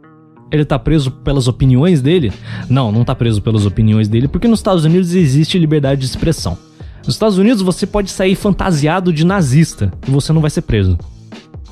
Ele 0.52 0.66
tá 0.66 0.78
preso 0.78 1.12
pelas 1.12 1.48
opiniões 1.48 2.02
dele? 2.02 2.34
Não, 2.70 2.92
não 2.92 3.06
tá 3.06 3.16
preso 3.16 3.42
pelas 3.42 3.66
opiniões 3.66 4.10
dele, 4.10 4.28
porque 4.28 4.50
nos 4.50 4.60
Estados 4.60 4.84
Unidos 4.84 5.16
existe 5.16 5.58
liberdade 5.58 6.02
de 6.02 6.08
expressão. 6.08 6.58
Nos 7.06 7.16
Estados 7.16 7.38
Unidos 7.38 7.62
você 7.62 7.88
pode 7.88 8.12
sair 8.12 8.36
fantasiado 8.36 9.14
de 9.14 9.26
nazista 9.26 9.94
e 10.06 10.12
você 10.12 10.34
não 10.34 10.42
vai 10.42 10.50
ser 10.50 10.64
preso. 10.64 11.00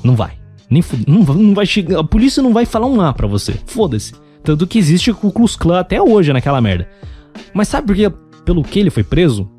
Não 0.02 0.16
vai. 0.16 0.32
Nem 0.70 0.82
não, 1.06 1.20
não 1.20 1.52
vai 1.52 1.66
chegar, 1.66 2.00
a 2.00 2.04
polícia 2.04 2.42
não 2.42 2.54
vai 2.54 2.64
falar 2.64 2.86
um 2.86 3.02
A 3.02 3.12
pra 3.12 3.26
você. 3.26 3.52
Foda-se. 3.66 4.14
Tanto 4.42 4.66
que 4.66 4.78
existe 4.78 5.10
o 5.10 5.14
Ku 5.14 5.30
Klux 5.30 5.56
Klan 5.56 5.78
até 5.78 6.00
hoje 6.00 6.32
naquela 6.32 6.58
merda. 6.58 6.88
Mas 7.52 7.68
sabe 7.68 7.86
por 7.86 7.96
que, 7.96 8.10
pelo 8.44 8.62
que 8.62 8.78
ele 8.78 8.90
foi 8.90 9.02
preso? 9.02 9.50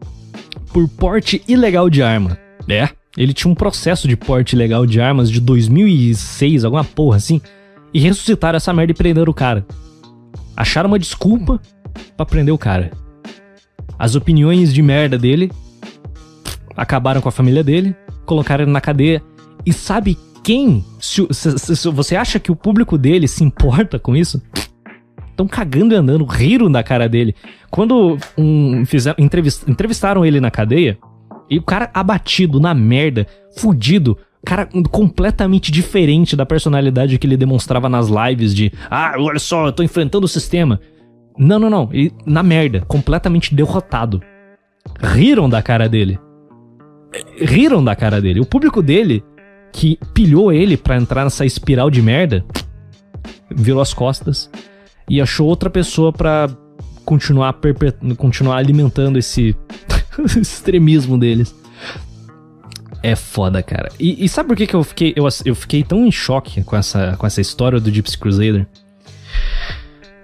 Por 0.72 0.88
porte 0.88 1.44
ilegal 1.48 1.90
de 1.90 2.02
arma. 2.02 2.38
É, 2.68 2.90
ele 3.18 3.34
tinha 3.34 3.52
um 3.52 3.56
processo 3.56 4.08
de 4.08 4.16
porte 4.16 4.56
ilegal 4.56 4.86
de 4.86 5.00
armas 5.00 5.30
de 5.30 5.40
2006, 5.40 6.66
alguma 6.66 6.84
porra 6.84 7.18
assim. 7.18 7.42
E 7.94 8.00
ressuscitaram 8.00 8.58
essa 8.58 8.74
merda 8.74 8.92
e 8.92 8.96
prenderam 8.96 9.32
o 9.32 9.36
cara. 9.36 9.66
Acharam 10.56 10.90
uma 10.90 11.00
desculpa 11.00 11.62
para 12.18 12.26
prender 12.26 12.54
o 12.54 12.58
cara. 12.58 12.92
As 14.00 14.16
opiniões 14.16 14.74
de 14.74 14.82
merda 14.82 15.18
dele 15.18 15.52
acabaram 16.76 17.22
com 17.22 17.30
a 17.30 17.32
família 17.32 17.64
dele, 17.64 17.96
colocaram 18.26 18.64
ele 18.64 18.72
na 18.72 18.82
cadeia. 18.82 19.22
E 19.66 19.72
sabe 19.72 20.18
quem? 20.44 20.84
Se, 21.00 21.26
se, 21.32 21.76
se, 21.76 21.90
você 21.90 22.16
acha 22.16 22.40
que 22.40 22.52
o 22.52 22.56
público 22.56 22.98
dele 22.98 23.28
se 23.28 23.44
importa 23.44 24.00
com 24.00 24.16
isso? 24.16 24.42
Estão 25.34 25.48
cagando 25.48 25.96
e 25.96 25.98
andando, 25.98 26.26
riram 26.26 26.72
da 26.72 26.84
cara 26.84 27.10
dele. 27.10 27.36
Quando 27.72 28.20
um, 28.38 28.86
fizeram, 28.86 29.16
entrevist, 29.18 29.68
entrevistaram 29.68 30.24
ele 30.24 30.40
na 30.40 30.52
cadeia, 30.52 30.98
e 31.50 31.58
o 31.58 31.64
cara 31.64 31.90
abatido, 31.92 32.60
na 32.60 32.72
merda, 32.74 33.26
fudido, 33.58 34.16
cara 34.46 34.70
completamente 34.92 35.72
diferente 35.72 36.36
da 36.36 36.46
personalidade 36.46 37.18
que 37.18 37.26
ele 37.26 37.36
demonstrava 37.36 37.90
nas 37.90 38.10
lives 38.10 38.54
de 38.54 38.72
ah, 38.92 39.16
olha 39.18 39.40
só, 39.40 39.68
eu 39.68 39.74
tô 39.74 39.82
enfrentando 39.82 40.26
o 40.26 40.30
sistema. 40.30 40.80
Não, 41.36 41.58
não, 41.58 41.70
não, 41.70 41.90
ele, 41.92 42.12
na 42.28 42.44
merda, 42.44 42.82
completamente 42.82 43.56
derrotado. 43.56 44.22
Riram 45.02 45.50
da 45.50 45.64
cara 45.64 45.90
dele. 45.90 46.20
Riram 47.42 47.84
da 47.84 47.96
cara 47.96 48.22
dele. 48.22 48.40
O 48.40 48.46
público 48.46 48.84
dele, 48.84 49.24
que 49.72 49.98
pilhou 50.14 50.54
ele 50.54 50.78
pra 50.78 50.96
entrar 50.96 51.24
nessa 51.24 51.44
espiral 51.44 51.90
de 51.90 52.04
merda, 52.04 52.46
virou 53.50 53.82
as 53.82 53.96
costas 53.96 54.48
e 55.10 55.22
achou 55.22 55.48
outra 55.48 55.70
pessoa 55.70 56.12
para 56.12 56.50
continuar, 57.06 57.56
continuar 58.18 58.58
alimentando 58.58 59.18
esse 59.18 59.56
extremismo 60.40 61.18
deles. 61.18 61.54
É 63.02 63.16
foda, 63.16 63.62
cara. 63.62 63.92
E, 64.00 64.24
e, 64.24 64.30
sabe 64.30 64.48
por 64.48 64.56
que, 64.56 64.66
que 64.66 64.74
eu, 64.74 64.84
fiquei, 64.84 65.14
eu, 65.16 65.28
eu 65.44 65.56
fiquei 65.56 65.84
tão 65.84 66.06
em 66.06 66.12
choque 66.12 66.64
com 66.64 66.76
essa, 66.76 67.18
com 67.18 67.28
essa 67.28 67.42
história 67.42 67.80
do 67.80 67.92
Gypsy 67.92 68.18
Crusader? 68.18 68.66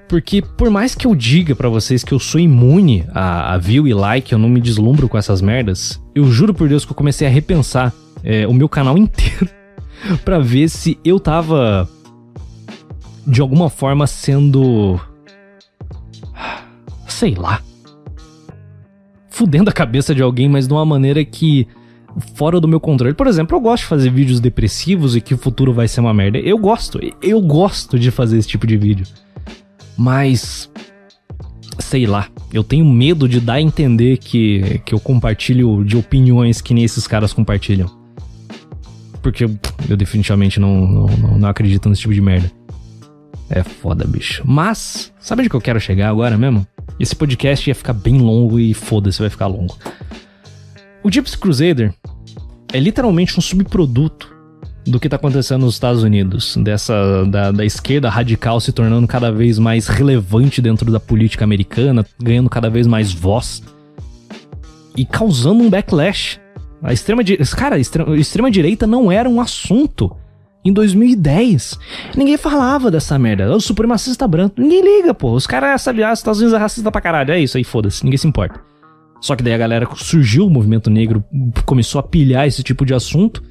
Porque 0.08 0.42
por 0.42 0.70
mais 0.70 0.96
que 0.96 1.06
eu 1.06 1.14
diga 1.14 1.54
para 1.56 1.68
vocês 1.68 2.04
que 2.04 2.14
eu 2.14 2.20
sou 2.20 2.40
imune 2.40 3.06
a, 3.14 3.54
a 3.54 3.58
view 3.58 3.88
e 3.88 3.94
like, 3.94 4.32
eu 4.32 4.40
não 4.40 4.50
me 4.50 4.62
deslumbro 4.62 5.10
com 5.10 5.18
essas 5.18 5.42
merdas, 5.42 6.02
eu 6.16 6.26
juro 6.32 6.54
por 6.54 6.70
Deus 6.70 6.86
que 6.86 6.92
eu 6.92 6.96
comecei 6.96 7.28
a 7.28 7.30
repensar 7.30 7.94
é, 8.24 8.48
o 8.48 8.54
meu 8.54 8.70
canal 8.70 8.98
inteiro 8.98 9.48
para 10.24 10.40
ver 10.40 10.70
se 10.70 10.98
eu 11.04 11.20
tava 11.20 11.88
de 13.30 13.42
alguma 13.42 13.70
forma 13.70 14.08
sendo. 14.08 15.00
sei 17.08 17.36
lá. 17.36 17.62
Fudendo 19.30 19.70
a 19.70 19.74
cabeça 19.74 20.14
de 20.14 20.22
alguém, 20.22 20.50
mas 20.50 20.68
de 20.68 20.74
uma 20.74 20.86
maneira 20.86 21.24
que. 21.24 21.68
fora 22.34 22.60
do 22.60 22.68
meu 22.68 22.80
controle. 22.80 23.14
Por 23.14 23.28
exemplo, 23.28 23.56
eu 23.56 23.62
gosto 23.62 23.84
de 23.84 23.90
fazer 23.90 24.10
vídeos 24.10 24.40
depressivos 24.40 25.16
e 25.16 25.22
que 25.22 25.34
o 25.34 25.38
futuro 25.38 25.72
vai 25.72 25.88
ser 25.88 26.02
uma 26.02 26.14
merda. 26.14 26.40
Eu 26.40 26.58
gosto, 26.58 27.00
eu 27.22 27.40
gosto 27.42 28.00
de 28.00 28.10
fazer 28.10 28.38
esse 28.38 28.48
tipo 28.48 28.66
de 28.66 28.76
vídeo. 28.76 29.06
Mas. 29.96 30.70
sei 31.78 32.08
lá. 32.08 32.28
Eu 32.52 32.64
tenho 32.64 32.84
medo 32.84 33.30
de 33.30 33.40
dar 33.40 33.54
a 33.54 33.62
entender 33.62 34.18
que, 34.18 34.82
que 34.84 34.94
eu 34.94 35.00
compartilho 35.00 35.84
de 35.84 35.96
opiniões 35.96 36.62
que 36.62 36.74
nem 36.74 36.84
esses 36.84 37.06
caras 37.06 37.32
compartilham. 37.32 37.88
Porque 39.22 39.44
eu, 39.44 39.98
definitivamente 39.98 40.60
não, 40.60 40.88
não, 40.88 41.38
não 41.38 41.50
acredito 41.50 41.88
nesse 41.88 42.02
tipo 42.02 42.14
de 42.14 42.22
merda. 42.22 42.59
É 43.50 43.64
foda, 43.64 44.06
bicho. 44.06 44.44
Mas, 44.46 45.12
sabe 45.20 45.42
onde 45.42 45.50
que 45.50 45.56
eu 45.56 45.62
quero 45.62 45.80
chegar 45.80 46.10
agora 46.10 46.38
mesmo? 46.38 46.66
Esse 47.00 47.16
podcast 47.16 47.70
ia 47.70 47.76
ficar 47.76 47.94
bem 47.94 48.20
longo 48.20 48.60
e 48.60 48.74
foda-se, 48.74 49.20
vai 49.20 49.30
ficar 49.30 49.48
longo. 49.48 49.76
O 51.04 51.12
Gypsy 51.12 51.38
Crusader 51.38 51.94
é 52.72 52.80
literalmente 52.80 53.38
um 53.38 53.42
subproduto 53.42 54.38
do 54.86 55.00
que 55.00 55.08
está 55.08 55.16
acontecendo 55.16 55.66
nos 55.66 55.76
Estados 55.76 56.04
Unidos, 56.04 56.56
dessa 56.58 57.26
da, 57.26 57.52
da, 57.52 57.66
esquerda 57.66 58.10
radical 58.10 58.60
se 58.60 58.72
tornando 58.72 59.08
cada 59.08 59.32
vez 59.32 59.60
mais 59.60 59.88
relevante 59.88 60.62
dentro 60.62 60.92
da 60.92 61.00
política 61.00 61.44
americana, 61.44 62.06
ganhando 62.22 62.50
cada 62.50 62.70
vez 62.70 62.88
mais 62.88 63.12
voz 63.14 63.64
e 64.96 65.06
causando 65.06 65.64
um 65.64 65.70
backlash 65.70 66.40
A 66.82 66.94
extrema. 66.94 67.24
Cara, 67.56 67.76
a 67.76 67.80
extrema, 67.80 68.18
extrema 68.18 68.50
direita 68.50 68.88
não 68.88 69.12
era 69.12 69.30
um 69.30 69.40
assunto 69.40 70.16
em 70.64 70.74
2010. 70.74 71.80
Ninguém 72.16 72.38
falava 72.38 72.92
dessa 72.92 73.18
merda. 73.18 73.56
O 73.56 73.62
supremacista 73.62 74.28
branco. 74.28 74.60
Ninguém 74.60 74.82
liga, 74.82 75.14
pô. 75.14 75.32
Os 75.32 75.48
caras 75.48 75.82
sabem, 75.82 76.04
ah, 76.04 76.12
os 76.12 76.20
Estados 76.20 76.40
Unidos 76.40 76.58
é 76.58 76.62
racista 76.62 76.92
pra 76.92 77.02
caralho. 77.02 77.32
É 77.32 77.40
isso 77.40 77.58
aí, 77.58 77.64
foda-se. 77.64 78.04
Ninguém 78.04 78.18
se 78.18 78.28
importa. 78.28 78.62
Só 79.22 79.36
que 79.36 79.44
daí 79.44 79.54
a 79.54 79.58
galera 79.58 79.88
surgiu, 79.96 80.46
o 80.46 80.50
movimento 80.50 80.90
negro 80.90 81.24
começou 81.66 82.00
a 82.00 82.04
pilhar 82.04 82.48
esse 82.48 82.64
tipo 82.64 82.86
de 82.86 82.94
assunto 82.94 83.44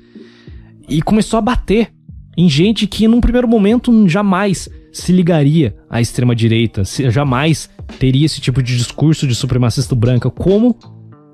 e 0.88 1.02
começou 1.02 1.38
a 1.38 1.42
bater 1.42 1.92
em 2.36 2.48
gente 2.48 2.86
que 2.86 3.06
num 3.06 3.20
primeiro 3.20 3.46
momento 3.46 4.08
jamais 4.08 4.68
se 4.92 5.12
ligaria 5.12 5.76
à 5.90 6.00
extrema 6.00 6.34
direita, 6.34 6.82
jamais 7.10 7.68
teria 7.98 8.24
esse 8.24 8.40
tipo 8.40 8.62
de 8.62 8.76
discurso 8.76 9.26
de 9.26 9.34
supremacista 9.34 9.94
branca, 9.94 10.30
como 10.30 10.76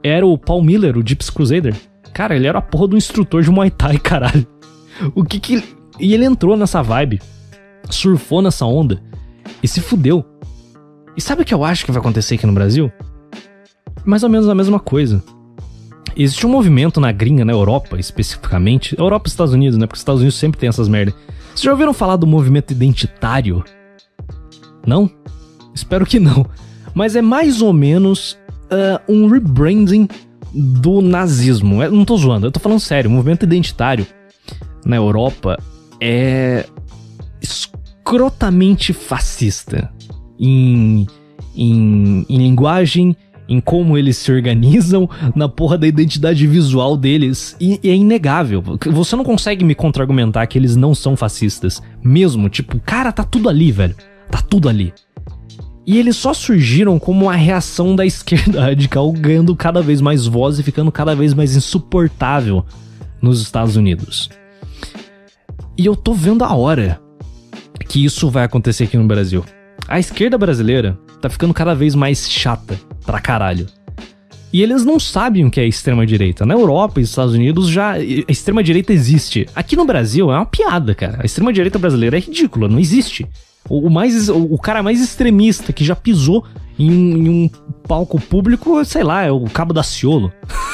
era 0.02 0.26
o 0.26 0.36
Paul 0.36 0.62
Miller, 0.62 0.98
o 0.98 1.06
Gypsy 1.06 1.30
Crusader. 1.30 1.74
Cara, 2.12 2.34
ele 2.34 2.46
era 2.46 2.58
a 2.58 2.62
porra 2.62 2.88
do 2.88 2.96
instrutor 2.96 3.42
de 3.42 3.50
Muay 3.50 3.70
Thai, 3.70 3.98
caralho. 3.98 4.46
O 5.14 5.24
que 5.24 5.40
que. 5.40 5.62
E 5.98 6.12
ele 6.12 6.24
entrou 6.24 6.56
nessa 6.56 6.82
vibe, 6.82 7.20
surfou 7.90 8.42
nessa 8.42 8.66
onda 8.66 9.02
e 9.62 9.68
se 9.68 9.80
fudeu. 9.80 10.24
E 11.16 11.20
sabe 11.20 11.42
o 11.42 11.44
que 11.44 11.54
eu 11.54 11.64
acho 11.64 11.84
que 11.84 11.92
vai 11.92 12.00
acontecer 12.00 12.34
aqui 12.34 12.46
no 12.46 12.52
Brasil? 12.52 12.90
Mais 14.04 14.22
ou 14.22 14.28
menos 14.28 14.48
a 14.48 14.54
mesma 14.54 14.80
coisa. 14.80 15.22
Existe 16.16 16.46
um 16.46 16.50
movimento 16.50 17.00
na 17.00 17.10
gringa, 17.10 17.44
na 17.44 17.52
Europa 17.52 17.98
especificamente, 17.98 18.96
Europa 18.98 19.28
e 19.28 19.30
Estados 19.30 19.52
Unidos, 19.52 19.78
né? 19.78 19.86
Porque 19.86 19.96
os 19.96 20.00
Estados 20.00 20.20
Unidos 20.20 20.38
sempre 20.38 20.60
tem 20.60 20.68
essas 20.68 20.88
merdas. 20.88 21.14
Vocês 21.48 21.62
já 21.62 21.72
ouviram 21.72 21.92
falar 21.92 22.16
do 22.16 22.26
movimento 22.26 22.72
identitário? 22.72 23.64
Não? 24.86 25.10
Espero 25.74 26.06
que 26.06 26.20
não. 26.20 26.46
Mas 26.94 27.16
é 27.16 27.22
mais 27.22 27.62
ou 27.62 27.72
menos 27.72 28.38
uh, 28.64 29.12
um 29.12 29.28
rebranding 29.28 30.08
do 30.52 31.00
nazismo. 31.00 31.82
Eu 31.82 31.90
não 31.90 32.04
tô 32.04 32.16
zoando, 32.16 32.46
eu 32.46 32.52
tô 32.52 32.60
falando 32.60 32.80
sério. 32.80 33.10
O 33.10 33.12
movimento 33.12 33.44
identitário 33.44 34.06
na 34.84 34.96
Europa 34.96 35.58
é 36.00 36.66
escrotamente 37.40 38.92
fascista. 38.92 39.90
Em, 40.38 41.06
em, 41.56 42.26
em 42.28 42.38
linguagem, 42.38 43.16
em 43.48 43.60
como 43.60 43.96
eles 43.96 44.16
se 44.16 44.32
organizam, 44.32 45.08
na 45.34 45.48
porra 45.48 45.78
da 45.78 45.86
identidade 45.86 46.46
visual 46.46 46.96
deles. 46.96 47.56
E, 47.60 47.78
e 47.82 47.90
é 47.90 47.94
inegável. 47.94 48.62
Você 48.90 49.16
não 49.16 49.24
consegue 49.24 49.64
me 49.64 49.74
contra-argumentar 49.74 50.46
que 50.46 50.58
eles 50.58 50.76
não 50.76 50.94
são 50.94 51.16
fascistas. 51.16 51.82
Mesmo, 52.02 52.48
tipo, 52.48 52.78
cara, 52.80 53.12
tá 53.12 53.24
tudo 53.24 53.48
ali, 53.48 53.70
velho. 53.70 53.94
Tá 54.30 54.40
tudo 54.40 54.68
ali. 54.68 54.92
E 55.86 55.98
eles 55.98 56.16
só 56.16 56.32
surgiram 56.32 56.98
como 56.98 57.26
uma 57.26 57.36
reação 57.36 57.94
da 57.94 58.06
esquerda 58.06 58.60
radical 58.64 59.12
ganhando 59.12 59.54
cada 59.54 59.82
vez 59.82 60.00
mais 60.00 60.26
voz 60.26 60.58
e 60.58 60.62
ficando 60.62 60.90
cada 60.90 61.14
vez 61.14 61.34
mais 61.34 61.54
insuportável 61.54 62.64
nos 63.20 63.42
Estados 63.42 63.76
Unidos. 63.76 64.30
E 65.76 65.86
eu 65.86 65.96
tô 65.96 66.12
vendo 66.12 66.44
a 66.44 66.54
hora 66.54 67.00
que 67.88 68.04
isso 68.04 68.30
vai 68.30 68.44
acontecer 68.44 68.84
aqui 68.84 68.96
no 68.96 69.06
Brasil. 69.06 69.44
A 69.86 69.98
esquerda 69.98 70.38
brasileira 70.38 70.98
tá 71.20 71.28
ficando 71.28 71.52
cada 71.52 71.74
vez 71.74 71.94
mais 71.94 72.30
chata 72.30 72.78
pra 73.04 73.20
caralho. 73.20 73.66
E 74.52 74.62
eles 74.62 74.84
não 74.84 75.00
sabem 75.00 75.44
o 75.44 75.50
que 75.50 75.60
é 75.60 75.66
extrema-direita. 75.66 76.46
Na 76.46 76.54
Europa 76.54 77.00
e 77.00 77.02
nos 77.02 77.10
Estados 77.10 77.34
Unidos 77.34 77.68
já 77.68 77.94
a 77.94 77.98
extrema-direita 78.00 78.92
existe. 78.92 79.48
Aqui 79.54 79.74
no 79.74 79.84
Brasil 79.84 80.30
é 80.30 80.36
uma 80.36 80.46
piada, 80.46 80.94
cara. 80.94 81.18
A 81.20 81.26
extrema-direita 81.26 81.78
brasileira 81.78 82.16
é 82.16 82.20
ridícula, 82.20 82.68
não 82.68 82.78
existe. 82.78 83.26
O, 83.68 83.90
mais, 83.90 84.28
o, 84.28 84.56
cara 84.58 84.82
mais 84.82 85.00
extremista 85.00 85.72
que 85.72 85.84
já 85.84 85.96
pisou 85.96 86.44
em, 86.78 86.88
em 86.88 87.28
um 87.28 87.50
palco 87.88 88.20
público, 88.20 88.84
sei 88.84 89.02
lá, 89.02 89.24
é 89.24 89.30
o 89.32 89.44
Cabo 89.44 89.72
da 89.72 89.82
Ciolo. 89.82 90.32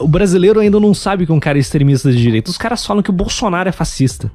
o 0.00 0.08
brasileiro 0.08 0.60
ainda 0.60 0.78
não 0.78 0.94
sabe 0.94 1.26
que 1.26 1.32
um 1.32 1.40
cara 1.40 1.58
é 1.58 1.60
extremista 1.60 2.10
de 2.10 2.18
direita. 2.18 2.50
Os 2.50 2.58
caras 2.58 2.84
falam 2.84 3.02
que 3.02 3.10
o 3.10 3.12
Bolsonaro 3.12 3.68
é 3.68 3.72
fascista. 3.72 4.30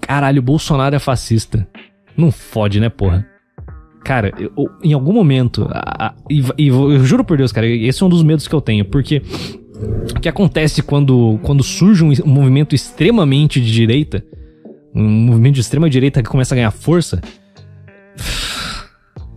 Caralho, 0.00 0.40
o 0.40 0.42
Bolsonaro 0.42 0.94
é 0.94 0.98
fascista. 0.98 1.66
Não 2.16 2.30
fode, 2.30 2.80
né, 2.80 2.88
porra? 2.88 3.26
Cara, 4.04 4.32
eu, 4.38 4.52
em 4.82 4.92
algum 4.92 5.12
momento, 5.12 5.68
a, 5.70 6.06
a, 6.06 6.14
e, 6.28 6.42
e, 6.56 6.68
eu 6.68 7.04
juro 7.04 7.22
por 7.22 7.36
Deus, 7.36 7.52
cara, 7.52 7.66
esse 7.66 8.02
é 8.02 8.06
um 8.06 8.08
dos 8.08 8.22
medos 8.22 8.48
que 8.48 8.54
eu 8.54 8.60
tenho, 8.60 8.84
porque 8.84 9.22
o 10.16 10.20
que 10.20 10.28
acontece 10.28 10.82
quando, 10.82 11.38
quando 11.42 11.62
surge 11.62 12.02
um, 12.02 12.10
um 12.24 12.28
movimento 12.28 12.74
extremamente 12.74 13.60
de 13.60 13.70
direita, 13.70 14.24
um 14.94 15.02
movimento 15.02 15.54
de 15.54 15.60
extrema 15.60 15.88
direita 15.88 16.22
que 16.22 16.28
começa 16.28 16.54
a 16.54 16.56
ganhar 16.56 16.70
força, 16.70 17.20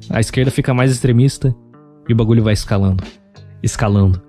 a 0.09 0.19
esquerda 0.19 0.49
fica 0.49 0.73
mais 0.73 0.91
extremista 0.91 1.53
e 2.07 2.13
o 2.13 2.15
bagulho 2.15 2.43
vai 2.43 2.53
escalando, 2.53 3.03
escalando, 3.63 4.21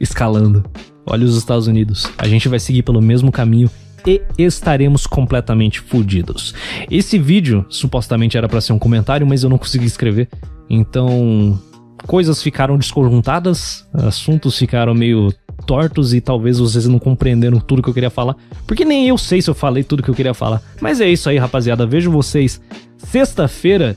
escalando. 0.00 0.64
Olha 1.04 1.24
os 1.24 1.36
Estados 1.36 1.66
Unidos, 1.66 2.10
a 2.16 2.28
gente 2.28 2.48
vai 2.48 2.60
seguir 2.60 2.82
pelo 2.82 3.02
mesmo 3.02 3.32
caminho 3.32 3.70
e 4.06 4.22
estaremos 4.38 5.06
completamente 5.06 5.80
fodidos. 5.80 6.54
Esse 6.90 7.18
vídeo 7.18 7.66
supostamente 7.68 8.38
era 8.38 8.48
para 8.48 8.60
ser 8.60 8.72
um 8.72 8.78
comentário, 8.78 9.26
mas 9.26 9.42
eu 9.42 9.50
não 9.50 9.58
consegui 9.58 9.86
escrever. 9.86 10.28
Então, 10.70 11.60
coisas 12.06 12.42
ficaram 12.42 12.76
desconjuntadas, 12.76 13.86
assuntos 13.92 14.56
ficaram 14.56 14.94
meio 14.94 15.32
tortos 15.66 16.14
e 16.14 16.20
talvez 16.20 16.58
vocês 16.58 16.86
não 16.86 16.98
compreenderam 16.98 17.58
tudo 17.58 17.82
que 17.82 17.88
eu 17.88 17.94
queria 17.94 18.10
falar, 18.10 18.36
porque 18.66 18.84
nem 18.84 19.08
eu 19.08 19.18
sei 19.18 19.42
se 19.42 19.50
eu 19.50 19.54
falei 19.54 19.82
tudo 19.82 20.02
que 20.02 20.08
eu 20.08 20.14
queria 20.14 20.32
falar. 20.32 20.62
Mas 20.80 21.00
é 21.00 21.08
isso 21.08 21.28
aí, 21.28 21.36
rapaziada. 21.36 21.86
Vejo 21.86 22.10
vocês 22.10 22.60
sexta-feira 22.96 23.96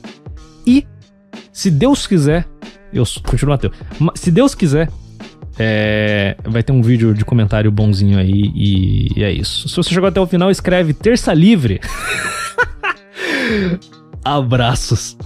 e 0.66 0.86
se 1.52 1.70
Deus 1.70 2.06
quiser, 2.06 2.48
eu 2.92 3.04
continuo 3.24 3.54
ateu. 3.54 3.70
Se 4.14 4.30
Deus 4.30 4.54
quiser, 4.54 4.88
é, 5.58 6.36
vai 6.44 6.62
ter 6.62 6.72
um 6.72 6.82
vídeo 6.82 7.14
de 7.14 7.24
comentário 7.24 7.70
bonzinho 7.70 8.18
aí 8.18 8.50
e, 8.54 9.08
e 9.16 9.22
é 9.22 9.30
isso. 9.30 9.68
Se 9.68 9.76
você 9.76 9.90
chegou 9.90 10.08
até 10.08 10.20
o 10.20 10.26
final, 10.26 10.50
escreve 10.50 10.94
terça 10.94 11.34
livre. 11.34 11.80
Abraços. 14.24 15.16